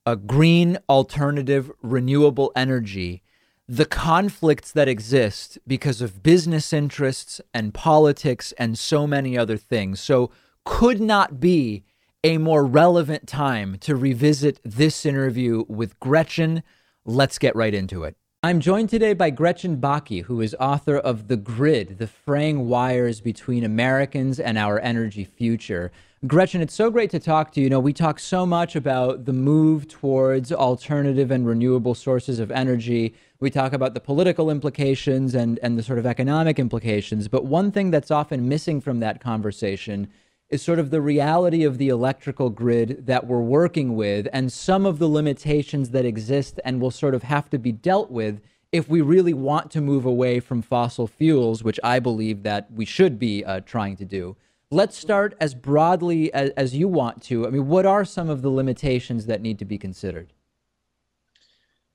a 0.05 0.17
green 0.17 0.79
alternative 0.89 1.71
renewable 1.81 2.51
energy, 2.57 3.23
the 3.69 3.85
conflicts 3.85 4.73
that 4.73 4.89
exist 4.89 5.59
because 5.65 6.01
of 6.01 6.25
business 6.25 6.73
interests 6.73 7.41
and 7.55 7.73
politics 7.73 8.53
and 8.59 8.77
so 8.77 9.07
many 9.07 9.39
other 9.39 9.57
things. 9.57 10.01
So, 10.01 10.33
could 10.65 11.01
not 11.01 11.39
be 11.39 11.85
a 12.25 12.37
more 12.39 12.65
relevant 12.65 13.29
time 13.29 13.77
to 13.79 13.95
revisit 13.95 14.59
this 14.65 15.07
interview 15.07 15.65
with 15.69 15.99
Gretchen. 16.01 16.65
Let's 17.05 17.39
get 17.39 17.55
right 17.55 17.73
into 17.73 18.03
it. 18.03 18.17
I'm 18.43 18.61
joined 18.61 18.89
today 18.89 19.15
by 19.15 19.31
Gretchen 19.31 19.79
Bakke, 19.79 20.25
who 20.25 20.41
is 20.41 20.55
author 20.59 20.97
of 20.97 21.29
The 21.29 21.37
Grid, 21.37 21.99
the 21.99 22.07
fraying 22.07 22.69
wires 22.69 23.21
between 23.21 23.65
Americans 23.65 24.41
and 24.41 24.59
our 24.59 24.81
energy 24.81 25.25
future. 25.25 25.93
Gretchen, 26.27 26.61
it's 26.61 26.75
so 26.75 26.91
great 26.91 27.11
to 27.11 27.21
talk 27.21 27.53
to 27.53 27.61
you. 27.61 27.65
You 27.65 27.71
know, 27.71 27.81
we 27.81 27.93
talk 27.93 28.19
so 28.19 28.45
much 28.45 28.75
about 28.75 29.25
the 29.25 29.33
move 29.33 29.87
towards 29.87 30.51
alternative 30.53 31.31
and 31.31 31.47
renewable 31.47 31.95
sources 31.95 32.41
of 32.41 32.51
energy. 32.51 33.15
We 33.39 33.51
talk 33.51 33.73
about 33.73 33.95
the 33.95 34.01
political 34.01 34.51
implications 34.51 35.37
and, 35.37 35.61
and 35.63 35.79
the 35.79 35.83
sort 35.85 36.01
of 36.01 36.07
economic 36.07 36.59
implications. 36.59 37.29
But 37.29 37.45
one 37.45 37.71
thing 37.71 37.93
that's 37.93 38.11
often 38.11 38.49
missing 38.49 38.81
from 38.81 38.99
that 39.01 39.21
conversation 39.21 40.09
is 40.51 40.63
sort 40.63 40.79
of 40.79 40.91
the 40.91 41.01
reality 41.01 41.65
of 41.65 41.79
the 41.79 41.89
electrical 41.89 42.49
grid 42.49 43.07
that 43.07 43.27
we're 43.27 43.41
working 43.41 43.95
with 43.95 44.27
and 44.33 44.53
some 44.53 44.87
of 44.87 44.99
the 44.99 45.09
limitations 45.09 45.91
that 45.91 46.05
exist 46.05 46.59
and 46.65 46.81
will 46.81 46.91
sort 46.91 47.15
of 47.15 47.23
have 47.23 47.51
to 47.51 47.59
be 47.59 47.73
dealt 47.73 48.11
with 48.11 48.41
if 48.73 48.89
we 48.89 49.01
really 49.01 49.35
want 49.35 49.71
to 49.71 49.81
move 49.81 50.05
away 50.05 50.41
from 50.41 50.63
fossil 50.63 51.07
fuels, 51.07 51.63
which 51.63 51.81
I 51.83 51.99
believe 51.99 52.43
that 52.43 52.71
we 52.71 52.85
should 52.85 53.19
be 53.19 53.45
uh, 53.45 53.61
trying 53.61 53.97
to 53.97 54.05
do. 54.05 54.37
Let's 54.71 54.97
start 54.99 55.35
as 55.41 55.55
broadly 55.55 56.33
as, 56.35 56.51
as 56.51 56.77
you 56.77 56.89
want 56.89 57.23
to. 57.25 57.47
I 57.47 57.51
mean, 57.51 57.69
what 57.69 57.87
are 57.87 58.05
some 58.05 58.29
of 58.29 58.43
the 58.43 58.51
limitations 58.51 59.27
that 59.27 59.41
need 59.41 59.59
to 59.61 59.65
be 59.65 59.79
considered? 59.79 60.33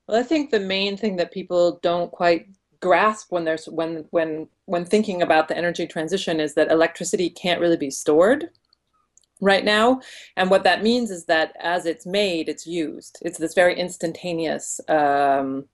Well, 0.08 0.20
I 0.20 0.24
think 0.24 0.50
the 0.50 0.60
main 0.60 0.98
thing 0.98 1.16
that 1.18 1.32
people 1.32 1.80
don't 1.82 2.12
quite 2.12 2.48
grasp 2.84 3.32
when 3.32 3.46
there's 3.46 3.66
when 3.66 4.06
when 4.12 4.48
when 4.66 4.86
thinking 4.86 5.22
about 5.22 5.48
the 5.48 5.58
energy 5.58 5.88
transition 5.88 6.40
is 6.40 6.54
that 6.54 6.70
electricity 6.70 7.30
can't 7.30 7.62
really 7.62 7.78
be 7.78 7.90
stored 7.90 8.50
right 9.42 9.66
now 9.66 10.02
and 10.38 10.50
what 10.50 10.64
that 10.64 10.84
means 10.84 11.10
is 11.10 11.26
that 11.26 11.54
as 11.60 11.86
it's 11.86 12.06
made 12.06 12.48
it's 12.50 12.68
used 12.68 13.18
it's 13.22 13.38
this 13.38 13.54
very 13.54 13.76
instantaneous 13.80 14.80
um, 14.90 15.66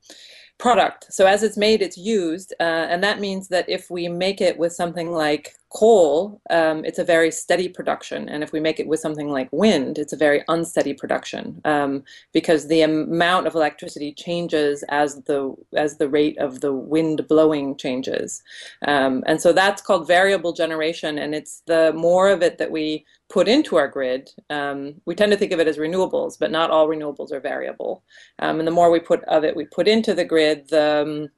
product. 0.59 1.11
So 1.11 1.25
as 1.25 1.41
it's 1.41 1.57
made, 1.57 1.81
it's 1.81 1.97
used, 1.97 2.53
uh, 2.59 2.87
and 2.91 3.03
that 3.03 3.19
means 3.19 3.47
that 3.47 3.67
if 3.67 3.89
we 3.89 4.07
make 4.07 4.41
it 4.41 4.59
with 4.59 4.73
something 4.73 5.09
like 5.09 5.55
coal, 5.69 6.41
um, 6.49 6.83
it's 6.83 6.99
a 6.99 7.03
very 7.03 7.31
steady 7.31 7.69
production, 7.69 8.27
and 8.27 8.43
if 8.43 8.51
we 8.51 8.59
make 8.59 8.79
it 8.79 8.87
with 8.87 8.99
something 8.99 9.29
like 9.29 9.49
wind, 9.51 9.97
it's 9.97 10.13
a 10.13 10.17
very 10.17 10.43
unsteady 10.47 10.93
production 10.93 11.61
um, 11.65 12.03
because 12.33 12.67
the 12.67 12.81
amount 12.81 13.45
of 13.47 13.55
electricity 13.55 14.11
changes 14.13 14.83
as 14.89 15.21
the 15.23 15.55
as 15.75 15.97
the 15.97 16.09
rate 16.09 16.37
of 16.39 16.61
the 16.61 16.73
wind 16.73 17.27
blowing 17.27 17.77
changes, 17.77 18.41
um, 18.87 19.23
and 19.27 19.39
so 19.41 19.53
that's 19.53 19.81
called 19.81 20.07
variable 20.07 20.53
generation, 20.53 21.19
and 21.19 21.35
it's 21.35 21.61
the 21.67 21.93
more 21.93 22.29
of 22.29 22.41
it 22.41 22.57
that 22.57 22.71
we 22.71 23.05
put 23.29 23.47
into 23.47 23.75
our 23.75 23.87
grid, 23.87 24.31
um, 24.49 24.95
we 25.05 25.13
tend 25.13 25.31
to 25.31 25.37
think 25.37 25.51
of 25.51 25.59
it 25.59 25.67
as 25.67 25.77
renewables, 25.77 26.37
but 26.39 26.49
not 26.49 26.71
all 26.71 26.87
renewables 26.87 27.31
are 27.31 27.39
variable. 27.39 28.03
Um, 28.39 28.57
and 28.57 28.67
the 28.67 28.71
more 28.71 28.89
we 28.89 28.99
put 28.99 29.23
of 29.25 29.43
it 29.43 29.55
we 29.55 29.65
put 29.65 29.87
into 29.87 30.15
the 30.15 30.25
grid, 30.25 30.67
the 30.69 31.03
um, 31.03 31.29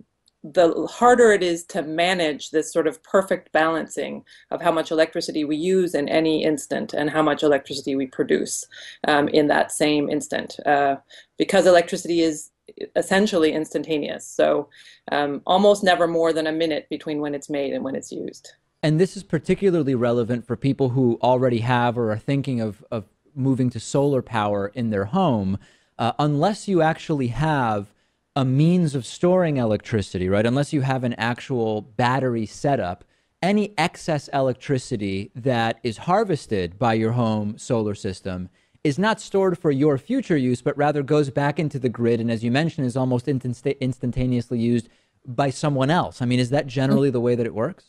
the 0.43 0.87
harder 0.89 1.31
it 1.31 1.43
is 1.43 1.63
to 1.63 1.83
manage 1.83 2.49
this 2.49 2.73
sort 2.73 2.87
of 2.87 3.01
perfect 3.03 3.51
balancing 3.51 4.23
of 4.49 4.61
how 4.61 4.71
much 4.71 4.89
electricity 4.89 5.45
we 5.45 5.55
use 5.55 5.93
in 5.93 6.09
any 6.09 6.43
instant 6.43 6.93
and 6.93 7.11
how 7.11 7.21
much 7.21 7.43
electricity 7.43 7.95
we 7.95 8.07
produce 8.07 8.65
um, 9.07 9.27
in 9.27 9.47
that 9.47 9.71
same 9.71 10.09
instant. 10.09 10.59
Uh, 10.65 10.95
because 11.37 11.67
electricity 11.67 12.21
is 12.21 12.49
essentially 12.95 13.51
instantaneous. 13.51 14.27
So 14.27 14.69
um, 15.11 15.41
almost 15.45 15.83
never 15.83 16.07
more 16.07 16.33
than 16.33 16.47
a 16.47 16.51
minute 16.51 16.87
between 16.89 17.19
when 17.19 17.35
it's 17.35 17.49
made 17.49 17.73
and 17.73 17.83
when 17.83 17.95
it's 17.95 18.11
used. 18.11 18.53
And 18.83 18.99
this 18.99 19.15
is 19.15 19.23
particularly 19.23 19.93
relevant 19.93 20.47
for 20.47 20.55
people 20.55 20.89
who 20.89 21.19
already 21.21 21.59
have 21.59 21.97
or 21.97 22.11
are 22.11 22.17
thinking 22.17 22.61
of, 22.61 22.83
of 22.89 23.05
moving 23.35 23.69
to 23.71 23.79
solar 23.79 24.23
power 24.23 24.71
in 24.73 24.89
their 24.89 25.05
home. 25.05 25.59
Uh, 25.99 26.13
unless 26.17 26.67
you 26.67 26.81
actually 26.81 27.27
have 27.27 27.93
a 28.35 28.45
means 28.45 28.95
of 28.95 29.05
storing 29.05 29.57
electricity, 29.57 30.29
right? 30.29 30.45
Unless 30.45 30.73
you 30.73 30.81
have 30.81 31.03
an 31.03 31.13
actual 31.13 31.81
battery 31.81 32.45
setup, 32.45 33.03
any 33.41 33.73
excess 33.77 34.29
electricity 34.29 35.31
that 35.35 35.79
is 35.83 35.97
harvested 35.99 36.79
by 36.79 36.93
your 36.93 37.11
home 37.13 37.57
solar 37.57 37.95
system 37.95 38.49
is 38.83 38.97
not 38.97 39.19
stored 39.19 39.57
for 39.57 39.69
your 39.69 39.97
future 39.97 40.37
use, 40.37 40.61
but 40.61 40.77
rather 40.77 41.03
goes 41.03 41.29
back 41.29 41.59
into 41.59 41.77
the 41.77 41.89
grid. 41.89 42.19
And 42.19 42.31
as 42.31 42.43
you 42.43 42.51
mentioned, 42.51 42.87
is 42.87 42.97
almost 42.97 43.25
insta- 43.25 43.79
instantaneously 43.79 44.59
used 44.59 44.89
by 45.25 45.49
someone 45.49 45.89
else. 45.89 46.21
I 46.21 46.25
mean, 46.25 46.39
is 46.39 46.49
that 46.49 46.67
generally 46.67 47.09
mm. 47.09 47.13
the 47.13 47.21
way 47.21 47.35
that 47.35 47.45
it 47.45 47.53
works? 47.53 47.85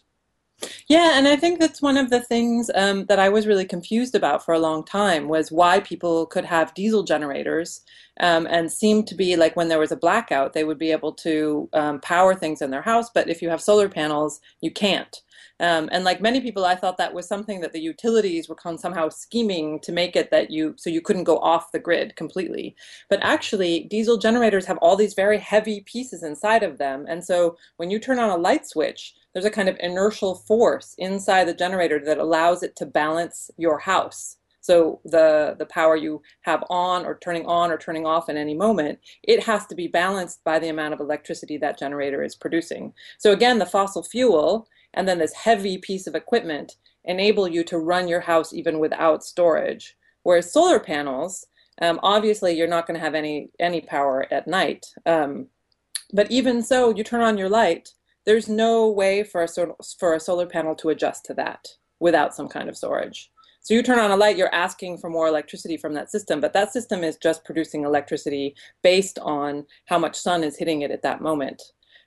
Yeah, 0.89 1.13
and 1.17 1.27
I 1.27 1.37
think 1.37 1.59
that's 1.59 1.83
one 1.83 1.97
of 1.97 2.11
the 2.11 2.21
things 2.21 2.71
um, 2.75 3.07
that 3.07 3.19
I 3.19 3.29
was 3.29 3.47
really 3.47 3.65
confused 3.65 4.15
about 4.15 4.45
for 4.45 4.55
a 4.55 4.59
long 4.59 4.85
time 4.85 5.29
was 5.29 5.51
why 5.51 5.81
people 5.81 6.27
could 6.27 6.45
have 6.45 6.75
diesel 6.75 7.03
generators 7.03 7.81
um, 8.21 8.47
and 8.51 8.71
seemed 8.71 9.07
to 9.09 9.15
be 9.15 9.37
like 9.37 9.57
when 9.57 9.69
there 9.69 9.79
was 9.79 9.93
a 9.93 9.97
blackout, 9.97 10.53
they 10.53 10.65
would 10.65 10.79
be 10.79 10.93
able 10.93 11.13
to 11.15 11.69
um, 11.73 12.01
power 12.01 12.35
things 12.35 12.63
in 12.63 12.71
their 12.71 12.83
house, 12.83 13.11
but 13.11 13.29
if 13.29 13.43
you 13.43 13.49
have 13.49 13.61
solar 13.61 13.89
panels, 13.89 14.41
you 14.61 14.71
can't. 14.71 15.23
Um, 15.61 15.89
and 15.93 16.03
like 16.03 16.21
many 16.21 16.41
people, 16.41 16.65
I 16.65 16.75
thought 16.75 16.99
that 16.99 17.15
was 17.15 17.27
something 17.27 17.61
that 17.61 17.73
the 17.73 17.81
utilities 17.81 18.49
were 18.49 18.57
somehow 18.77 19.09
scheming 19.09 19.79
to 19.81 19.93
make 19.93 20.17
it 20.17 20.31
that 20.31 20.51
you 20.51 20.75
so 20.77 20.91
you 20.91 21.01
couldn't 21.01 21.25
go 21.25 21.39
off 21.39 21.73
the 21.73 21.79
grid 21.79 22.17
completely. 22.17 22.75
But 23.09 23.21
actually, 23.23 23.85
diesel 23.85 24.19
generators 24.19 24.67
have 24.67 24.79
all 24.79 24.97
these 24.97 25.15
very 25.15 25.39
heavy 25.39 25.81
pieces 25.83 26.23
inside 26.23 26.63
of 26.63 26.79
them, 26.79 27.07
and 27.09 27.25
so 27.25 27.57
when 27.77 27.91
you 27.91 27.99
turn 28.01 28.19
on 28.19 28.31
a 28.31 28.37
light 28.37 28.67
switch, 28.67 29.15
there's 29.33 29.45
a 29.45 29.51
kind 29.51 29.69
of 29.69 29.77
inertial 29.81 30.35
force 30.35 30.95
inside 30.99 31.45
the 31.45 31.55
generator 31.55 32.01
that 32.05 32.19
allows 32.19 32.63
it 32.63 32.77
to 32.77 32.87
balance 32.87 33.51
your 33.57 33.79
house. 33.79 34.37
So 34.61 35.01
the 35.05 35.57
the 35.59 35.67
power 35.67 35.97
you 35.97 36.23
have 36.43 36.63
on 36.71 37.05
or 37.05 37.19
turning 37.19 37.47
on 37.47 37.73
or 37.73 37.79
turning 37.79 38.07
off 38.07 38.29
at 38.29 38.37
any 38.37 38.55
moment, 38.55 39.01
it 39.25 39.43
has 39.43 39.67
to 39.67 39.75
be 39.75 39.89
balanced 39.89 40.45
by 40.45 40.59
the 40.59 40.69
amount 40.69 40.95
of 40.95 41.01
electricity 41.01 41.57
that 41.59 41.79
generator 41.79 42.23
is 42.23 42.37
producing. 42.37 42.93
So 43.19 43.33
again, 43.33 43.59
the 43.59 43.67
fossil 43.67 44.05
fuel 44.05 44.69
and 44.95 45.09
then 45.09 45.19
this 45.19 45.33
heavy 45.33 45.79
piece 45.79 46.07
of 46.07 46.15
equipment 46.15 46.77
enable 47.05 47.49
you 47.49 47.65
to 47.65 47.79
run 47.79 48.07
your 48.07 48.21
house 48.21 48.53
even 48.53 48.79
without 48.79 49.25
storage. 49.25 49.97
Whereas 50.23 50.53
solar 50.53 50.79
panels, 50.79 51.47
um, 51.81 51.99
obviously, 52.03 52.53
you're 52.53 52.69
not 52.69 52.87
going 52.87 52.99
to 52.99 53.05
have 53.05 53.15
any 53.15 53.51
any 53.59 53.81
power 53.81 54.27
at 54.31 54.47
night. 54.47 54.87
Um, 55.07 55.49
but 56.13 56.31
even 56.31 56.63
so, 56.63 56.95
you 56.95 57.03
turn 57.03 57.23
on 57.23 57.39
your 57.39 57.49
light. 57.49 57.91
There's 58.25 58.49
no 58.49 58.91
way 58.91 59.25
for 59.25 59.43
a 59.43 59.49
for 59.99 60.15
a 60.15 60.21
solar 60.21 60.47
panel 60.47 60.75
to 60.77 60.91
adjust 60.91 61.25
to 61.27 61.35
that 61.35 61.67
without 62.01 62.35
some 62.35 62.49
kind 62.49 62.69
of 62.69 62.77
storage. 62.77 63.31
So 63.61 63.75
you 63.75 63.83
turn 63.83 64.01
on 64.01 64.11
a 64.11 64.17
light, 64.17 64.37
you're 64.37 64.53
asking 64.53 64.99
for 64.99 65.09
more 65.09 65.29
electricity 65.29 65.77
from 65.77 65.95
that 65.95 66.11
system, 66.11 66.41
but 66.41 66.53
that 66.53 66.73
system 66.73 67.05
is 67.05 67.17
just 67.17 67.45
producing 67.45 67.85
electricity 67.85 68.57
based 68.83 69.21
on 69.21 69.65
how 69.87 69.99
much 69.99 70.17
sun 70.17 70.43
is 70.43 70.59
hitting 70.59 70.83
it 70.83 70.91
at 70.91 71.03
that 71.03 71.21
moment. 71.21 71.63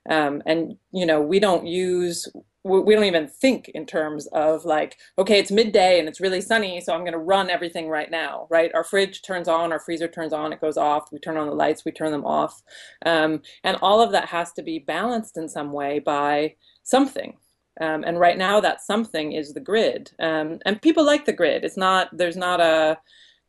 Um, 0.10 0.44
and 0.46 0.78
you 0.92 1.06
know, 1.06 1.22
we 1.22 1.40
don't 1.40 1.66
use 1.66 2.28
we 2.66 2.96
don't 2.96 3.04
even 3.04 3.28
think 3.28 3.70
in 3.70 3.86
terms 3.86 4.28
of 4.28 4.66
like 4.66 4.98
okay 5.18 5.40
it's 5.40 5.52
midday 5.52 6.00
and 6.00 6.08
it's 6.08 6.20
really 6.20 6.42
sunny 6.42 6.82
so 6.82 6.94
i'm 6.94 7.02
going 7.02 7.12
to 7.12 7.20
run 7.20 7.50
everything 7.50 7.88
right 7.88 8.10
now 8.10 8.48
right? 8.50 8.72
Our 8.74 8.84
fridge 8.84 9.22
turns 9.22 9.48
on 9.48 9.72
our 9.72 9.80
freezer 9.80 10.08
turns 10.08 10.34
on 10.34 10.54
it 10.54 10.62
goes 10.62 10.78
off 10.78 11.12
we 11.12 11.20
turn 11.20 11.38
on 11.38 11.48
the 11.48 11.54
lights 11.54 11.86
we 11.86 11.92
turn 11.92 12.12
them 12.12 12.26
off. 12.26 12.62
Um, 13.06 13.42
and 13.64 13.78
all 13.82 14.02
of 14.02 14.12
that 14.12 14.30
has 14.30 14.52
to 14.54 14.64
be 14.64 14.80
balanced 14.80 15.38
in 15.38 15.48
some 15.50 15.72
way 15.72 16.00
by 16.00 16.56
something. 16.84 17.38
Um, 17.82 18.04
and 18.06 18.20
right 18.20 18.38
now 18.38 18.62
that 18.62 18.82
something 18.82 19.34
is 19.34 19.54
the 19.54 19.60
grid. 19.60 20.12
Um, 20.20 20.60
and 20.66 20.82
people 20.82 21.06
like 21.06 21.26
the 21.26 21.34
grid. 21.34 21.66
It's 21.66 21.78
not 21.78 22.10
there's 22.18 22.38
not 22.38 22.62
a 22.62 22.98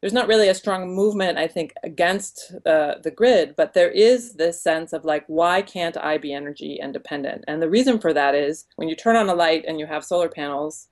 there's 0.00 0.12
not 0.12 0.28
really 0.28 0.48
a 0.48 0.54
strong 0.54 0.94
movement, 0.94 1.38
I 1.38 1.46
think, 1.46 1.72
against 1.82 2.54
uh, 2.66 2.94
the 3.02 3.10
grid, 3.10 3.54
but 3.56 3.72
there 3.72 3.90
is 3.90 4.34
this 4.34 4.60
sense 4.60 4.92
of 4.92 5.04
like, 5.04 5.24
why 5.26 5.62
can't 5.62 5.96
I 5.96 6.18
be 6.18 6.32
energy 6.32 6.78
independent? 6.80 7.44
And 7.48 7.62
the 7.62 7.70
reason 7.70 7.98
for 7.98 8.12
that 8.12 8.34
is 8.34 8.66
when 8.76 8.88
you 8.88 8.94
turn 8.96 9.16
on 9.16 9.28
a 9.28 9.34
light 9.34 9.64
and 9.66 9.80
you 9.80 9.86
have 9.86 10.04
solar 10.04 10.28
panels, 10.28 10.88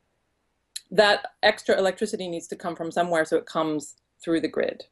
that 0.90 1.26
extra 1.42 1.78
electricity 1.78 2.28
needs 2.28 2.46
to 2.48 2.56
come 2.56 2.74
from 2.74 2.90
somewhere, 2.90 3.24
so 3.24 3.36
it 3.36 3.46
comes 3.46 3.96
through 4.22 4.40
the 4.40 4.48
grid. 4.48 4.84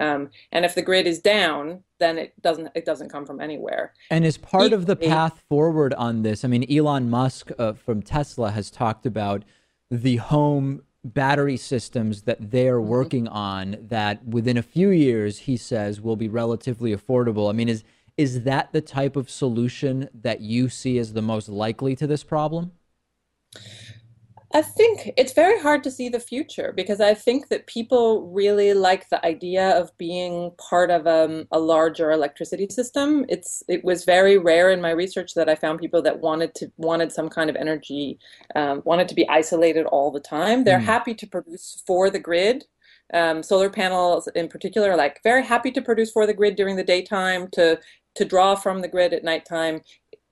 Um, 0.00 0.30
and 0.50 0.64
if 0.64 0.74
the 0.74 0.82
grid 0.82 1.06
is 1.06 1.20
down, 1.20 1.84
then 2.00 2.18
it 2.18 2.40
doesn't 2.42 2.70
it 2.74 2.84
doesn't 2.84 3.10
come 3.10 3.24
from 3.24 3.40
anywhere. 3.40 3.92
And 4.10 4.24
as 4.24 4.36
part 4.36 4.72
of 4.72 4.86
the 4.86 4.96
path 4.96 5.40
forward 5.48 5.94
on 5.94 6.22
this, 6.22 6.44
I 6.44 6.48
mean, 6.48 6.66
Elon 6.70 7.08
Musk 7.08 7.50
uh, 7.58 7.74
from 7.74 8.02
Tesla 8.02 8.50
has 8.50 8.70
talked 8.70 9.06
about 9.06 9.44
the 9.90 10.16
home 10.16 10.82
battery 11.04 11.56
systems 11.56 12.22
that 12.22 12.50
they're 12.50 12.78
mm-hmm. 12.78 12.88
working 12.88 13.28
on 13.28 13.76
that 13.80 14.24
within 14.24 14.56
a 14.56 14.62
few 14.62 14.88
years 14.88 15.40
he 15.40 15.56
says 15.56 16.00
will 16.00 16.16
be 16.16 16.28
relatively 16.28 16.94
affordable. 16.94 17.50
I 17.50 17.52
mean 17.52 17.68
is 17.68 17.84
is 18.16 18.44
that 18.44 18.72
the 18.72 18.80
type 18.80 19.16
of 19.16 19.28
solution 19.28 20.08
that 20.14 20.40
you 20.40 20.68
see 20.68 20.98
as 20.98 21.12
the 21.12 21.22
most 21.22 21.48
likely 21.48 21.96
to 21.96 22.06
this 22.06 22.22
problem? 22.22 22.72
I 24.54 24.62
think 24.62 25.10
it's 25.16 25.32
very 25.32 25.60
hard 25.60 25.82
to 25.82 25.90
see 25.90 26.08
the 26.08 26.20
future 26.20 26.72
because 26.76 27.00
I 27.00 27.12
think 27.12 27.48
that 27.48 27.66
people 27.66 28.30
really 28.30 28.72
like 28.72 29.08
the 29.08 29.24
idea 29.26 29.70
of 29.70 29.90
being 29.98 30.52
part 30.58 30.92
of 30.92 31.08
um, 31.08 31.48
a 31.50 31.58
larger 31.58 32.12
electricity 32.12 32.68
system. 32.70 33.26
It's 33.28 33.64
it 33.68 33.84
was 33.84 34.04
very 34.04 34.38
rare 34.38 34.70
in 34.70 34.80
my 34.80 34.92
research 34.92 35.34
that 35.34 35.48
I 35.48 35.56
found 35.56 35.80
people 35.80 36.02
that 36.02 36.20
wanted 36.20 36.54
to 36.54 36.70
wanted 36.76 37.10
some 37.10 37.28
kind 37.28 37.50
of 37.50 37.56
energy, 37.56 38.20
um, 38.54 38.80
wanted 38.84 39.08
to 39.08 39.16
be 39.16 39.28
isolated 39.28 39.86
all 39.86 40.12
the 40.12 40.20
time. 40.20 40.62
They're 40.62 40.78
mm. 40.78 40.84
happy 40.84 41.14
to 41.14 41.26
produce 41.26 41.82
for 41.84 42.08
the 42.08 42.20
grid. 42.20 42.64
Um, 43.12 43.42
solar 43.42 43.68
panels, 43.68 44.28
in 44.36 44.48
particular, 44.48 44.92
are 44.92 44.96
like 44.96 45.20
very 45.24 45.44
happy 45.44 45.72
to 45.72 45.82
produce 45.82 46.12
for 46.12 46.26
the 46.26 46.32
grid 46.32 46.54
during 46.54 46.76
the 46.76 46.84
daytime 46.84 47.48
to 47.52 47.80
to 48.14 48.24
draw 48.24 48.54
from 48.54 48.80
the 48.80 48.88
grid 48.88 49.12
at 49.12 49.24
nighttime 49.24 49.80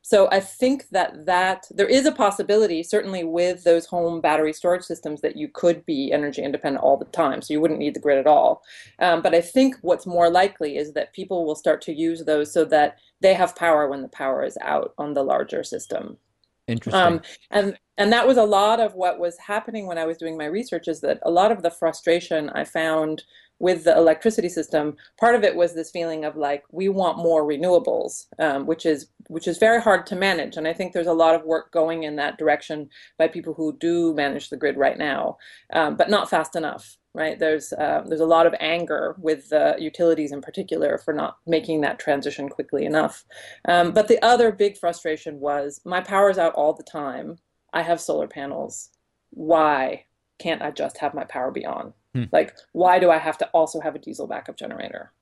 so 0.02 0.28
I 0.32 0.40
think 0.40 0.88
that 0.90 1.26
that 1.26 1.66
there 1.70 1.86
is 1.86 2.06
a 2.06 2.12
possibility, 2.12 2.82
certainly 2.82 3.22
with 3.22 3.62
those 3.62 3.86
home 3.86 4.20
battery 4.20 4.52
storage 4.52 4.82
systems, 4.82 5.20
that 5.20 5.36
you 5.36 5.48
could 5.48 5.86
be 5.86 6.12
energy 6.12 6.42
independent 6.42 6.84
all 6.84 6.96
the 6.96 7.04
time. 7.06 7.40
So 7.40 7.54
you 7.54 7.60
wouldn't 7.60 7.78
need 7.78 7.94
the 7.94 8.00
grid 8.00 8.18
at 8.18 8.26
all. 8.26 8.62
Um, 8.98 9.22
but 9.22 9.32
I 9.32 9.40
think 9.40 9.76
what's 9.82 10.04
more 10.04 10.28
likely 10.28 10.76
is 10.76 10.92
that 10.94 11.12
people 11.12 11.46
will 11.46 11.54
start 11.54 11.80
to 11.82 11.94
use 11.94 12.24
those 12.24 12.52
so 12.52 12.64
that 12.66 12.98
they 13.20 13.32
have 13.32 13.54
power 13.54 13.88
when 13.88 14.02
the 14.02 14.08
power 14.08 14.44
is 14.44 14.58
out 14.60 14.92
on 14.98 15.14
the 15.14 15.22
larger 15.22 15.62
system. 15.62 16.18
Interesting. 16.66 17.00
Um, 17.00 17.20
and 17.52 17.78
and 17.96 18.12
that 18.12 18.26
was 18.26 18.38
a 18.38 18.44
lot 18.44 18.80
of 18.80 18.94
what 18.94 19.20
was 19.20 19.38
happening 19.38 19.86
when 19.86 19.98
I 19.98 20.04
was 20.04 20.18
doing 20.18 20.36
my 20.36 20.46
research. 20.46 20.88
Is 20.88 21.00
that 21.02 21.20
a 21.22 21.30
lot 21.30 21.52
of 21.52 21.62
the 21.62 21.70
frustration 21.70 22.50
I 22.50 22.64
found 22.64 23.22
with 23.58 23.84
the 23.84 23.96
electricity 23.96 24.48
system, 24.48 24.96
part 25.18 25.36
of 25.36 25.44
it 25.44 25.54
was 25.54 25.72
this 25.72 25.90
feeling 25.90 26.24
of 26.24 26.36
like 26.36 26.64
we 26.72 26.88
want 26.88 27.16
more 27.18 27.44
renewables, 27.44 28.26
um, 28.40 28.66
which 28.66 28.84
is 28.84 29.08
which 29.28 29.46
is 29.46 29.58
very 29.58 29.80
hard 29.80 30.04
to 30.06 30.16
manage. 30.16 30.56
And 30.56 30.66
I 30.66 30.72
think 30.72 30.92
there's 30.92 31.06
a 31.06 31.12
lot 31.12 31.36
of 31.36 31.44
work 31.44 31.70
going 31.70 32.02
in 32.02 32.16
that 32.16 32.38
direction 32.38 32.90
by 33.18 33.28
people 33.28 33.54
who 33.54 33.76
do 33.78 34.14
manage 34.14 34.50
the 34.50 34.56
grid 34.56 34.76
right 34.76 34.98
now, 34.98 35.38
um, 35.72 35.96
but 35.96 36.10
not 36.10 36.28
fast 36.28 36.56
enough. 36.56 36.96
Right? 37.14 37.38
There's 37.38 37.72
uh, 37.74 38.02
there's 38.06 38.20
a 38.20 38.26
lot 38.26 38.46
of 38.46 38.54
anger 38.58 39.14
with 39.18 39.50
the 39.50 39.76
utilities 39.78 40.32
in 40.32 40.40
particular 40.40 40.98
for 40.98 41.14
not 41.14 41.36
making 41.46 41.82
that 41.82 41.98
transition 41.98 42.48
quickly 42.48 42.84
enough. 42.84 43.24
Um, 43.68 43.92
but 43.92 44.08
the 44.08 44.22
other 44.24 44.50
big 44.50 44.76
frustration 44.76 45.38
was 45.38 45.80
my 45.84 46.00
power's 46.00 46.38
out 46.38 46.54
all 46.54 46.72
the 46.72 46.82
time. 46.82 47.38
I 47.72 47.82
have 47.82 48.00
solar 48.00 48.26
panels. 48.26 48.90
Why 49.30 50.06
can't 50.38 50.62
I 50.62 50.70
just 50.70 50.98
have 50.98 51.14
my 51.14 51.24
power 51.24 51.50
be 51.50 51.64
on? 51.64 51.94
Hmm. 52.14 52.24
Like, 52.32 52.56
why 52.72 52.98
do 52.98 53.10
I 53.10 53.18
have 53.18 53.38
to 53.38 53.46
also 53.48 53.80
have 53.80 53.94
a 53.94 53.98
diesel 53.98 54.26
backup 54.26 54.56
generator? 54.56 55.12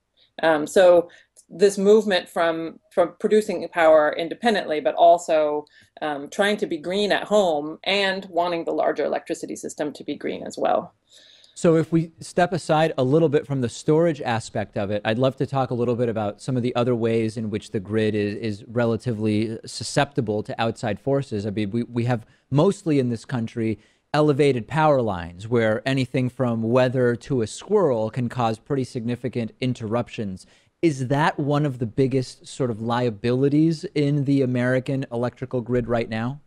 Um, 0.42 0.66
so 0.66 1.10
this 1.50 1.76
movement 1.76 2.28
from 2.28 2.78
from 2.92 3.14
producing 3.18 3.68
power 3.68 4.14
independently, 4.16 4.80
but 4.80 4.94
also 4.94 5.66
um, 6.00 6.30
trying 6.30 6.56
to 6.58 6.66
be 6.66 6.78
green 6.78 7.12
at 7.12 7.24
home 7.24 7.78
and 7.84 8.26
wanting 8.30 8.64
the 8.64 8.72
larger 8.72 9.04
electricity 9.04 9.56
system 9.56 9.92
to 9.92 10.04
be 10.04 10.14
green 10.16 10.44
as 10.46 10.56
well. 10.56 10.94
So, 11.54 11.76
if 11.76 11.92
we 11.92 12.12
step 12.20 12.52
aside 12.52 12.94
a 12.96 13.02
little 13.02 13.28
bit 13.28 13.46
from 13.46 13.60
the 13.60 13.68
storage 13.68 14.22
aspect 14.22 14.78
of 14.78 14.90
it, 14.90 15.02
I'd 15.04 15.18
love 15.18 15.36
to 15.36 15.46
talk 15.46 15.70
a 15.70 15.74
little 15.74 15.96
bit 15.96 16.08
about 16.08 16.40
some 16.40 16.56
of 16.56 16.62
the 16.62 16.74
other 16.74 16.94
ways 16.94 17.36
in 17.36 17.50
which 17.50 17.72
the 17.72 17.80
grid 17.80 18.14
is, 18.14 18.36
is 18.36 18.64
relatively 18.68 19.58
susceptible 19.66 20.42
to 20.44 20.58
outside 20.58 20.98
forces. 21.00 21.46
I 21.46 21.50
mean, 21.50 21.70
we, 21.70 21.82
we 21.82 22.04
have 22.04 22.24
mostly 22.50 22.98
in 22.98 23.10
this 23.10 23.24
country 23.24 23.78
elevated 24.12 24.66
power 24.66 25.00
lines 25.00 25.46
where 25.48 25.86
anything 25.86 26.28
from 26.28 26.62
weather 26.62 27.14
to 27.16 27.42
a 27.42 27.46
squirrel 27.46 28.10
can 28.10 28.28
cause 28.28 28.58
pretty 28.58 28.84
significant 28.84 29.52
interruptions 29.60 30.46
Is 30.82 31.08
that 31.08 31.38
one 31.38 31.66
of 31.66 31.78
the 31.78 31.86
biggest 31.86 32.46
sort 32.46 32.70
of 32.70 32.80
liabilities 32.80 33.84
in 33.94 34.24
the 34.24 34.42
American 34.42 35.04
electrical 35.12 35.60
grid 35.60 35.86
right 35.88 36.08
now? 36.08 36.40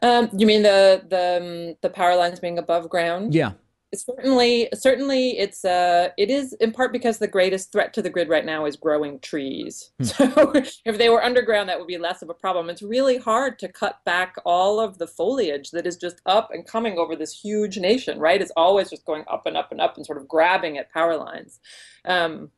Um, 0.00 0.30
you 0.36 0.46
mean 0.46 0.62
the 0.62 1.04
the 1.08 1.70
um, 1.70 1.76
the 1.80 1.90
power 1.90 2.16
lines 2.16 2.40
being 2.40 2.58
above 2.58 2.88
ground? 2.88 3.34
Yeah. 3.34 3.52
Certainly, 3.94 4.70
certainly, 4.72 5.38
it's 5.38 5.66
uh, 5.66 6.08
it 6.16 6.30
is 6.30 6.54
in 6.54 6.72
part 6.72 6.92
because 6.92 7.18
the 7.18 7.28
greatest 7.28 7.72
threat 7.72 7.92
to 7.92 8.02
the 8.02 8.08
grid 8.08 8.28
right 8.30 8.44
now 8.44 8.64
is 8.64 8.74
growing 8.74 9.20
trees. 9.20 9.90
Hmm. 9.98 10.04
So, 10.04 10.52
if 10.86 10.96
they 10.96 11.10
were 11.10 11.22
underground, 11.22 11.68
that 11.68 11.78
would 11.78 11.88
be 11.88 11.98
less 11.98 12.22
of 12.22 12.30
a 12.30 12.34
problem. 12.34 12.70
It's 12.70 12.82
really 12.82 13.18
hard 13.18 13.58
to 13.58 13.68
cut 13.68 14.02
back 14.04 14.36
all 14.46 14.80
of 14.80 14.96
the 14.96 15.06
foliage 15.06 15.72
that 15.72 15.86
is 15.86 15.96
just 15.96 16.22
up 16.24 16.50
and 16.52 16.66
coming 16.66 16.96
over 16.96 17.14
this 17.14 17.38
huge 17.38 17.76
nation. 17.78 18.18
Right? 18.18 18.40
It's 18.40 18.52
always 18.56 18.88
just 18.88 19.04
going 19.04 19.24
up 19.30 19.46
and 19.46 19.56
up 19.56 19.72
and 19.72 19.80
up 19.80 19.96
and 19.96 20.06
sort 20.06 20.18
of 20.18 20.26
grabbing 20.26 20.78
at 20.78 20.90
power 20.90 21.16
lines. 21.16 21.60
Um, 22.06 22.50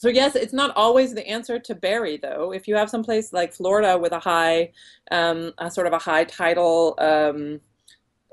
so 0.00 0.08
yes, 0.08 0.34
it's 0.34 0.54
not 0.54 0.74
always 0.76 1.12
the 1.12 1.28
answer 1.28 1.58
to 1.58 1.74
bury 1.74 2.16
though. 2.16 2.52
If 2.54 2.66
you 2.66 2.74
have 2.74 2.88
some 2.88 3.04
place 3.04 3.34
like 3.34 3.52
Florida 3.52 3.98
with 3.98 4.12
a 4.12 4.18
high, 4.18 4.72
um, 5.10 5.52
a 5.58 5.70
sort 5.70 5.86
of 5.86 5.92
a 5.92 5.98
high 5.98 6.24
tidal, 6.24 6.94
um, 6.96 7.60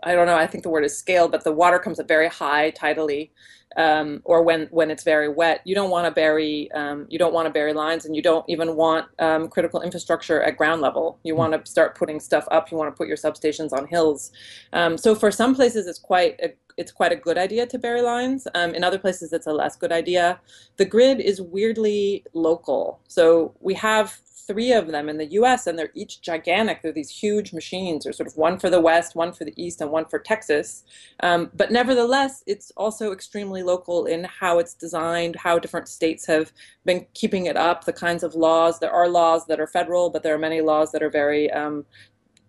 I 0.04 0.14
don't 0.14 0.28
know, 0.28 0.36
I 0.36 0.48
think 0.48 0.64
the 0.64 0.70
word 0.70 0.86
is 0.86 0.98
scale, 0.98 1.28
but 1.28 1.44
the 1.44 1.52
water 1.52 1.80
comes 1.80 2.00
up 2.00 2.08
very 2.08 2.28
high 2.28 2.72
tidally, 2.72 3.32
um, 3.76 4.22
or 4.26 4.44
when 4.44 4.68
when 4.72 4.90
it's 4.90 5.04
very 5.04 5.30
wet, 5.30 5.62
you 5.66 5.76
don't 5.76 5.90
want 5.90 6.06
to 6.06 6.12
bury 6.12 6.72
um, 6.72 7.06
you 7.10 7.20
don't 7.20 7.34
want 7.34 7.46
to 7.46 7.52
bury 7.52 7.74
lines, 7.74 8.06
and 8.06 8.16
you 8.16 8.22
don't 8.22 8.46
even 8.48 8.76
want 8.76 9.08
um, 9.20 9.50
critical 9.50 9.82
infrastructure 9.82 10.42
at 10.42 10.58
ground 10.58 10.82
level. 10.82 11.20
You 11.24 11.36
want 11.36 11.54
to 11.54 11.70
start 11.70 11.96
putting 11.96 12.20
stuff 12.20 12.48
up. 12.50 12.72
You 12.72 12.78
want 12.78 12.94
to 12.94 12.98
put 12.98 13.08
your 13.08 13.18
substations 13.18 13.74
on 13.74 13.88
hills. 13.88 14.32
Um, 14.74 14.98
so 14.98 15.14
for 15.16 15.32
some 15.32 15.54
places, 15.54 15.86
it's 15.88 16.00
quite 16.00 16.40
a 16.42 16.54
it's 16.78 16.92
quite 16.92 17.12
a 17.12 17.16
good 17.16 17.38
idea 17.38 17.66
to 17.66 17.78
bury 17.80 18.02
lines. 18.02 18.48
Um, 18.54 18.74
in 18.76 18.84
other 18.84 19.00
places, 19.00 19.34
it's 19.34 19.48
a 19.48 19.54
less 19.54 19.76
good 19.76 19.92
idea. 19.92 20.40
The 20.78 20.86
grid 20.86 21.20
is 21.20 21.42
weirdly 21.42 22.24
local. 22.34 23.00
So 23.08 23.56
we 23.60 23.74
have 23.76 24.18
three 24.48 24.72
of 24.72 24.88
them 24.88 25.10
in 25.10 25.18
the 25.18 25.32
US, 25.34 25.68
and 25.68 25.78
they're 25.78 25.92
each 25.94 26.22
gigantic. 26.22 26.82
They're 26.82 26.92
these 26.92 27.10
huge 27.10 27.54
machines. 27.54 28.04
There's 28.04 28.18
sort 28.18 28.28
of 28.28 28.38
one 28.38 28.58
for 28.58 28.70
the 28.70 28.80
West, 28.80 29.16
one 29.16 29.34
for 29.34 29.46
the 29.46 29.54
East, 29.62 29.82
and 29.82 29.92
one 29.92 30.06
for 30.06 30.20
Texas. 30.20 30.84
Um, 31.22 31.52
but 31.54 31.72
nevertheless, 31.72 32.44
it's 32.48 32.72
also 32.78 33.12
extremely 33.12 33.62
local 33.62 34.06
in 34.06 34.24
how 34.24 34.60
it's 34.60 34.74
designed, 34.74 35.36
how 35.36 35.60
different 35.60 35.90
states 35.90 36.26
have 36.26 36.52
been 36.86 37.06
keeping 37.14 37.46
it 37.46 37.58
up, 37.58 37.84
the 37.84 37.94
kinds 37.94 38.24
of 38.24 38.34
laws. 38.34 38.80
There 38.80 38.92
are 38.92 39.10
laws 39.10 39.46
that 39.48 39.60
are 39.60 39.68
federal, 39.68 40.10
but 40.10 40.24
there 40.24 40.34
are 40.34 40.40
many 40.40 40.62
laws 40.62 40.92
that 40.94 41.04
are 41.04 41.10
very 41.10 41.52
um, 41.52 41.86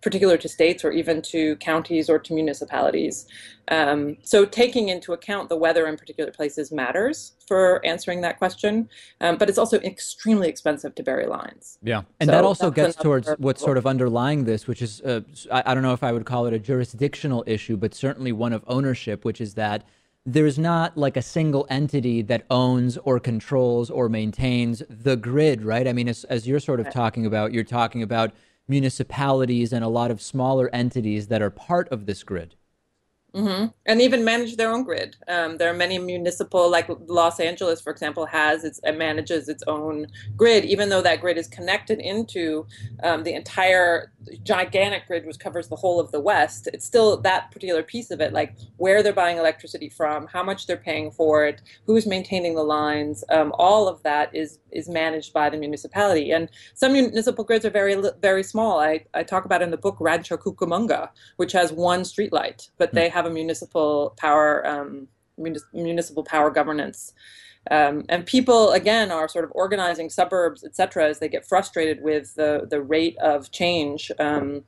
particular 0.01 0.37
to 0.37 0.47
states 0.47 0.83
or 0.83 0.91
even 0.91 1.21
to 1.21 1.55
counties 1.57 2.09
or 2.09 2.19
to 2.19 2.33
municipalities. 2.33 3.27
Um, 3.67 4.17
so 4.23 4.45
taking 4.45 4.89
into 4.89 5.13
account 5.13 5.49
the 5.49 5.55
weather 5.55 5.87
in 5.87 5.97
particular 5.97 6.31
places 6.31 6.71
matters 6.71 7.33
for 7.47 7.85
answering 7.85 8.21
that 8.21 8.37
question, 8.37 8.89
um, 9.21 9.37
but 9.37 9.49
it's 9.49 9.57
also 9.57 9.79
extremely 9.81 10.47
expensive 10.47 10.95
to 10.95 11.03
bury 11.03 11.27
lines. 11.27 11.77
Yeah, 11.83 12.01
and 12.19 12.27
so 12.27 12.31
that 12.31 12.43
also 12.43 12.71
gets 12.71 12.95
towards 12.95 13.29
what's 13.37 13.61
sort 13.61 13.77
of 13.77 13.85
underlying 13.85 14.45
this, 14.45 14.67
which 14.67 14.81
is 14.81 15.01
uh, 15.01 15.21
I, 15.51 15.63
I 15.67 15.73
don't 15.73 15.83
know 15.83 15.93
if 15.93 16.03
I 16.03 16.11
would 16.11 16.25
call 16.25 16.45
it 16.47 16.53
a 16.53 16.59
jurisdictional 16.59 17.43
issue, 17.45 17.77
but 17.77 17.93
certainly 17.93 18.31
one 18.31 18.53
of 18.53 18.63
ownership, 18.67 19.25
which 19.25 19.41
is 19.41 19.53
that 19.55 19.83
there's 20.25 20.59
not 20.59 20.97
like 20.97 21.17
a 21.17 21.21
single 21.21 21.65
entity 21.69 22.21
that 22.23 22.45
owns 22.49 22.97
or 22.97 23.19
controls 23.19 23.89
or 23.89 24.09
maintains 24.09 24.83
the 24.89 25.15
grid, 25.15 25.63
right? 25.63 25.87
I 25.87 25.93
mean, 25.93 26.07
as, 26.07 26.23
as 26.25 26.47
you're 26.47 26.59
sort 26.59 26.79
of 26.79 26.91
talking 26.91 27.25
about, 27.25 27.53
you're 27.53 27.63
talking 27.63 28.03
about 28.03 28.31
municipalities 28.69 29.73
and 29.73 29.83
a 29.83 29.89
lot 29.89 30.11
of 30.11 30.21
smaller 30.21 30.69
entities 30.73 31.27
that 31.27 31.41
are 31.41 31.49
part 31.49 31.89
of 31.89 32.05
this 32.05 32.23
grid. 32.23 32.55
Mm-hmm. 33.33 33.67
And 33.85 34.01
even 34.01 34.23
manage 34.23 34.55
their 34.55 34.71
own 34.71 34.83
grid. 34.83 35.15
Um, 35.27 35.57
there 35.57 35.69
are 35.69 35.75
many 35.75 35.99
municipal, 35.99 36.69
like 36.69 36.89
Los 37.05 37.39
Angeles, 37.39 37.79
for 37.79 37.91
example, 37.91 38.25
has 38.25 38.63
its 38.63 38.79
it 38.83 38.97
manages 38.97 39.47
its 39.49 39.63
own 39.67 40.07
grid, 40.35 40.65
even 40.65 40.89
though 40.89 41.03
that 41.03 41.21
grid 41.21 41.37
is 41.37 41.47
connected 41.47 41.99
into 41.99 42.65
um, 43.03 43.23
the 43.23 43.33
entire 43.35 44.13
gigantic 44.43 45.05
grid, 45.05 45.27
which 45.27 45.37
covers 45.37 45.67
the 45.67 45.75
whole 45.75 45.99
of 45.99 46.11
the 46.11 46.19
West. 46.19 46.69
It's 46.73 46.85
still 46.85 47.17
that 47.17 47.51
particular 47.51 47.83
piece 47.83 48.09
of 48.09 48.19
it, 48.19 48.33
like 48.33 48.55
where 48.77 49.03
they're 49.03 49.13
buying 49.13 49.37
electricity 49.37 49.89
from, 49.89 50.25
how 50.25 50.41
much 50.41 50.65
they're 50.65 50.77
paying 50.77 51.11
for 51.11 51.45
it, 51.45 51.61
who's 51.85 52.07
maintaining 52.07 52.55
the 52.55 52.63
lines. 52.63 53.23
Um, 53.29 53.53
all 53.59 53.87
of 53.87 54.01
that 54.01 54.35
is 54.35 54.57
is 54.71 54.89
managed 54.89 55.33
by 55.33 55.49
the 55.49 55.57
municipality. 55.57 56.31
And 56.31 56.49
some 56.73 56.93
municipal 56.93 57.43
grids 57.43 57.65
are 57.65 57.69
very 57.69 57.95
very 58.21 58.43
small. 58.43 58.79
I, 58.79 59.05
I 59.13 59.23
talk 59.23 59.45
about 59.45 59.61
in 59.61 59.71
the 59.71 59.77
book 59.77 59.97
Rancho 59.99 60.37
Cucamonga, 60.37 61.09
which 61.37 61.51
has 61.53 61.71
one 61.71 62.01
streetlight, 62.01 62.69
but 62.77 62.93
they 62.93 63.09
have 63.09 63.25
a 63.25 63.29
municipal 63.29 64.13
power 64.17 64.65
um, 64.65 65.07
municipal 65.73 66.23
power 66.23 66.51
governance. 66.51 67.13
Um, 67.71 68.05
and 68.09 68.25
people 68.25 68.71
again 68.71 69.11
are 69.11 69.27
sort 69.27 69.45
of 69.45 69.51
organizing 69.53 70.09
suburbs, 70.09 70.63
et 70.63 70.75
cetera, 70.75 71.07
as 71.09 71.19
they 71.19 71.29
get 71.29 71.45
frustrated 71.45 72.01
with 72.01 72.35
the 72.35 72.67
the 72.69 72.81
rate 72.81 73.17
of 73.17 73.51
change 73.51 74.11
um, 74.19 74.63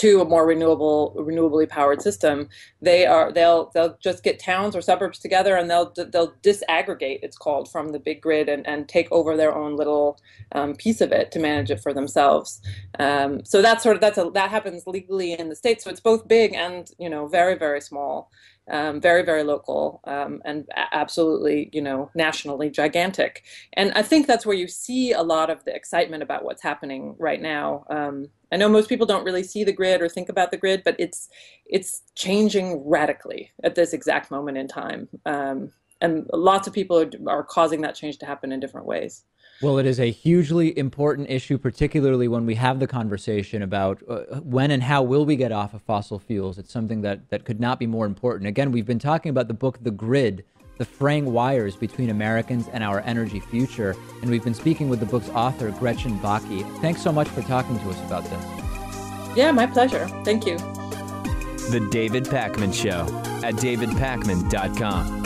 to 0.00 0.20
a 0.20 0.24
more 0.24 0.46
renewable 0.46 1.14
renewably 1.18 1.68
powered 1.68 2.00
system 2.00 2.48
they 2.80 3.06
are 3.06 3.30
they'll 3.32 3.70
they'll 3.74 3.96
just 4.00 4.22
get 4.22 4.38
towns 4.38 4.74
or 4.74 4.80
suburbs 4.80 5.18
together 5.18 5.56
and 5.56 5.70
they'll 5.70 5.92
they'll 6.12 6.32
disaggregate 6.42 7.20
it's 7.22 7.36
called 7.36 7.70
from 7.70 7.92
the 7.92 7.98
big 7.98 8.20
grid 8.20 8.48
and, 8.48 8.66
and 8.66 8.88
take 8.88 9.10
over 9.12 9.36
their 9.36 9.54
own 9.54 9.76
little 9.76 10.18
um, 10.52 10.74
piece 10.74 11.00
of 11.00 11.12
it 11.12 11.30
to 11.32 11.38
manage 11.38 11.70
it 11.70 11.80
for 11.80 11.92
themselves. 11.92 12.60
Um, 12.98 13.44
so 13.44 13.62
that's 13.62 13.82
sort 13.82 13.96
of 13.96 14.00
that's 14.00 14.18
a 14.18 14.30
that 14.34 14.50
happens 14.50 14.86
legally 14.86 15.32
in 15.32 15.48
the 15.48 15.56
states. 15.56 15.84
So 15.84 15.90
it's 15.90 16.00
both 16.00 16.28
big 16.28 16.54
and 16.54 16.90
you 16.98 17.08
know 17.08 17.26
very 17.26 17.56
very 17.56 17.80
small 17.80 18.30
um, 18.70 19.00
very 19.00 19.22
very 19.22 19.42
local 19.42 20.00
um, 20.04 20.42
and 20.44 20.68
absolutely 20.92 21.70
you 21.72 21.82
know 21.82 22.10
nationally 22.14 22.70
gigantic. 22.70 23.44
And 23.74 23.92
i 23.92 24.02
think 24.02 24.26
that's 24.26 24.46
where 24.46 24.56
you 24.56 24.68
see 24.68 25.12
a 25.12 25.22
lot 25.22 25.50
of 25.50 25.64
the 25.64 25.74
excitement 25.74 26.22
about 26.22 26.44
what's 26.44 26.62
happening 26.62 27.14
right 27.18 27.40
now 27.40 27.84
um, 27.90 28.28
i 28.52 28.56
know 28.56 28.68
most 28.68 28.88
people 28.88 29.06
don't 29.06 29.24
really 29.24 29.42
see 29.42 29.64
the 29.64 29.72
grid 29.72 30.00
or 30.00 30.08
think 30.08 30.28
about 30.28 30.50
the 30.50 30.56
grid 30.56 30.82
but 30.84 30.96
it's 30.98 31.28
it's 31.66 32.02
changing 32.14 32.82
radically 32.88 33.50
at 33.62 33.74
this 33.74 33.92
exact 33.92 34.30
moment 34.30 34.56
in 34.56 34.68
time 34.68 35.08
um, 35.26 35.70
and 36.00 36.28
lots 36.32 36.66
of 36.66 36.72
people 36.72 36.98
are, 36.98 37.10
are 37.26 37.44
causing 37.44 37.80
that 37.82 37.94
change 37.94 38.18
to 38.18 38.26
happen 38.26 38.52
in 38.52 38.60
different 38.60 38.86
ways 38.86 39.24
well, 39.62 39.76
it 39.76 39.84
is 39.84 40.00
a 40.00 40.10
hugely 40.10 40.76
important 40.78 41.28
issue, 41.28 41.58
particularly 41.58 42.28
when 42.28 42.46
we 42.46 42.54
have 42.54 42.80
the 42.80 42.86
conversation 42.86 43.60
about 43.60 44.02
uh, 44.08 44.40
when 44.40 44.70
and 44.70 44.82
how 44.82 45.02
will 45.02 45.26
we 45.26 45.36
get 45.36 45.52
off 45.52 45.74
of 45.74 45.82
fossil 45.82 46.18
fuels. 46.18 46.56
It's 46.56 46.72
something 46.72 47.02
that, 47.02 47.28
that 47.28 47.44
could 47.44 47.60
not 47.60 47.78
be 47.78 47.86
more 47.86 48.06
important. 48.06 48.48
Again, 48.48 48.72
we've 48.72 48.86
been 48.86 48.98
talking 48.98 49.28
about 49.28 49.48
the 49.48 49.54
book 49.54 49.78
The 49.82 49.90
Grid, 49.90 50.46
the 50.80 50.86
fraying 50.86 51.30
wires 51.30 51.76
between 51.76 52.08
Americans 52.08 52.66
and 52.72 52.82
our 52.82 53.00
energy 53.00 53.38
future. 53.38 53.94
And 54.22 54.30
we've 54.30 54.42
been 54.42 54.54
speaking 54.54 54.88
with 54.88 54.98
the 54.98 55.04
book's 55.04 55.28
author, 55.28 55.70
Gretchen 55.72 56.18
Bakke. 56.20 56.64
Thanks 56.80 57.02
so 57.02 57.12
much 57.12 57.28
for 57.28 57.42
talking 57.42 57.78
to 57.80 57.90
us 57.90 58.00
about 58.06 58.24
this. 58.24 59.36
Yeah, 59.36 59.52
my 59.52 59.66
pleasure. 59.66 60.08
Thank 60.24 60.46
you. 60.46 60.56
The 60.56 61.86
David 61.90 62.24
Pakman 62.24 62.72
Show 62.72 63.02
at 63.46 63.56
davidpakman.com. 63.56 65.20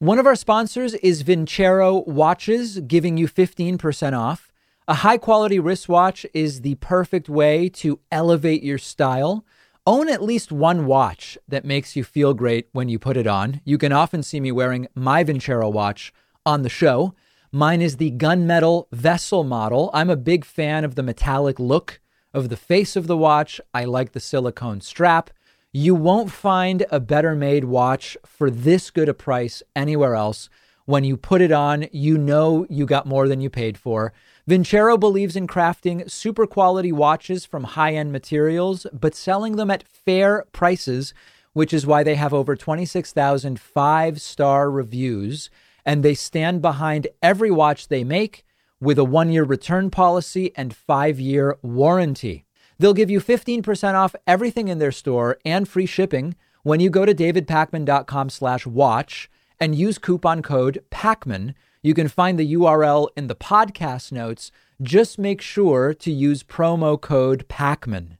One 0.00 0.18
of 0.18 0.26
our 0.26 0.36
sponsors 0.36 0.92
is 0.96 1.22
Vincero 1.22 2.06
Watches, 2.06 2.80
giving 2.80 3.16
you 3.16 3.26
15% 3.26 4.12
off. 4.12 4.52
A 4.86 4.96
high 4.96 5.16
quality 5.16 5.58
wristwatch 5.58 6.26
is 6.34 6.60
the 6.60 6.74
perfect 6.74 7.26
way 7.26 7.70
to 7.70 8.00
elevate 8.12 8.62
your 8.62 8.76
style. 8.76 9.42
Own 9.86 10.10
at 10.10 10.22
least 10.22 10.52
one 10.52 10.84
watch 10.84 11.38
that 11.48 11.64
makes 11.64 11.96
you 11.96 12.04
feel 12.04 12.34
great 12.34 12.68
when 12.72 12.90
you 12.90 12.98
put 12.98 13.16
it 13.16 13.26
on. 13.26 13.62
You 13.64 13.78
can 13.78 13.92
often 13.92 14.22
see 14.22 14.40
me 14.40 14.52
wearing 14.52 14.88
my 14.94 15.24
Vincero 15.24 15.72
watch 15.72 16.12
on 16.44 16.60
the 16.60 16.68
show. 16.68 17.14
Mine 17.50 17.80
is 17.80 17.96
the 17.96 18.10
gunmetal 18.10 18.88
vessel 18.92 19.42
model. 19.42 19.88
I'm 19.94 20.10
a 20.10 20.16
big 20.16 20.44
fan 20.44 20.84
of 20.84 20.96
the 20.96 21.02
metallic 21.02 21.58
look 21.58 21.98
of 22.34 22.50
the 22.50 22.56
face 22.56 22.94
of 22.94 23.06
the 23.06 23.16
watch. 23.16 23.62
I 23.72 23.86
like 23.86 24.12
the 24.12 24.20
silicone 24.20 24.82
strap. 24.82 25.30
You 25.72 25.94
won't 25.94 26.30
find 26.30 26.84
a 26.90 27.00
better 27.00 27.34
made 27.34 27.64
watch 27.64 28.18
for 28.26 28.50
this 28.50 28.90
good 28.90 29.08
a 29.08 29.14
price 29.14 29.62
anywhere 29.74 30.14
else. 30.14 30.50
When 30.84 31.04
you 31.04 31.16
put 31.16 31.40
it 31.40 31.52
on, 31.52 31.86
you 31.92 32.18
know 32.18 32.66
you 32.68 32.84
got 32.84 33.06
more 33.06 33.28
than 33.28 33.40
you 33.40 33.48
paid 33.48 33.78
for. 33.78 34.12
Vincero 34.46 35.00
believes 35.00 35.36
in 35.36 35.46
crafting 35.46 36.10
super 36.10 36.46
quality 36.46 36.92
watches 36.92 37.46
from 37.46 37.64
high 37.64 37.94
end 37.94 38.12
materials, 38.12 38.86
but 38.92 39.14
selling 39.14 39.56
them 39.56 39.70
at 39.70 39.88
fair 39.88 40.44
prices, 40.52 41.14
which 41.54 41.72
is 41.72 41.86
why 41.86 42.02
they 42.02 42.16
have 42.16 42.34
over 42.34 42.54
26,000 42.54 43.58
five 43.58 44.20
star 44.20 44.70
reviews. 44.70 45.48
And 45.86 46.02
they 46.02 46.14
stand 46.14 46.60
behind 46.60 47.08
every 47.22 47.50
watch 47.50 47.88
they 47.88 48.04
make 48.04 48.44
with 48.80 48.98
a 48.98 49.04
one 49.04 49.32
year 49.32 49.44
return 49.44 49.88
policy 49.90 50.52
and 50.56 50.76
five 50.76 51.18
year 51.18 51.56
warranty. 51.62 52.44
They'll 52.78 52.92
give 52.92 53.10
you 53.10 53.20
15% 53.20 53.94
off 53.94 54.14
everything 54.26 54.68
in 54.68 54.78
their 54.78 54.92
store 54.92 55.38
and 55.46 55.66
free 55.66 55.86
shipping 55.86 56.36
when 56.62 56.80
you 56.80 56.90
go 56.90 57.06
to 57.06 57.14
davidpakman.com 57.14 58.28
slash 58.28 58.66
watch 58.66 59.30
and 59.58 59.74
use 59.74 59.96
coupon 59.96 60.42
code 60.42 60.84
PAKMAN. 60.90 61.54
You 61.84 61.92
can 61.92 62.08
find 62.08 62.38
the 62.38 62.54
URL 62.54 63.08
in 63.14 63.26
the 63.26 63.34
podcast 63.34 64.10
notes. 64.10 64.50
Just 64.80 65.18
make 65.18 65.42
sure 65.42 65.92
to 65.92 66.10
use 66.10 66.42
promo 66.42 66.98
code 66.98 67.46
PAKMAN. 67.46 68.16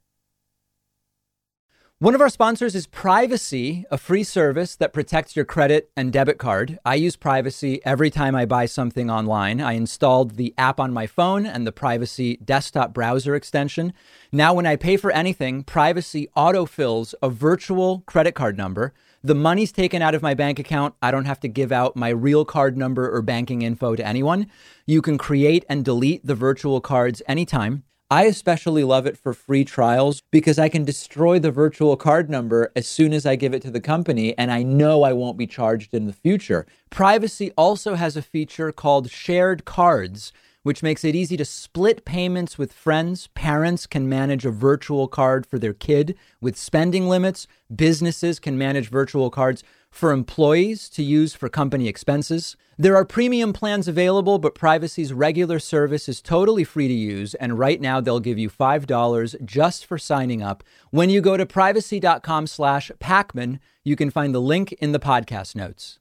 One 1.99 2.15
of 2.15 2.21
our 2.21 2.29
sponsors 2.29 2.75
is 2.75 2.87
Privacy, 2.87 3.87
a 3.91 3.97
free 3.97 4.23
service 4.23 4.77
that 4.77 4.93
protects 4.93 5.35
your 5.35 5.47
credit 5.47 5.91
and 5.97 6.13
debit 6.13 6.37
card. 6.37 6.79
I 6.85 6.97
use 6.97 7.17
Privacy 7.17 7.81
every 7.87 8.11
time 8.11 8.35
I 8.35 8.45
buy 8.45 8.67
something 8.67 9.11
online. 9.11 9.63
I 9.63 9.73
installed 9.73 10.33
the 10.33 10.53
app 10.59 10.79
on 10.79 10.93
my 10.93 11.07
phone 11.07 11.47
and 11.47 11.67
the 11.67 11.73
Privacy 11.73 12.37
desktop 12.45 12.93
browser 12.93 13.35
extension. 13.35 13.95
Now, 14.31 14.53
when 14.53 14.67
I 14.67 14.77
pay 14.77 14.99
for 14.99 15.11
anything, 15.11 15.63
Privacy 15.63 16.29
autofills 16.37 17.15
a 17.23 17.31
virtual 17.31 18.01
credit 18.01 18.35
card 18.35 18.59
number. 18.59 18.93
The 19.25 19.35
money's 19.35 19.73
taken 19.73 20.03
out 20.03 20.15
of 20.15 20.21
my 20.21 20.35
bank 20.35 20.59
account. 20.59 20.97
I 21.01 21.11
don't 21.11 21.25
have 21.25 21.41
to 21.41 21.49
give 21.49 21.73
out 21.73 21.97
my 21.97 22.11
real 22.11 22.45
card 22.45 22.77
number 22.77 23.11
or 23.11 23.23
banking 23.23 23.63
info 23.63 23.97
to 23.97 24.07
anyone. 24.07 24.49
You 24.87 25.01
can 25.01 25.17
create 25.17 25.65
and 25.67 25.83
delete 25.83 26.27
the 26.27 26.35
virtual 26.35 26.83
cards 26.83 27.23
anytime. 27.27 27.85
I 28.11 28.25
especially 28.25 28.85
love 28.85 29.07
it 29.07 29.17
for 29.17 29.33
free 29.33 29.65
trials 29.65 30.23
because 30.31 30.59
I 30.59 30.69
can 30.69 30.85
destroy 30.85 31.39
the 31.39 31.51
virtual 31.51 31.97
card 31.97 32.29
number 32.29 32.71
as 32.77 32.87
soon 32.87 33.15
as 33.15 33.25
I 33.25 33.35
give 33.35 33.55
it 33.55 33.63
to 33.63 33.71
the 33.71 33.81
company 33.81 34.37
and 34.37 34.53
I 34.53 34.63
know 34.63 35.05
I 35.05 35.15
won't 35.15 35.39
be 35.39 35.47
charged 35.47 35.95
in 35.95 36.07
the 36.07 36.13
future. 36.13 36.67
Privacy 36.91 37.51
also 37.57 37.95
has 37.95 38.19
a 38.19 38.23
feature 38.23 38.73
called 38.73 39.11
shared 39.11 39.65
cards, 39.65 40.35
which 40.65 40.83
makes 40.83 41.05
it 41.05 41.15
easy 41.15 41.37
to 41.37 41.45
split 41.45 42.05
payments 42.05 42.59
with 42.59 42.73
friends. 42.73 43.29
Parents 43.35 43.87
can 43.87 44.09
manage 44.09 44.45
a 44.45 44.51
virtual 44.51 45.07
card 45.07 45.47
for 45.47 45.59
their 45.59 45.75
kid 45.75 46.17
with 46.41 46.57
spending 46.57 47.09
limits. 47.09 47.47
Businesses 47.75 48.41
can 48.41 48.59
manage 48.59 48.91
virtual 48.91 49.31
cards 49.31 49.63
for 49.91 50.11
employees 50.11 50.89
to 50.89 51.05
use 51.05 51.35
for 51.35 51.49
company 51.49 51.87
expenses. 51.87 52.57
There 52.77 52.97
are 52.97 53.05
premium 53.05 53.53
plans 53.53 53.87
available, 53.87 54.39
but 54.39 54.55
Privacy's 54.55 55.13
regular 55.13 55.61
service 55.61 56.09
is 56.09 56.21
totally 56.21 56.65
free 56.65 56.89
to 56.89 56.95
use. 56.95 57.35
And 57.35 57.59
right 57.59 57.81
now, 57.81 58.01
they'll 58.01 58.19
give 58.19 58.39
you 58.39 58.51
$5 58.51 59.45
just 59.45 59.87
for 59.87 59.97
signing 59.97 60.43
up. 60.43 60.65
When 60.91 61.11
you 61.11 61.21
go 61.21 61.37
to 61.37 61.47
privacy.com 61.47 62.49
slash 62.49 62.91
Pakman, 62.99 63.61
you 63.85 63.95
can 63.95 64.11
find 64.11 64.35
the 64.35 64.41
link 64.41 64.73
in 64.73 64.91
the 64.91 64.99
podcast 64.99 65.55
notes. 65.55 66.01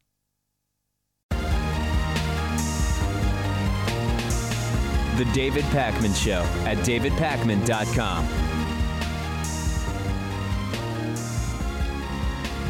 The 5.17 5.25
David 5.25 5.63
Pakman 5.65 6.15
Show 6.15 6.41
at 6.65 6.77
davidpakman.com. 6.79 8.27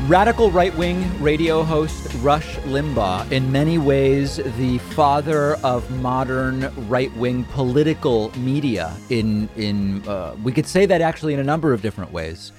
Radical 0.09 0.51
right 0.51 0.75
wing 0.75 1.23
radio 1.23 1.63
host 1.63 2.13
Rush 2.15 2.57
Limbaugh, 2.65 3.31
in 3.31 3.49
many 3.49 3.77
ways 3.77 4.41
the 4.57 4.77
father 4.79 5.55
of 5.63 5.89
modern 6.01 6.69
right 6.89 7.15
wing 7.15 7.45
political 7.45 8.37
media, 8.37 8.93
in, 9.09 9.47
in 9.55 10.05
uh, 10.05 10.35
we 10.43 10.51
could 10.51 10.67
say 10.67 10.85
that 10.85 10.99
actually 10.99 11.33
in 11.33 11.39
a 11.39 11.45
number 11.45 11.71
of 11.71 11.81
different 11.81 12.11
ways, 12.11 12.51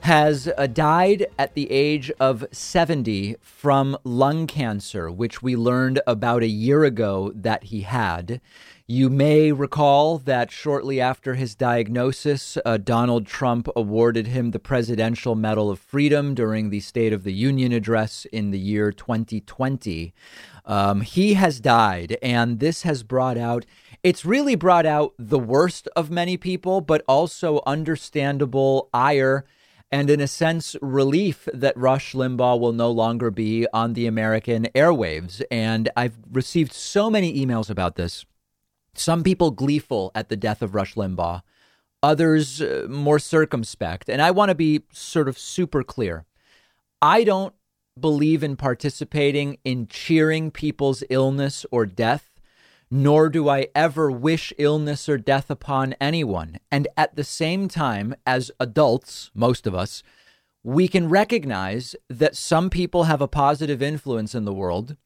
has 0.00 0.50
uh, 0.56 0.66
died 0.66 1.26
at 1.38 1.54
the 1.54 1.70
age 1.70 2.10
of 2.20 2.44
70 2.52 3.36
from 3.40 3.96
lung 4.04 4.46
cancer, 4.46 5.10
which 5.10 5.42
we 5.42 5.56
learned 5.56 6.00
about 6.06 6.42
a 6.42 6.48
year 6.48 6.84
ago 6.84 7.32
that 7.34 7.64
he 7.64 7.82
had. 7.82 8.40
You 8.92 9.08
may 9.08 9.52
recall 9.52 10.18
that 10.18 10.50
shortly 10.50 11.00
after 11.00 11.36
his 11.36 11.54
diagnosis, 11.54 12.58
uh, 12.64 12.76
Donald 12.76 13.24
Trump 13.24 13.68
awarded 13.76 14.26
him 14.26 14.50
the 14.50 14.58
Presidential 14.58 15.36
Medal 15.36 15.70
of 15.70 15.78
Freedom 15.78 16.34
during 16.34 16.70
the 16.70 16.80
State 16.80 17.12
of 17.12 17.22
the 17.22 17.32
Union 17.32 17.70
address 17.70 18.24
in 18.32 18.50
the 18.50 18.58
year 18.58 18.90
2020. 18.90 20.12
Um, 20.66 21.02
he 21.02 21.34
has 21.34 21.60
died, 21.60 22.18
and 22.20 22.58
this 22.58 22.82
has 22.82 23.04
brought 23.04 23.38
out, 23.38 23.64
it's 24.02 24.24
really 24.24 24.56
brought 24.56 24.86
out 24.86 25.14
the 25.16 25.38
worst 25.38 25.86
of 25.94 26.10
many 26.10 26.36
people, 26.36 26.80
but 26.80 27.04
also 27.06 27.62
understandable 27.64 28.88
ire 28.92 29.44
and, 29.92 30.10
in 30.10 30.20
a 30.20 30.26
sense, 30.26 30.74
relief 30.82 31.48
that 31.54 31.76
Rush 31.76 32.12
Limbaugh 32.12 32.58
will 32.58 32.72
no 32.72 32.90
longer 32.90 33.30
be 33.30 33.68
on 33.72 33.92
the 33.92 34.08
American 34.08 34.64
airwaves. 34.74 35.42
And 35.48 35.88
I've 35.96 36.18
received 36.32 36.72
so 36.72 37.08
many 37.08 37.44
emails 37.44 37.70
about 37.70 37.94
this 37.94 38.24
some 39.00 39.22
people 39.22 39.50
gleeful 39.50 40.12
at 40.14 40.28
the 40.28 40.36
death 40.36 40.62
of 40.62 40.74
Rush 40.74 40.94
Limbaugh, 40.94 41.42
others 42.02 42.60
uh, 42.60 42.86
more 42.88 43.18
circumspect. 43.18 44.08
And 44.08 44.22
I 44.22 44.30
want 44.30 44.50
to 44.50 44.54
be 44.54 44.82
sort 44.92 45.28
of 45.28 45.38
super 45.38 45.82
clear. 45.82 46.24
I 47.02 47.24
don't 47.24 47.54
believe 47.98 48.42
in 48.42 48.56
participating 48.56 49.58
in 49.64 49.86
cheering 49.86 50.50
people's 50.50 51.02
illness 51.10 51.66
or 51.70 51.86
death, 51.86 52.40
nor 52.90 53.28
do 53.28 53.48
I 53.48 53.68
ever 53.74 54.10
wish 54.10 54.52
illness 54.58 55.08
or 55.08 55.18
death 55.18 55.50
upon 55.50 55.94
anyone. 56.00 56.58
And 56.70 56.88
at 56.96 57.16
the 57.16 57.24
same 57.24 57.68
time, 57.68 58.14
as 58.26 58.50
adults, 58.58 59.30
most 59.34 59.66
of 59.66 59.74
us, 59.74 60.02
we 60.62 60.88
can 60.88 61.08
recognize 61.08 61.96
that 62.08 62.36
some 62.36 62.68
people 62.68 63.04
have 63.04 63.22
a 63.22 63.28
positive 63.28 63.80
influence 63.80 64.34
in 64.34 64.44
the 64.44 64.52
world 64.52 64.96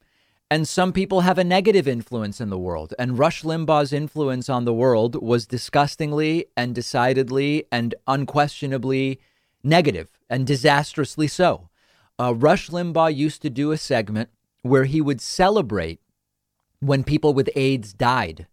and 0.51 0.68
some 0.68 0.92
people 0.92 1.22
have 1.22 1.38
a 1.38 1.45
negative 1.45 1.88
influence 1.88 2.40
in 2.40 2.51
the 2.51 2.59
world. 2.59 2.95
And 2.99 3.18
Rush 3.18 3.42
Limbaugh's 3.42 3.92
influence 3.92 4.49
on 4.49 4.64
the 4.64 4.74
world 4.74 5.20
was 5.22 5.47
disgustingly 5.47 6.47
and 6.57 6.74
decidedly 6.74 7.64
and 7.72 7.95
unquestionably 8.07 9.20
negative 9.62 10.18
and 10.28 10.47
disastrously 10.47 11.26
so. 11.26 11.70
Uh, 12.18 12.34
Rush 12.34 12.68
Limbaugh 12.70 13.14
used 13.14 13.42
to 13.42 13.51
do 13.51 13.72
a 13.72 13.78
segment 13.78 14.28
where 14.62 14.84
he 14.84 15.01
would 15.01 15.20
celebrate 15.20 16.01
when 16.80 17.03
people 17.03 17.34
with 17.34 17.51
AIDS 17.57 17.92
died. 17.92 18.47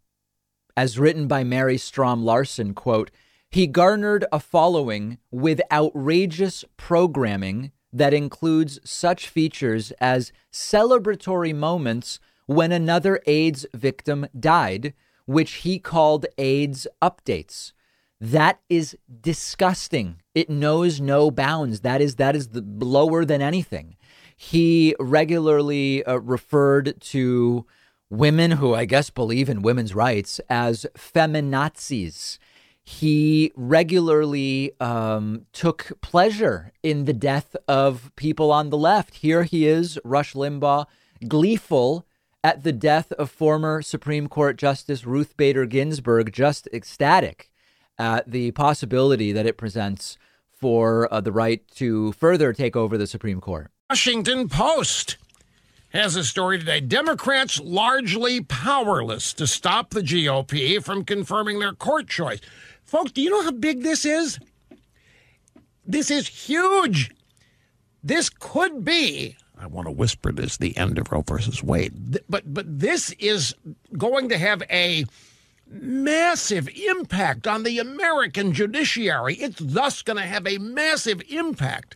As 0.76 0.98
written 0.98 1.28
by 1.28 1.44
Mary 1.44 1.78
Strom 1.78 2.24
Larson, 2.24 2.74
quote, 2.74 3.12
he 3.50 3.68
garnered 3.68 4.26
a 4.32 4.40
following 4.40 5.18
with 5.30 5.60
outrageous 5.72 6.64
programming 6.78 7.72
that 7.94 8.14
includes 8.14 8.80
such 8.84 9.28
features 9.28 9.92
as 10.00 10.32
celebratory 10.52 11.54
moments 11.56 12.20
when 12.46 12.72
another 12.72 13.22
AIDS 13.26 13.66
victim 13.74 14.28
died, 14.38 14.94
which 15.26 15.54
he 15.54 15.80
called 15.80 16.26
AIDS 16.38 16.88
updates. 17.02 17.74
That 18.20 18.60
is 18.70 18.96
disgusting. 19.22 20.22
It 20.36 20.50
knows 20.50 21.02
no 21.02 21.32
bounds. 21.32 21.80
That 21.82 22.02
is 22.02 22.18
that 22.18 22.36
is 22.36 22.50
the 22.50 22.62
lower 22.62 23.26
than 23.26 23.42
anything. 23.42 23.98
He 24.36 24.96
regularly 25.00 26.04
uh, 26.06 26.18
referred 26.18 27.00
to 27.02 27.66
women 28.10 28.52
who 28.52 28.76
I 28.76 28.86
guess 28.86 29.10
believe 29.10 29.50
in 29.50 29.64
women's 29.64 29.96
rights 29.96 30.40
as 30.50 30.86
feminazis 30.96 32.38
he 32.92 33.54
regularly 33.56 34.74
um, 34.82 35.46
took 35.54 35.92
pleasure 36.02 36.74
in 36.84 37.06
the 37.06 37.14
death 37.14 37.56
of 37.68 38.12
people 38.18 38.52
on 38.52 38.70
the 38.70 38.78
left. 38.78 39.16
Here 39.16 39.44
he 39.44 39.66
is, 39.66 39.98
Rush 40.04 40.34
Limbaugh, 40.34 40.86
gleeful 41.26 42.06
at 42.44 42.64
the 42.64 42.74
death 42.74 43.14
of 43.14 43.32
former 43.32 43.82
Supreme 43.82 44.28
Court 44.28 44.58
Justice 44.58 45.06
Ruth 45.06 45.38
Bader 45.38 45.66
Ginsburg, 45.66 46.34
just 46.34 46.68
ecstatic 46.74 47.50
at 47.98 48.30
the 48.30 48.52
possibility 48.52 49.32
that 49.32 49.46
it 49.46 49.58
presents 49.58 50.18
for 50.52 51.12
uh, 51.14 51.22
the 51.22 51.32
right 51.32 51.66
to 51.76 52.12
further 52.12 52.52
take 52.52 52.76
over 52.76 52.98
the 52.98 53.08
Supreme 53.08 53.40
Court. 53.40 53.72
Washington 53.90 54.50
Post 54.50 55.18
has 55.94 56.16
a 56.16 56.24
story 56.24 56.58
today. 56.58 56.80
Democrats 56.80 57.60
largely 57.60 58.42
powerless 58.42 59.34
to 59.34 59.46
stop 59.46 59.90
the 59.90 60.02
GOP 60.02 60.82
from 60.84 61.04
confirming 61.04 61.60
their 61.60 61.74
court 61.74 62.08
choice. 62.08 62.40
Folks, 62.92 63.14
do 63.14 63.22
you 63.22 63.30
know 63.30 63.42
how 63.42 63.52
big 63.52 63.84
this 63.84 64.04
is? 64.04 64.38
This 65.88 66.12
is 66.12 66.28
huge. 66.28 67.10
This 68.04 68.30
could 68.30 68.84
be, 68.84 69.38
I 69.58 69.68
want 69.68 69.88
to 69.88 69.92
whisper 69.92 70.34
this, 70.34 70.58
the 70.58 70.76
end 70.76 70.98
of 70.98 71.10
Roe 71.10 71.22
versus 71.22 71.64
Wade. 71.64 72.20
But 72.28 72.54
but 72.54 72.66
this 72.80 73.12
is 73.14 73.56
going 73.98 74.28
to 74.28 74.38
have 74.38 74.62
a 74.70 75.06
massive 75.68 76.68
impact 76.68 77.48
on 77.48 77.64
the 77.64 77.80
American 77.80 78.52
judiciary. 78.52 79.36
It's 79.36 79.62
thus 79.62 80.02
going 80.02 80.18
to 80.18 80.28
have 80.28 80.46
a 80.46 80.58
massive 80.58 81.22
impact 81.30 81.96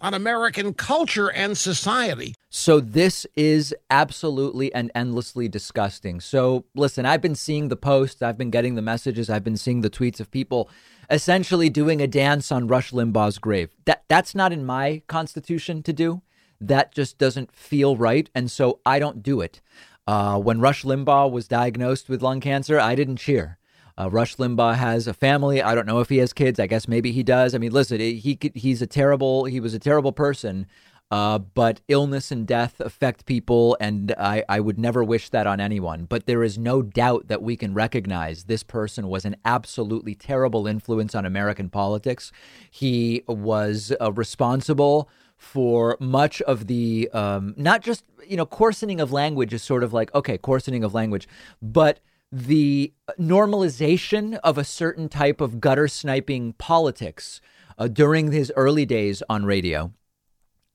on 0.00 0.14
American 0.14 0.74
culture 0.74 1.30
and 1.30 1.56
society. 1.56 2.34
So, 2.50 2.80
this 2.80 3.26
is 3.36 3.74
absolutely 3.90 4.72
and 4.74 4.90
endlessly 4.94 5.48
disgusting. 5.48 6.20
So, 6.20 6.64
listen, 6.74 7.06
I've 7.06 7.20
been 7.20 7.34
seeing 7.34 7.68
the 7.68 7.76
posts, 7.76 8.22
I've 8.22 8.38
been 8.38 8.50
getting 8.50 8.74
the 8.74 8.82
messages, 8.82 9.28
I've 9.28 9.44
been 9.44 9.56
seeing 9.56 9.82
the 9.82 9.90
tweets 9.90 10.20
of 10.20 10.30
people 10.30 10.70
essentially 11.10 11.70
doing 11.70 12.00
a 12.00 12.06
dance 12.06 12.52
on 12.52 12.66
Rush 12.66 12.92
Limbaugh's 12.92 13.38
grave. 13.38 13.70
That, 13.86 14.04
that's 14.08 14.34
not 14.34 14.52
in 14.52 14.64
my 14.64 15.02
constitution 15.06 15.82
to 15.84 15.92
do. 15.92 16.22
That 16.60 16.92
just 16.92 17.18
doesn't 17.18 17.52
feel 17.54 17.96
right. 17.96 18.28
And 18.34 18.50
so 18.50 18.80
I 18.84 18.98
don't 18.98 19.22
do 19.22 19.40
it. 19.40 19.60
Uh, 20.06 20.38
when 20.38 20.60
Rush 20.60 20.84
Limbaugh 20.84 21.30
was 21.30 21.46
diagnosed 21.48 22.08
with 22.08 22.22
lung 22.22 22.40
cancer, 22.40 22.80
I 22.80 22.94
didn't 22.94 23.18
cheer. 23.18 23.57
Uh, 23.98 24.08
Rush 24.08 24.36
Limbaugh 24.36 24.76
has 24.76 25.08
a 25.08 25.14
family. 25.14 25.60
I 25.60 25.74
don't 25.74 25.86
know 25.86 25.98
if 25.98 26.08
he 26.08 26.18
has 26.18 26.32
kids. 26.32 26.60
I 26.60 26.68
guess 26.68 26.86
maybe 26.86 27.10
he 27.10 27.24
does. 27.24 27.54
I 27.54 27.58
mean, 27.58 27.72
listen, 27.72 27.98
he 27.98 28.38
he's 28.54 28.80
a 28.80 28.86
terrible 28.86 29.44
he 29.46 29.58
was 29.58 29.74
a 29.74 29.78
terrible 29.78 30.12
person. 30.12 30.66
Uh, 31.10 31.38
but 31.38 31.80
illness 31.88 32.30
and 32.30 32.46
death 32.46 32.80
affect 32.80 33.24
people, 33.24 33.78
and 33.80 34.14
I, 34.18 34.44
I 34.46 34.60
would 34.60 34.78
never 34.78 35.02
wish 35.02 35.30
that 35.30 35.46
on 35.46 35.58
anyone. 35.58 36.04
But 36.04 36.26
there 36.26 36.42
is 36.42 36.58
no 36.58 36.82
doubt 36.82 37.28
that 37.28 37.42
we 37.42 37.56
can 37.56 37.72
recognize 37.72 38.44
this 38.44 38.62
person 38.62 39.08
was 39.08 39.24
an 39.24 39.36
absolutely 39.42 40.14
terrible 40.14 40.66
influence 40.66 41.14
on 41.14 41.24
American 41.24 41.70
politics. 41.70 42.30
He 42.70 43.22
was 43.26 43.90
uh, 43.98 44.12
responsible 44.12 45.08
for 45.38 45.96
much 45.98 46.42
of 46.42 46.66
the, 46.66 47.08
um, 47.14 47.54
not 47.56 47.80
just, 47.80 48.04
you 48.26 48.36
know, 48.36 48.44
coarsening 48.44 49.00
of 49.00 49.10
language 49.10 49.54
is 49.54 49.62
sort 49.62 49.82
of 49.82 49.94
like, 49.94 50.14
okay, 50.14 50.36
coarsening 50.36 50.84
of 50.84 50.92
language, 50.92 51.26
but 51.62 52.00
the 52.30 52.92
normalization 53.18 54.38
of 54.44 54.58
a 54.58 54.64
certain 54.64 55.08
type 55.08 55.40
of 55.40 55.60
gutter 55.60 55.88
sniping 55.88 56.52
politics 56.54 57.40
uh, 57.78 57.88
during 57.88 58.32
his 58.32 58.52
early 58.56 58.84
days 58.84 59.22
on 59.28 59.44
radio 59.44 59.92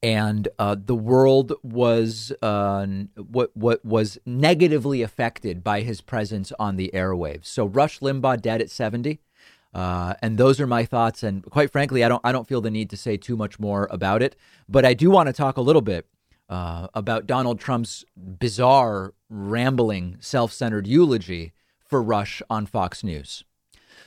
and 0.03 0.49
uh, 0.59 0.75
the 0.77 0.95
world 0.95 1.53
was 1.63 2.33
uh, 2.41 2.85
what 3.15 3.55
what 3.55 3.83
was 3.85 4.19
negatively 4.25 5.01
affected 5.01 5.63
by 5.63 5.79
his 5.79 6.01
presence 6.01 6.51
on 6.59 6.75
the 6.75 6.91
airwaves. 6.93 7.45
So 7.45 7.65
Rush 7.65 7.99
Limbaugh 7.99 8.41
dead 8.41 8.61
at 8.61 8.69
seventy, 8.69 9.21
uh, 9.73 10.15
and 10.21 10.37
those 10.37 10.59
are 10.59 10.67
my 10.67 10.83
thoughts. 10.83 11.23
And 11.23 11.41
quite 11.45 11.71
frankly, 11.71 12.03
I 12.03 12.09
don't 12.09 12.21
I 12.25 12.33
don't 12.33 12.47
feel 12.47 12.59
the 12.59 12.69
need 12.69 12.89
to 12.89 12.97
say 12.97 13.15
too 13.15 13.37
much 13.37 13.59
more 13.59 13.87
about 13.89 14.21
it. 14.21 14.35
But 14.67 14.83
I 14.83 14.93
do 14.93 15.09
want 15.09 15.27
to 15.27 15.33
talk 15.33 15.55
a 15.55 15.61
little 15.61 15.81
bit 15.81 16.05
uh, 16.53 16.87
about 16.93 17.25
Donald 17.25 17.59
Trump's 17.59 18.05
bizarre, 18.15 19.13
rambling, 19.27 20.17
self-centered 20.19 20.85
eulogy 20.85 21.51
for 21.83 22.01
Rush 22.01 22.43
on 22.47 22.67
Fox 22.67 23.03
News. 23.03 23.43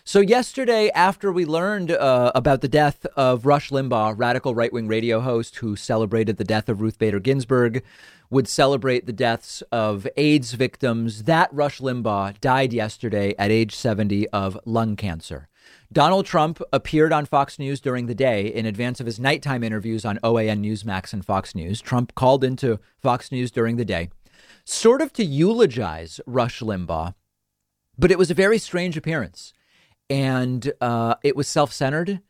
So, 0.04 0.20
yesterday, 0.20 0.88
after 0.90 1.32
we 1.32 1.44
learned 1.44 1.90
uh, 1.90 2.30
about 2.36 2.60
the 2.60 2.68
death 2.68 3.04
of 3.16 3.44
Rush 3.44 3.70
Limbaugh, 3.70 4.14
radical 4.16 4.54
right 4.54 4.72
wing 4.72 4.86
radio 4.86 5.18
host 5.18 5.56
who 5.56 5.74
celebrated 5.74 6.36
the 6.36 6.44
death 6.44 6.68
of 6.68 6.80
Ruth 6.80 7.00
Bader 7.00 7.18
Ginsburg, 7.18 7.82
would 8.30 8.46
celebrate 8.46 9.06
the 9.06 9.12
deaths 9.12 9.64
of 9.72 10.06
AIDS 10.16 10.52
victims, 10.52 11.24
that 11.24 11.52
Rush 11.52 11.80
Limbaugh 11.80 12.40
died 12.40 12.72
yesterday 12.72 13.34
at 13.36 13.50
age 13.50 13.74
70 13.74 14.28
of 14.28 14.56
lung 14.64 14.94
cancer. 14.94 15.48
Donald 15.92 16.26
Trump 16.26 16.60
appeared 16.72 17.12
on 17.12 17.26
Fox 17.26 17.58
News 17.58 17.80
during 17.80 18.06
the 18.06 18.14
day 18.14 18.46
in 18.46 18.66
advance 18.66 19.00
of 19.00 19.06
his 19.06 19.20
nighttime 19.20 19.62
interviews 19.62 20.04
on 20.04 20.18
OAN 20.22 20.60
Newsmax 20.60 21.12
and 21.12 21.24
Fox 21.24 21.54
News. 21.54 21.80
Trump 21.80 22.14
called 22.14 22.42
into 22.42 22.80
Fox 22.98 23.30
News 23.30 23.50
during 23.50 23.76
the 23.76 23.84
day, 23.84 24.10
sort 24.64 25.00
of 25.00 25.12
to 25.14 25.24
eulogize 25.24 26.20
Rush 26.26 26.60
Limbaugh, 26.60 27.14
but 27.96 28.10
it 28.10 28.18
was 28.18 28.30
a 28.30 28.34
very 28.34 28.58
strange 28.58 28.96
appearance 28.96 29.52
and 30.10 30.72
uh, 30.80 31.14
it 31.22 31.36
was 31.36 31.48
self 31.48 31.72
centered 31.72 32.20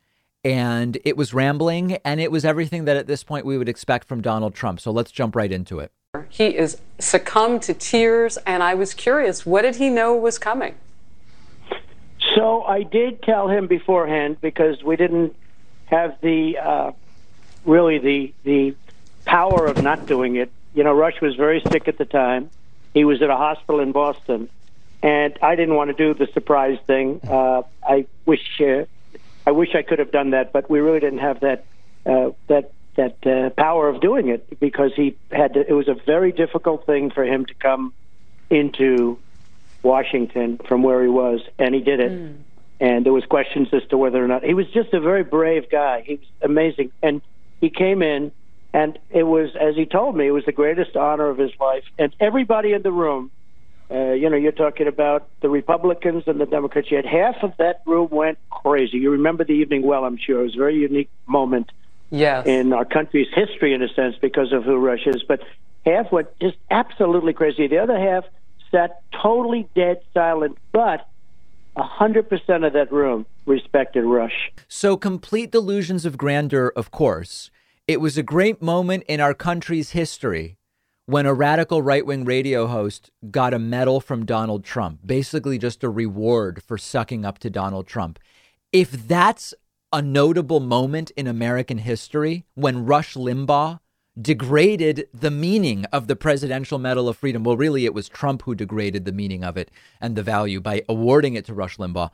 and 0.43 0.97
it 1.03 1.17
was 1.17 1.33
rambling 1.33 1.93
and 2.05 2.21
it 2.21 2.31
was 2.31 2.45
everything 2.45 2.85
that 2.85 2.95
at 2.95 3.07
this 3.07 3.23
point 3.23 3.45
we 3.45 3.57
would 3.57 3.69
expect 3.69 4.07
from 4.07 4.21
Donald 4.21 4.53
Trump. 4.55 4.79
So 4.79 4.91
let's 4.91 5.11
jump 5.11 5.35
right 5.35 5.51
into 5.51 5.79
it. 5.79 5.91
He 6.29 6.57
is 6.57 6.81
succumbed 6.99 7.61
to 7.63 7.73
tears, 7.73 8.37
and 8.37 8.63
I 8.63 8.73
was 8.73 8.93
curious, 8.93 9.45
what 9.45 9.61
did 9.61 9.75
he 9.75 9.89
know 9.89 10.15
was 10.15 10.39
coming? 10.39 10.75
I 12.63 12.83
did 12.83 13.21
tell 13.21 13.47
him 13.47 13.67
beforehand 13.67 14.37
because 14.41 14.83
we 14.83 14.95
didn't 14.95 15.35
have 15.85 16.19
the 16.21 16.57
uh, 16.57 16.91
really 17.65 17.97
the 17.99 18.33
the 18.43 18.75
power 19.25 19.65
of 19.65 19.81
not 19.81 20.05
doing 20.05 20.35
it. 20.35 20.51
You 20.73 20.83
know, 20.83 20.93
Rush 20.93 21.19
was 21.21 21.35
very 21.35 21.61
sick 21.71 21.87
at 21.87 21.97
the 21.97 22.05
time. 22.05 22.49
He 22.93 23.03
was 23.03 23.21
at 23.21 23.29
a 23.29 23.35
hospital 23.35 23.79
in 23.79 23.91
Boston, 23.91 24.49
and 25.01 25.37
I 25.41 25.55
didn't 25.55 25.75
want 25.75 25.89
to 25.89 25.93
do 25.93 26.13
the 26.13 26.31
surprise 26.33 26.79
thing. 26.85 27.21
Uh, 27.27 27.63
I 27.83 28.05
wish 28.25 28.61
uh, 28.61 28.85
I 29.45 29.51
wish 29.51 29.75
I 29.75 29.81
could 29.81 29.99
have 29.99 30.11
done 30.11 30.31
that, 30.31 30.51
but 30.51 30.69
we 30.69 30.79
really 30.79 30.99
didn't 30.99 31.19
have 31.19 31.39
that 31.41 31.65
uh, 32.05 32.31
that 32.47 32.71
that 32.95 33.27
uh, 33.27 33.49
power 33.51 33.87
of 33.87 34.01
doing 34.01 34.27
it 34.29 34.59
because 34.59 34.91
he 34.95 35.15
had 35.31 35.53
to, 35.53 35.67
it 35.67 35.73
was 35.73 35.87
a 35.87 35.93
very 35.93 36.31
difficult 36.31 36.85
thing 36.85 37.11
for 37.11 37.23
him 37.23 37.45
to 37.45 37.53
come 37.53 37.93
into 38.49 39.19
Washington 39.83 40.59
from 40.67 40.83
where 40.83 41.01
he 41.01 41.09
was, 41.09 41.41
and 41.57 41.73
he 41.73 41.81
did 41.81 41.99
it. 41.99 42.11
Mm. 42.11 42.37
And 42.79 43.05
there 43.05 43.13
was 43.13 43.25
questions 43.25 43.69
as 43.73 43.81
to 43.89 43.97
whether 43.97 44.23
or 44.23 44.27
not 44.27 44.43
he 44.43 44.53
was 44.53 44.67
just 44.67 44.93
a 44.93 44.99
very 44.99 45.23
brave 45.23 45.69
guy. 45.69 46.03
He 46.05 46.15
was 46.15 46.27
amazing, 46.41 46.91
and 47.01 47.21
he 47.59 47.69
came 47.69 48.03
in, 48.03 48.31
and 48.73 48.99
it 49.09 49.23
was 49.23 49.55
as 49.59 49.75
he 49.75 49.85
told 49.85 50.15
me, 50.15 50.27
it 50.27 50.31
was 50.31 50.45
the 50.45 50.51
greatest 50.51 50.95
honor 50.95 51.27
of 51.27 51.37
his 51.37 51.51
life. 51.59 51.83
And 51.97 52.15
everybody 52.19 52.73
in 52.73 52.83
the 52.83 52.91
room 52.91 53.31
uh, 53.89 54.11
you 54.11 54.29
know, 54.29 54.35
you're 54.35 54.51
talking 54.51 54.87
about 54.87 55.29
the 55.41 55.49
Republicans 55.49 56.23
and 56.27 56.41
the 56.41 56.45
Democrats. 56.45 56.91
You 56.91 56.97
had 56.97 57.05
half 57.05 57.41
of 57.41 57.53
that 57.57 57.81
room 57.85 58.09
went 58.11 58.37
crazy. 58.49 58.97
You 58.97 59.11
remember 59.11 59.45
the 59.45 59.53
evening 59.53 59.83
well, 59.83 60.03
I'm 60.03 60.17
sure. 60.17 60.41
It 60.41 60.43
was 60.43 60.55
a 60.55 60.59
very 60.59 60.75
unique 60.75 61.09
moment 61.25 61.71
yes. 62.09 62.45
in 62.45 62.73
our 62.73 62.83
country's 62.83 63.29
history, 63.33 63.73
in 63.73 63.81
a 63.81 63.87
sense, 63.93 64.15
because 64.19 64.51
of 64.51 64.65
who 64.65 64.75
Rush 64.77 65.07
is. 65.07 65.23
But 65.25 65.41
half 65.85 66.11
went 66.11 66.27
just 66.41 66.57
absolutely 66.69 67.31
crazy. 67.31 67.67
The 67.67 67.77
other 67.77 67.97
half 67.97 68.25
sat 68.71 69.01
totally 69.11 69.67
dead 69.75 70.01
silent, 70.13 70.57
but 70.71 71.07
100% 71.77 72.65
of 72.65 72.73
that 72.73 72.91
room 72.91 73.25
respected 73.45 74.03
Rush. 74.03 74.51
So, 74.67 74.97
complete 74.97 75.51
delusions 75.51 76.05
of 76.05 76.17
grandeur, 76.17 76.71
of 76.75 76.91
course. 76.91 77.51
It 77.87 78.01
was 78.01 78.17
a 78.17 78.23
great 78.23 78.61
moment 78.61 79.03
in 79.07 79.21
our 79.21 79.33
country's 79.33 79.91
history 79.91 80.57
when 81.05 81.25
a 81.25 81.33
radical 81.33 81.81
right 81.81 82.05
wing 82.05 82.25
radio 82.25 82.67
host 82.67 83.11
got 83.31 83.53
a 83.53 83.59
medal 83.59 84.01
from 84.01 84.25
Donald 84.25 84.65
Trump, 84.65 84.99
basically 85.05 85.57
just 85.57 85.83
a 85.83 85.89
reward 85.89 86.61
for 86.61 86.77
sucking 86.77 87.23
up 87.23 87.39
to 87.39 87.49
Donald 87.49 87.87
Trump. 87.87 88.19
If 88.73 89.07
that's 89.07 89.53
a 89.93 90.01
notable 90.01 90.59
moment 90.59 91.11
in 91.11 91.27
American 91.27 91.77
history 91.77 92.45
when 92.55 92.85
Rush 92.85 93.13
Limbaugh 93.13 93.79
degraded 94.19 95.07
the 95.13 95.31
meaning 95.31 95.85
of 95.85 96.07
the 96.07 96.15
Presidential 96.15 96.79
Medal 96.79 97.07
of 97.07 97.17
Freedom, 97.17 97.43
well, 97.43 97.57
really, 97.57 97.85
it 97.85 97.93
was 97.93 98.09
Trump 98.09 98.43
who 98.43 98.55
degraded 98.55 99.05
the 99.05 99.11
meaning 99.11 99.43
of 99.43 99.57
it 99.57 99.69
and 100.01 100.15
the 100.15 100.23
value 100.23 100.59
by 100.59 100.83
awarding 100.89 101.35
it 101.35 101.45
to 101.45 101.53
Rush 101.53 101.77
Limbaugh. 101.77 102.09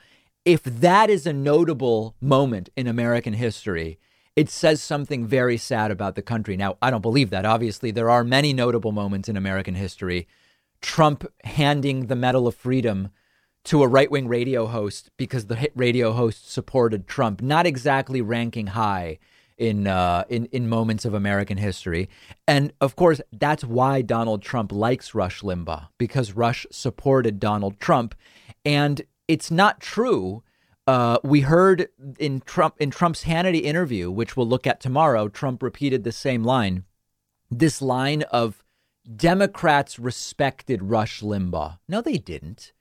If 0.45 0.63
that 0.63 1.09
is 1.09 1.25
a 1.25 1.33
notable 1.33 2.15
moment 2.19 2.69
in 2.75 2.87
American 2.87 3.33
history, 3.33 3.99
it 4.35 4.49
says 4.49 4.81
something 4.81 5.25
very 5.25 5.57
sad 5.57 5.91
about 5.91 6.15
the 6.15 6.21
country. 6.21 6.57
Now, 6.57 6.77
I 6.81 6.91
don't 6.91 7.01
believe 7.01 7.29
that. 7.29 7.45
Obviously, 7.45 7.91
there 7.91 8.09
are 8.09 8.23
many 8.23 8.51
notable 8.51 8.91
moments 8.91 9.29
in 9.29 9.37
American 9.37 9.75
history. 9.75 10.27
Trump 10.81 11.25
handing 11.45 12.07
the 12.07 12.15
Medal 12.15 12.47
of 12.47 12.55
Freedom 12.55 13.09
to 13.65 13.83
a 13.83 13.87
right 13.87 14.11
wing 14.11 14.27
radio 14.27 14.65
host 14.65 15.11
because 15.15 15.45
the 15.45 15.69
radio 15.75 16.11
host 16.11 16.51
supported 16.51 17.07
Trump, 17.07 17.41
not 17.41 17.65
exactly 17.65 18.21
ranking 18.21 18.67
high 18.67 19.19
in 19.57 19.87
uh, 19.87 20.23
in 20.29 20.45
in 20.47 20.67
moments 20.67 21.05
of 21.05 21.13
American 21.13 21.57
history. 21.57 22.09
And 22.47 22.73
of 22.81 22.95
course, 22.95 23.21
that's 23.31 23.63
why 23.63 24.01
Donald 24.01 24.41
Trump 24.41 24.71
likes 24.71 25.15
Rush 25.15 25.41
Limbaugh 25.41 25.87
because 25.97 26.33
Rush 26.33 26.65
supported 26.71 27.39
Donald 27.39 27.79
Trump, 27.79 28.15
and 28.65 29.01
it's 29.27 29.49
not 29.51 29.79
true 29.79 30.43
uh, 30.85 31.17
we 31.23 31.41
heard 31.41 31.87
in 32.19 32.41
Trump 32.41 32.75
in 32.79 32.91
Trump's 32.91 33.23
Hannity 33.23 33.61
interview, 33.61 34.11
which 34.11 34.35
we'll 34.35 34.47
look 34.47 34.67
at 34.67 34.79
tomorrow, 34.79 35.27
Trump 35.29 35.63
repeated 35.63 36.03
the 36.03 36.11
same 36.11 36.43
line. 36.43 36.83
This 37.49 37.81
line 37.81 38.23
of 38.23 38.63
Democrats 39.15 39.97
respected 39.97 40.83
Rush 40.83 41.21
Limbaugh. 41.21 41.79
No, 41.87 42.01
they 42.01 42.17
didn't. 42.17 42.73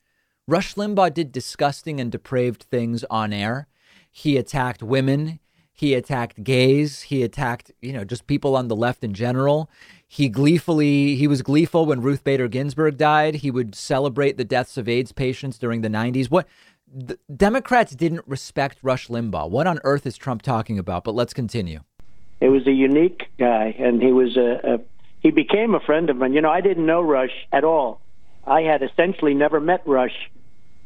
Rush 0.47 0.75
Limbaugh 0.75 1.13
did 1.13 1.31
disgusting 1.31 2.01
and 2.01 2.11
depraved 2.11 2.63
things 2.63 3.05
on 3.05 3.31
air. 3.31 3.67
He 4.11 4.37
attacked 4.37 4.83
women. 4.83 5.39
He 5.73 5.95
attacked 5.95 6.43
gays. 6.43 7.01
He 7.01 7.23
attacked, 7.23 7.71
you 7.81 7.91
know, 7.93 8.03
just 8.03 8.27
people 8.27 8.55
on 8.55 8.67
the 8.67 8.75
left 8.75 9.03
in 9.03 9.13
general. 9.13 9.69
He 10.07 10.29
gleefully, 10.29 11.15
he 11.15 11.27
was 11.27 11.41
gleeful 11.41 11.87
when 11.87 12.01
Ruth 12.01 12.23
Bader 12.23 12.47
Ginsburg 12.47 12.97
died. 12.97 13.35
He 13.35 13.49
would 13.49 13.73
celebrate 13.73 14.37
the 14.37 14.43
deaths 14.43 14.77
of 14.77 14.87
AIDS 14.87 15.11
patients 15.11 15.57
during 15.57 15.81
the 15.81 15.89
90s. 15.89 16.29
What 16.29 16.47
the 16.93 17.17
Democrats 17.35 17.95
didn't 17.95 18.21
respect 18.27 18.77
Rush 18.83 19.07
Limbaugh. 19.07 19.49
What 19.49 19.65
on 19.65 19.79
earth 19.83 20.05
is 20.05 20.15
Trump 20.15 20.43
talking 20.43 20.77
about? 20.77 21.03
But 21.03 21.15
let's 21.15 21.33
continue. 21.33 21.79
It 22.39 22.49
was 22.49 22.67
a 22.67 22.71
unique 22.71 23.23
guy, 23.39 23.75
and 23.79 24.01
he 24.01 24.11
was 24.11 24.37
a, 24.37 24.75
a 24.75 24.79
he 25.21 25.31
became 25.31 25.73
a 25.73 25.79
friend 25.79 26.09
of 26.09 26.17
mine. 26.17 26.33
You 26.33 26.41
know, 26.41 26.51
I 26.51 26.61
didn't 26.61 26.85
know 26.85 27.01
Rush 27.01 27.47
at 27.51 27.63
all. 27.63 27.99
I 28.45 28.61
had 28.61 28.83
essentially 28.83 29.33
never 29.33 29.59
met 29.59 29.81
Rush, 29.87 30.29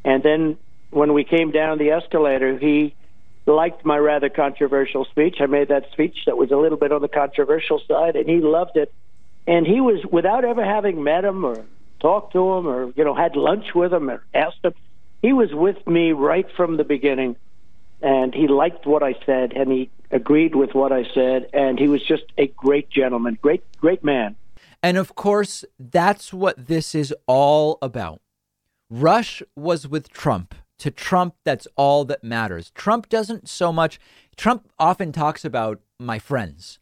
and 0.05 0.23
then 0.23 0.57
when 0.91 1.13
we 1.13 1.23
came 1.23 1.51
down 1.51 1.79
the 1.79 1.89
escalator, 1.89 2.57
he 2.57 2.95
liked 3.47 3.85
my 3.85 3.97
rather 3.97 4.29
controversial 4.29 5.05
speech. 5.05 5.37
I 5.39 5.45
made 5.45 5.69
that 5.69 5.91
speech 5.91 6.17
that 6.25 6.37
was 6.37 6.51
a 6.51 6.57
little 6.57 6.77
bit 6.77 6.91
on 6.91 7.01
the 7.01 7.07
controversial 7.07 7.81
side, 7.87 8.15
and 8.15 8.29
he 8.29 8.39
loved 8.39 8.75
it. 8.75 8.93
And 9.47 9.65
he 9.65 9.79
was, 9.79 10.05
without 10.11 10.43
ever 10.43 10.63
having 10.63 11.03
met 11.03 11.23
him 11.23 11.45
or 11.45 11.65
talked 11.99 12.33
to 12.33 12.53
him 12.53 12.67
or 12.67 12.91
you 12.95 13.03
know 13.03 13.15
had 13.15 13.35
lunch 13.35 13.73
with 13.73 13.93
him 13.93 14.09
or 14.09 14.23
asked 14.33 14.63
him, 14.63 14.73
he 15.21 15.33
was 15.33 15.53
with 15.53 15.85
me 15.87 16.11
right 16.11 16.45
from 16.55 16.77
the 16.77 16.83
beginning, 16.83 17.35
and 18.01 18.33
he 18.33 18.47
liked 18.47 18.85
what 18.85 19.01
I 19.01 19.15
said, 19.25 19.53
and 19.53 19.71
he 19.71 19.89
agreed 20.11 20.55
with 20.55 20.73
what 20.75 20.91
I 20.91 21.05
said, 21.13 21.49
and 21.53 21.79
he 21.79 21.87
was 21.87 22.03
just 22.03 22.23
a 22.37 22.47
great 22.47 22.89
gentleman, 22.89 23.37
great, 23.41 23.63
great 23.79 24.03
man. 24.03 24.35
And 24.83 24.97
of 24.97 25.15
course, 25.15 25.65
that's 25.79 26.33
what 26.33 26.67
this 26.67 26.93
is 26.93 27.13
all 27.25 27.77
about. 27.81 28.21
Rush 28.89 29.41
was 29.55 29.87
with 29.87 30.09
Trump. 30.09 30.53
To 30.79 30.91
Trump, 30.91 31.35
that's 31.43 31.67
all 31.75 32.05
that 32.05 32.23
matters. 32.23 32.71
Trump 32.71 33.09
doesn't 33.09 33.49
so 33.49 33.73
much, 33.73 33.99
Trump 34.35 34.69
often 34.77 35.11
talks 35.11 35.43
about 35.43 35.81
my 35.99 36.19
friends. 36.19 36.79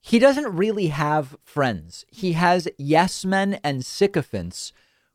he 0.00 0.18
doesn't 0.18 0.56
really 0.56 0.88
have 0.88 1.36
friends. 1.44 2.04
He 2.10 2.32
has 2.32 2.68
yes 2.78 3.24
men 3.24 3.60
and 3.64 3.84
sycophants 3.84 4.72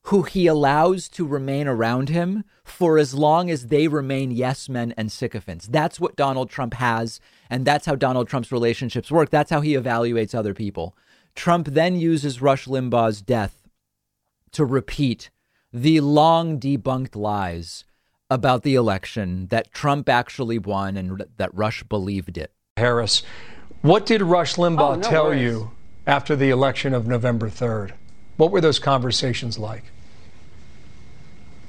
who 0.08 0.24
he 0.24 0.48
allows 0.48 1.08
to 1.08 1.26
remain 1.26 1.68
around 1.68 2.10
him 2.10 2.44
for 2.66 2.98
as 2.98 3.14
long 3.14 3.50
as 3.50 3.68
they 3.68 3.88
remain 3.88 4.32
yes 4.32 4.68
men 4.68 4.94
and 4.98 5.10
sycophants. 5.12 5.66
That's 5.68 6.00
what 6.00 6.18
Donald 6.18 6.50
Trump 6.50 6.74
has, 6.74 7.22
and 7.50 7.66
that's 7.66 7.86
how 7.86 7.96
Donald 7.96 8.28
Trump's 8.28 8.52
relationships 8.52 9.10
work. 9.10 9.30
That's 9.30 9.50
how 9.50 9.62
he 9.62 9.74
evaluates 9.74 10.36
other 10.36 10.54
people. 10.54 10.96
Trump 11.36 11.70
then 11.70 11.96
uses 11.96 12.42
Rush 12.42 12.66
Limbaugh's 12.66 13.22
death 13.22 13.68
to 14.52 14.66
repeat 14.66 15.30
the 15.72 16.02
long 16.02 16.60
debunked 16.60 17.16
lies 17.16 17.86
about 18.30 18.64
the 18.64 18.76
election 18.76 19.48
that 19.48 19.72
Trump 19.74 20.10
actually 20.10 20.60
won 20.60 20.98
and 20.98 21.24
that 21.38 21.54
Rush 21.54 21.84
believed 21.84 22.38
it. 22.38 22.52
Harris, 22.78 23.24
what 23.82 24.06
did 24.06 24.22
Rush 24.22 24.56
Limbaugh 24.56 24.80
Oh, 24.94 24.96
no 24.96 25.02
tell 25.10 25.26
worries. 25.26 25.42
you 25.44 25.72
after 26.08 26.36
the 26.36 26.50
election 26.50 26.94
of 26.94 27.08
November 27.08 27.50
3rd? 27.50 27.92
What 28.38 28.52
were 28.52 28.62
those 28.62 28.80
conversations 28.80 29.60
like? 29.60 29.84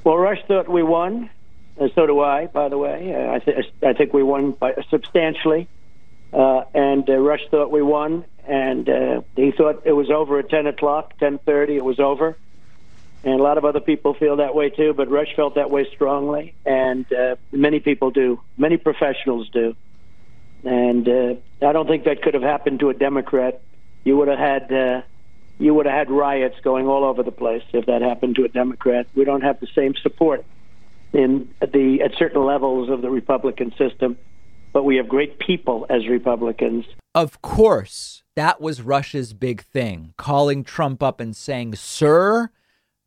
Well, 0.05 0.16
Rush 0.16 0.38
thought 0.46 0.68
we 0.68 0.82
won, 0.82 1.30
and 1.78 1.90
so 1.94 2.07
do 2.07 2.20
I. 2.20 2.46
By 2.46 2.68
the 2.68 2.78
way, 2.78 3.14
uh, 3.14 3.34
I, 3.34 3.38
th- 3.38 3.72
I 3.82 3.92
think 3.94 4.12
we 4.12 4.22
won 4.22 4.52
by 4.52 4.74
substantially, 4.90 5.66
uh, 6.32 6.62
and 6.74 7.09
uh, 7.09 7.16
Rush 7.18 7.40
thought 7.50 7.70
we 7.70 7.82
won, 7.82 8.24
and 8.46 8.88
uh, 8.88 9.20
he 9.36 9.50
thought 9.52 9.82
it 9.86 9.92
was 9.92 10.11
over 10.11 10.38
at 10.38 10.50
ten 10.50 10.66
o'clock, 10.66 11.18
ten 11.18 11.38
thirty. 11.38 11.76
It 11.76 11.84
was 11.84 12.00
over, 12.00 12.36
and 13.24 13.40
a 13.40 13.42
lot 13.42 13.58
of 13.58 13.64
other 13.64 13.80
people 13.80 14.14
feel 14.14 14.36
that 14.36 14.54
way 14.54 14.70
too. 14.70 14.92
But 14.94 15.10
Rush 15.10 15.34
felt 15.34 15.54
that 15.54 15.70
way 15.70 15.86
strongly, 15.94 16.54
and 16.64 17.10
uh, 17.12 17.36
many 17.52 17.80
people 17.80 18.10
do. 18.10 18.40
Many 18.56 18.76
professionals 18.76 19.48
do, 19.50 19.74
and 20.62 21.08
uh, 21.08 21.34
I 21.66 21.72
don't 21.72 21.86
think 21.86 22.04
that 22.04 22.22
could 22.22 22.34
have 22.34 22.42
happened 22.42 22.80
to 22.80 22.90
a 22.90 22.94
Democrat. 22.94 23.60
You 24.04 24.16
would 24.18 24.28
have 24.28 24.38
had. 24.38 24.72
Uh, 24.72 25.02
you 25.56 25.72
would 25.72 25.86
have 25.86 25.94
had 25.94 26.10
riots 26.10 26.56
going 26.64 26.88
all 26.88 27.04
over 27.04 27.22
the 27.22 27.30
place 27.30 27.62
if 27.72 27.86
that 27.86 28.02
happened 28.02 28.34
to 28.36 28.44
a 28.44 28.48
Democrat. 28.48 29.06
We 29.14 29.24
don't 29.24 29.42
have 29.42 29.60
the 29.60 29.68
same 29.72 29.94
support 30.02 30.44
in 31.12 31.48
the 31.60 32.00
at 32.04 32.12
certain 32.18 32.44
levels 32.44 32.90
of 32.90 33.02
the 33.02 33.10
Republican 33.10 33.72
system, 33.78 34.18
but 34.72 34.84
we 34.84 34.96
have 34.96 35.08
great 35.08 35.38
people 35.38 35.86
as 35.88 36.08
Republicans. 36.08 36.84
Of 37.14 37.40
course, 37.40 38.24
that 38.34 38.60
was 38.60 38.82
Rush's 38.82 39.32
big 39.32 39.62
thing, 39.62 40.12
calling 40.18 40.64
Trump 40.64 41.02
up 41.02 41.20
and 41.20 41.36
saying, 41.36 41.76
Sir, 41.76 42.50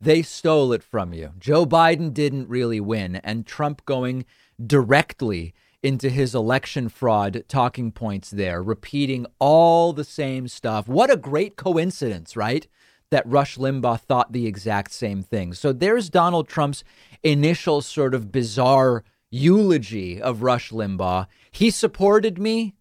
they 0.00 0.22
stole 0.22 0.72
it 0.72 0.82
from 0.82 1.12
you. 1.12 1.32
Joe 1.38 1.66
Biden 1.66 2.12
didn't 2.14 2.48
really 2.48 2.80
win, 2.80 3.16
and 3.16 3.46
Trump 3.46 3.84
going 3.84 4.24
directly 4.64 5.54
into 5.82 6.08
his 6.10 6.34
election 6.34 6.88
fraud 6.88 7.44
talking 7.48 7.92
points 7.92 8.30
there, 8.30 8.62
repeating 8.62 9.26
all 9.38 9.92
the 9.92 10.04
same 10.04 10.48
stuff. 10.48 10.88
What 10.88 11.10
a 11.10 11.16
great 11.16 11.56
coincidence, 11.56 12.36
right? 12.36 12.66
That 13.10 13.26
Rush 13.26 13.56
Limbaugh 13.56 14.00
thought 14.00 14.32
the 14.32 14.46
exact 14.46 14.92
same 14.92 15.22
thing. 15.22 15.54
So 15.54 15.72
there's 15.72 16.10
Donald 16.10 16.48
Trump's 16.48 16.84
initial 17.22 17.80
sort 17.80 18.14
of 18.14 18.32
bizarre 18.32 19.04
eulogy 19.30 20.20
of 20.20 20.42
Rush 20.42 20.70
Limbaugh. 20.70 21.26
He 21.50 21.70
supported 21.70 22.38
me 22.38 22.74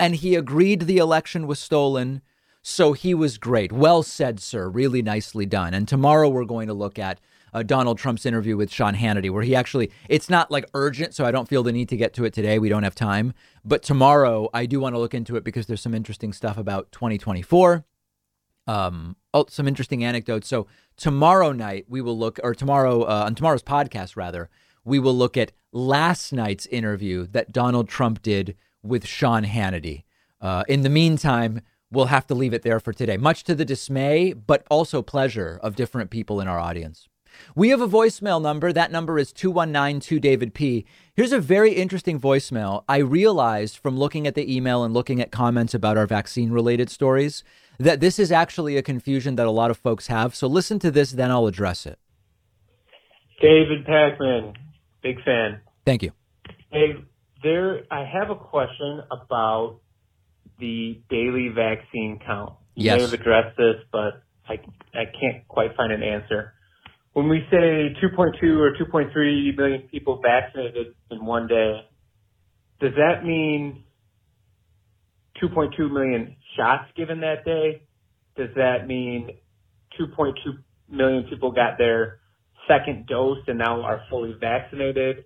and 0.00 0.16
he 0.16 0.34
agreed 0.34 0.82
the 0.82 0.98
election 0.98 1.46
was 1.46 1.58
stolen. 1.60 2.22
So 2.62 2.92
he 2.92 3.12
was 3.12 3.38
great. 3.38 3.72
Well 3.72 4.02
said, 4.02 4.40
sir. 4.40 4.68
Really 4.68 5.02
nicely 5.02 5.46
done. 5.46 5.74
And 5.74 5.86
tomorrow 5.86 6.28
we're 6.28 6.44
going 6.44 6.68
to 6.68 6.74
look 6.74 6.98
at 6.98 7.20
uh, 7.52 7.62
Donald 7.62 7.98
Trump's 7.98 8.24
interview 8.24 8.56
with 8.56 8.70
Sean 8.70 8.94
Hannity, 8.94 9.30
where 9.30 9.42
he 9.42 9.54
actually, 9.54 9.90
it's 10.08 10.30
not 10.30 10.50
like 10.50 10.64
urgent, 10.72 11.12
so 11.14 11.24
I 11.24 11.32
don't 11.32 11.48
feel 11.48 11.62
the 11.62 11.72
need 11.72 11.88
to 11.90 11.96
get 11.96 12.14
to 12.14 12.24
it 12.24 12.32
today. 12.32 12.58
We 12.58 12.68
don't 12.68 12.84
have 12.84 12.94
time. 12.94 13.34
But 13.64 13.82
tomorrow 13.82 14.48
I 14.54 14.66
do 14.66 14.80
want 14.80 14.94
to 14.94 14.98
look 14.98 15.12
into 15.12 15.36
it 15.36 15.44
because 15.44 15.66
there's 15.66 15.82
some 15.82 15.94
interesting 15.94 16.32
stuff 16.32 16.56
about 16.56 16.90
2024. 16.92 17.84
Um, 18.68 19.16
oh, 19.34 19.46
some 19.48 19.66
interesting 19.66 20.04
anecdotes. 20.04 20.46
So 20.48 20.66
tomorrow 20.96 21.52
night 21.52 21.86
we 21.88 22.00
will 22.00 22.16
look, 22.16 22.38
or 22.44 22.54
tomorrow, 22.54 23.02
uh, 23.02 23.24
on 23.26 23.34
tomorrow's 23.34 23.62
podcast, 23.62 24.16
rather, 24.16 24.48
we 24.84 24.98
will 24.98 25.16
look 25.16 25.36
at 25.36 25.52
last 25.72 26.32
night's 26.32 26.66
interview 26.66 27.26
that 27.32 27.52
Donald 27.52 27.88
Trump 27.88 28.22
did 28.22 28.56
with 28.82 29.06
Sean 29.06 29.44
Hannity. 29.44 30.04
Uh, 30.40 30.64
in 30.68 30.82
the 30.82 30.88
meantime, 30.88 31.60
we'll 31.92 32.06
have 32.06 32.26
to 32.26 32.34
leave 32.34 32.54
it 32.54 32.62
there 32.62 32.80
for 32.80 32.92
today, 32.92 33.16
much 33.16 33.44
to 33.44 33.54
the 33.54 33.64
dismay, 33.64 34.32
but 34.32 34.66
also 34.70 35.02
pleasure 35.02 35.60
of 35.62 35.76
different 35.76 36.10
people 36.10 36.40
in 36.40 36.48
our 36.48 36.58
audience. 36.58 37.08
We 37.54 37.70
have 37.70 37.80
a 37.80 37.88
voicemail 37.88 38.42
number. 38.42 38.72
That 38.72 38.92
number 38.92 39.18
is 39.18 39.32
2192 39.32 40.20
David 40.20 40.54
P. 40.54 40.84
Here's 41.14 41.32
a 41.32 41.40
very 41.40 41.72
interesting 41.72 42.20
voicemail. 42.20 42.84
I 42.88 42.98
realized 42.98 43.78
from 43.78 43.98
looking 43.98 44.26
at 44.26 44.34
the 44.34 44.54
email 44.54 44.84
and 44.84 44.92
looking 44.92 45.20
at 45.20 45.30
comments 45.30 45.74
about 45.74 45.96
our 45.96 46.06
vaccine 46.06 46.50
related 46.50 46.90
stories 46.90 47.42
that 47.78 48.00
this 48.00 48.18
is 48.18 48.30
actually 48.30 48.76
a 48.76 48.82
confusion 48.82 49.36
that 49.36 49.46
a 49.46 49.50
lot 49.50 49.70
of 49.70 49.78
folks 49.78 50.06
have. 50.06 50.34
So 50.34 50.46
listen 50.46 50.78
to 50.80 50.90
this, 50.90 51.12
then 51.12 51.30
I'll 51.30 51.46
address 51.46 51.86
it. 51.86 51.98
David 53.40 53.86
Pakman, 53.86 54.54
big 55.02 55.22
fan. 55.24 55.60
Thank 55.84 56.02
you. 56.02 56.12
Hey, 56.70 56.94
there. 57.42 57.82
I 57.90 58.04
have 58.04 58.30
a 58.30 58.36
question 58.36 59.02
about 59.10 59.80
the 60.62 61.00
daily 61.10 61.48
vaccine 61.48 62.20
count. 62.24 62.54
You 62.76 62.84
Yes. 62.86 62.96
may 62.96 63.02
have 63.02 63.12
addressed 63.12 63.56
this, 63.56 63.76
but 63.90 64.22
I 64.48 64.60
I 64.94 65.06
can't 65.06 65.46
quite 65.48 65.74
find 65.76 65.92
an 65.92 66.02
answer. 66.02 66.54
When 67.14 67.28
we 67.28 67.40
say 67.50 67.94
2.2 68.00 68.58
or 68.60 68.72
2.3 68.76 69.56
million 69.56 69.82
people 69.88 70.20
vaccinated 70.22 70.94
in 71.10 71.24
one 71.26 71.46
day, 71.48 71.84
does 72.80 72.94
that 72.94 73.24
mean 73.24 73.84
2.2 75.42 75.90
million 75.90 76.36
shots 76.56 76.90
given 76.96 77.20
that 77.20 77.44
day? 77.44 77.82
Does 78.36 78.54
that 78.56 78.86
mean 78.86 79.30
2.2 79.98 80.34
million 80.88 81.24
people 81.24 81.50
got 81.50 81.76
their 81.76 82.20
second 82.68 83.06
dose 83.06 83.38
and 83.48 83.58
now 83.58 83.82
are 83.82 84.02
fully 84.08 84.34
vaccinated? 84.40 85.24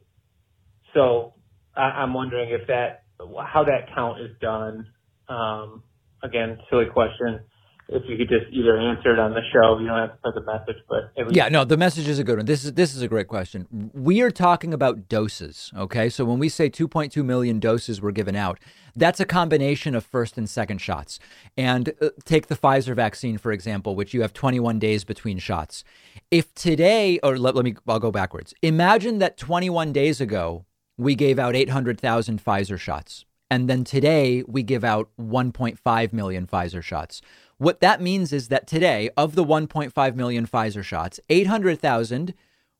So 0.94 1.34
I, 1.76 2.02
I'm 2.02 2.14
wondering 2.14 2.50
if 2.50 2.66
that, 2.68 3.04
how 3.44 3.64
that 3.64 3.94
count 3.94 4.20
is 4.20 4.30
done. 4.40 4.86
Um, 5.28 5.82
again, 6.22 6.58
silly 6.70 6.86
question. 6.86 7.40
If 7.88 8.02
you 8.08 8.16
could 8.16 8.28
just 8.28 8.52
either 8.52 8.76
answer 8.80 9.12
it 9.12 9.20
on 9.20 9.30
the 9.30 9.42
show, 9.52 9.78
you 9.78 9.86
don't 9.86 9.96
have 9.96 10.10
to 10.10 10.18
put 10.24 10.34
the 10.34 10.40
message, 10.40 10.82
but 10.88 11.12
least 11.16 11.36
Yeah, 11.36 11.48
no, 11.48 11.64
the 11.64 11.76
message 11.76 12.08
is 12.08 12.18
a 12.18 12.24
good 12.24 12.38
one. 12.38 12.46
This 12.46 12.64
is 12.64 12.72
this 12.72 12.96
is 12.96 13.00
a 13.00 13.06
great 13.06 13.28
question. 13.28 13.92
We 13.94 14.22
are 14.22 14.30
talking 14.32 14.74
about 14.74 15.08
doses, 15.08 15.70
okay? 15.76 16.08
So 16.08 16.24
when 16.24 16.40
we 16.40 16.48
say 16.48 16.68
2.2 16.68 17.24
million 17.24 17.60
doses 17.60 18.00
were 18.00 18.10
given 18.10 18.34
out, 18.34 18.58
that's 18.96 19.20
a 19.20 19.24
combination 19.24 19.94
of 19.94 20.04
first 20.04 20.36
and 20.36 20.50
second 20.50 20.78
shots. 20.78 21.20
And 21.56 21.92
uh, 22.00 22.08
take 22.24 22.48
the 22.48 22.56
Pfizer 22.56 22.96
vaccine 22.96 23.38
for 23.38 23.52
example, 23.52 23.94
which 23.94 24.12
you 24.12 24.22
have 24.22 24.32
21 24.32 24.80
days 24.80 25.04
between 25.04 25.38
shots. 25.38 25.84
If 26.32 26.52
today 26.54 27.20
or 27.22 27.38
let, 27.38 27.54
let 27.54 27.64
me 27.64 27.76
I'll 27.86 28.00
go 28.00 28.10
backwards. 28.10 28.52
Imagine 28.62 29.20
that 29.20 29.36
21 29.36 29.92
days 29.92 30.20
ago 30.20 30.64
we 30.98 31.14
gave 31.14 31.38
out 31.38 31.54
800,000 31.54 32.42
Pfizer 32.44 32.80
shots. 32.80 33.25
And 33.50 33.68
then 33.68 33.84
today 33.84 34.42
we 34.46 34.62
give 34.62 34.84
out 34.84 35.08
1.5 35.20 36.12
million 36.12 36.46
Pfizer 36.46 36.82
shots. 36.82 37.22
What 37.58 37.80
that 37.80 38.02
means 38.02 38.32
is 38.32 38.48
that 38.48 38.66
today, 38.66 39.08
of 39.16 39.34
the 39.34 39.44
1.5 39.44 40.14
million 40.14 40.46
Pfizer 40.46 40.82
shots, 40.82 41.20
800,000, 41.30 42.34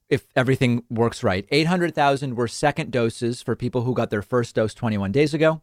if 0.09 0.27
everything 0.37 0.83
works 0.91 1.23
right, 1.23 1.47
800,000 1.51 2.35
were 2.35 2.49
second 2.49 2.91
doses 2.91 3.41
for 3.43 3.57
people 3.57 3.83
who 3.83 3.95
got 3.95 4.11
their 4.11 4.23
first 4.23 4.55
dose 4.55 4.75
21 4.75 5.13
days 5.13 5.33
ago. 5.33 5.63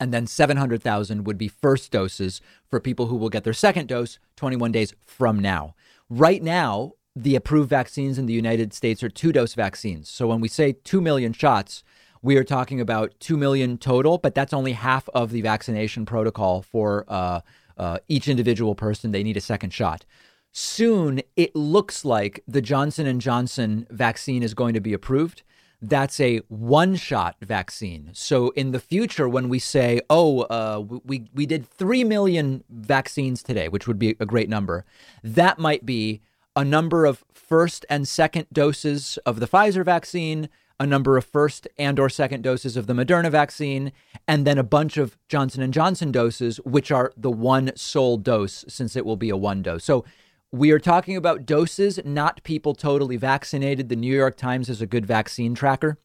And 0.00 0.12
then 0.12 0.26
700,000 0.26 1.24
would 1.24 1.38
be 1.38 1.48
first 1.48 1.92
doses 1.92 2.40
for 2.68 2.80
people 2.80 3.06
who 3.06 3.16
will 3.16 3.28
get 3.28 3.44
their 3.44 3.52
second 3.52 3.86
dose 3.86 4.18
21 4.36 4.72
days 4.72 4.92
from 5.04 5.38
now. 5.38 5.74
Right 6.10 6.42
now, 6.42 6.94
the 7.14 7.36
approved 7.36 7.70
vaccines 7.70 8.18
in 8.18 8.26
the 8.26 8.32
United 8.32 8.74
States 8.74 9.02
are 9.04 9.08
two 9.08 9.32
dose 9.32 9.54
vaccines. 9.54 10.08
So 10.08 10.26
when 10.26 10.40
we 10.40 10.48
say 10.48 10.72
2 10.72 11.00
million 11.00 11.32
shots, 11.32 11.84
we 12.24 12.38
are 12.38 12.44
talking 12.44 12.80
about 12.80 13.12
2 13.20 13.36
million 13.36 13.76
total, 13.76 14.16
but 14.16 14.34
that's 14.34 14.54
only 14.54 14.72
half 14.72 15.10
of 15.10 15.30
the 15.30 15.42
vaccination 15.42 16.06
protocol 16.06 16.62
for 16.62 17.04
uh, 17.06 17.40
uh, 17.76 17.98
each 18.08 18.28
individual 18.28 18.74
person. 18.74 19.12
They 19.12 19.22
need 19.22 19.36
a 19.36 19.42
second 19.42 19.74
shot. 19.74 20.06
Soon, 20.50 21.20
it 21.36 21.54
looks 21.54 22.02
like 22.02 22.42
the 22.48 22.62
Johnson 22.62 23.20
Johnson 23.20 23.86
vaccine 23.90 24.42
is 24.42 24.54
going 24.54 24.72
to 24.72 24.80
be 24.80 24.94
approved. 24.94 25.42
That's 25.82 26.18
a 26.18 26.38
one-shot 26.48 27.36
vaccine. 27.42 28.08
So 28.14 28.50
in 28.50 28.72
the 28.72 28.80
future, 28.80 29.28
when 29.28 29.50
we 29.50 29.58
say, 29.58 30.00
"Oh, 30.08 30.42
uh, 30.42 30.82
we 31.04 31.28
we 31.34 31.44
did 31.44 31.68
three 31.68 32.04
million 32.04 32.64
vaccines 32.70 33.42
today," 33.42 33.68
which 33.68 33.86
would 33.86 33.98
be 33.98 34.16
a 34.18 34.24
great 34.24 34.48
number, 34.48 34.86
that 35.22 35.58
might 35.58 35.84
be 35.84 36.22
a 36.56 36.64
number 36.64 37.04
of 37.04 37.22
first 37.34 37.84
and 37.90 38.08
second 38.08 38.46
doses 38.50 39.18
of 39.26 39.40
the 39.40 39.48
Pfizer 39.48 39.84
vaccine, 39.84 40.48
a 40.80 40.86
number 40.86 41.16
of 41.16 41.24
first 41.24 41.68
and 41.78 41.98
or 41.98 42.08
second 42.08 42.42
doses 42.42 42.76
of 42.76 42.86
the 42.86 42.92
Moderna 42.92 43.30
vaccine, 43.30 43.92
and 44.26 44.46
then 44.46 44.58
a 44.58 44.64
bunch 44.64 44.96
of 44.96 45.16
Johnson 45.28 45.62
and 45.62 45.72
Johnson 45.72 46.10
doses, 46.10 46.56
which 46.64 46.90
are 46.90 47.12
the 47.16 47.30
one 47.30 47.72
sole 47.76 48.16
dose, 48.16 48.64
since 48.68 48.96
it 48.96 49.06
will 49.06 49.16
be 49.16 49.30
a 49.30 49.36
one 49.36 49.62
dose. 49.62 49.84
So 49.84 50.04
we 50.50 50.70
are 50.70 50.78
talking 50.78 51.16
about 51.16 51.46
doses, 51.46 51.98
not 52.04 52.42
people 52.44 52.74
totally 52.74 53.16
vaccinated. 53.16 53.88
The 53.88 53.96
New 53.96 54.14
York 54.14 54.36
Times 54.36 54.68
is 54.68 54.80
a 54.80 54.86
good 54.86 55.06
vaccine 55.06 55.54
tracker, 55.54 55.98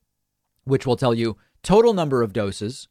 which 0.63 0.86
will 0.86 0.97
tell 0.97 1.13
you 1.13 1.38
total 1.61 1.93
number 1.93 2.22
of 2.24 2.34
doses, 2.34 2.88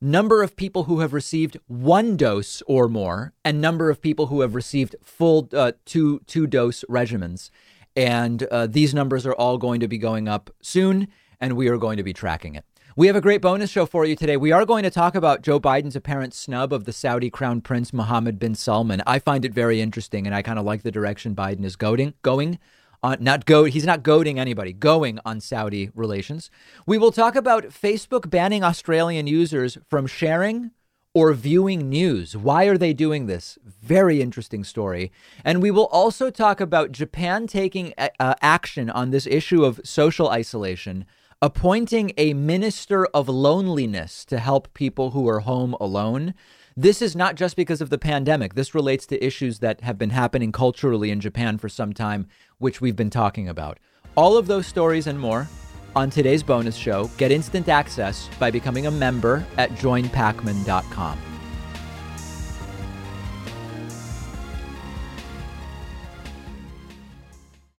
number 0.00 0.42
of 0.42 0.56
people 0.56 0.84
who 0.84 1.00
have 1.00 1.12
received 1.12 1.56
one 1.66 2.16
dose 2.16 2.62
or 2.66 2.88
more, 2.88 3.32
and 3.44 3.60
number 3.60 3.90
of 3.90 4.00
people 4.00 4.26
who 4.26 4.42
have 4.42 4.54
received 4.54 4.94
full 5.02 5.48
uh, 5.52 5.72
two 5.84 6.20
two 6.26 6.46
dose 6.46 6.84
regimens. 6.88 7.50
And 7.96 8.42
uh, 8.44 8.66
these 8.66 8.94
numbers 8.94 9.26
are 9.26 9.34
all 9.34 9.58
going 9.58 9.80
to 9.80 9.88
be 9.88 9.98
going 9.98 10.28
up 10.28 10.50
soon, 10.60 11.08
and 11.40 11.56
we 11.56 11.68
are 11.68 11.78
going 11.78 11.96
to 11.96 12.02
be 12.02 12.12
tracking 12.12 12.54
it. 12.54 12.64
We 12.94 13.08
have 13.08 13.16
a 13.16 13.20
great 13.20 13.42
bonus 13.42 13.70
show 13.70 13.84
for 13.84 14.06
you 14.06 14.16
today. 14.16 14.36
We 14.36 14.52
are 14.52 14.64
going 14.64 14.82
to 14.82 14.90
talk 14.90 15.14
about 15.14 15.42
Joe 15.42 15.60
Biden's 15.60 15.96
apparent 15.96 16.32
snub 16.32 16.72
of 16.72 16.84
the 16.84 16.92
Saudi 16.92 17.28
Crown 17.28 17.60
Prince 17.60 17.92
Mohammed 17.92 18.38
bin 18.38 18.54
Salman. 18.54 19.02
I 19.06 19.18
find 19.18 19.44
it 19.44 19.52
very 19.52 19.80
interesting, 19.80 20.26
and 20.26 20.34
I 20.34 20.40
kind 20.42 20.58
of 20.58 20.64
like 20.64 20.82
the 20.82 20.90
direction 20.90 21.34
Biden 21.34 21.64
is 21.64 21.76
going. 21.76 22.14
Going, 22.22 22.58
on, 23.02 23.18
not 23.20 23.44
go. 23.44 23.64
He's 23.64 23.84
not 23.84 24.02
goading 24.02 24.38
anybody. 24.38 24.72
Going 24.72 25.18
on 25.24 25.40
Saudi 25.40 25.90
relations. 25.94 26.50
We 26.86 26.98
will 26.98 27.12
talk 27.12 27.36
about 27.36 27.64
Facebook 27.64 28.30
banning 28.30 28.64
Australian 28.64 29.26
users 29.26 29.78
from 29.88 30.06
sharing 30.06 30.70
or 31.16 31.32
viewing 31.32 31.88
news. 31.88 32.36
Why 32.36 32.66
are 32.66 32.76
they 32.76 32.92
doing 32.92 33.24
this? 33.24 33.58
Very 33.64 34.20
interesting 34.20 34.64
story. 34.64 35.10
And 35.46 35.62
we 35.62 35.70
will 35.70 35.86
also 35.86 36.28
talk 36.28 36.60
about 36.60 36.92
Japan 36.92 37.46
taking 37.46 37.94
uh, 37.96 38.34
action 38.42 38.90
on 38.90 39.12
this 39.12 39.26
issue 39.26 39.64
of 39.64 39.80
social 39.82 40.28
isolation, 40.28 41.06
appointing 41.40 42.12
a 42.18 42.34
minister 42.34 43.06
of 43.14 43.30
loneliness 43.30 44.26
to 44.26 44.38
help 44.38 44.74
people 44.74 45.12
who 45.12 45.26
are 45.26 45.40
home 45.40 45.74
alone. 45.80 46.34
This 46.76 47.00
is 47.00 47.16
not 47.16 47.34
just 47.34 47.56
because 47.56 47.80
of 47.80 47.88
the 47.88 47.96
pandemic. 47.96 48.52
This 48.52 48.74
relates 48.74 49.06
to 49.06 49.24
issues 49.24 49.60
that 49.60 49.80
have 49.80 49.96
been 49.96 50.10
happening 50.10 50.52
culturally 50.52 51.10
in 51.10 51.20
Japan 51.20 51.56
for 51.56 51.70
some 51.70 51.94
time, 51.94 52.28
which 52.58 52.82
we've 52.82 52.94
been 52.94 53.08
talking 53.08 53.48
about. 53.48 53.78
All 54.16 54.36
of 54.36 54.48
those 54.48 54.66
stories 54.66 55.06
and 55.06 55.18
more 55.18 55.48
on 55.96 56.10
today's 56.10 56.42
bonus 56.42 56.76
show. 56.76 57.10
Get 57.16 57.32
instant 57.32 57.68
access 57.68 58.28
by 58.38 58.50
becoming 58.50 58.86
a 58.86 58.90
member 58.90 59.44
at 59.56 59.70
joinpakman.com. 59.72 61.35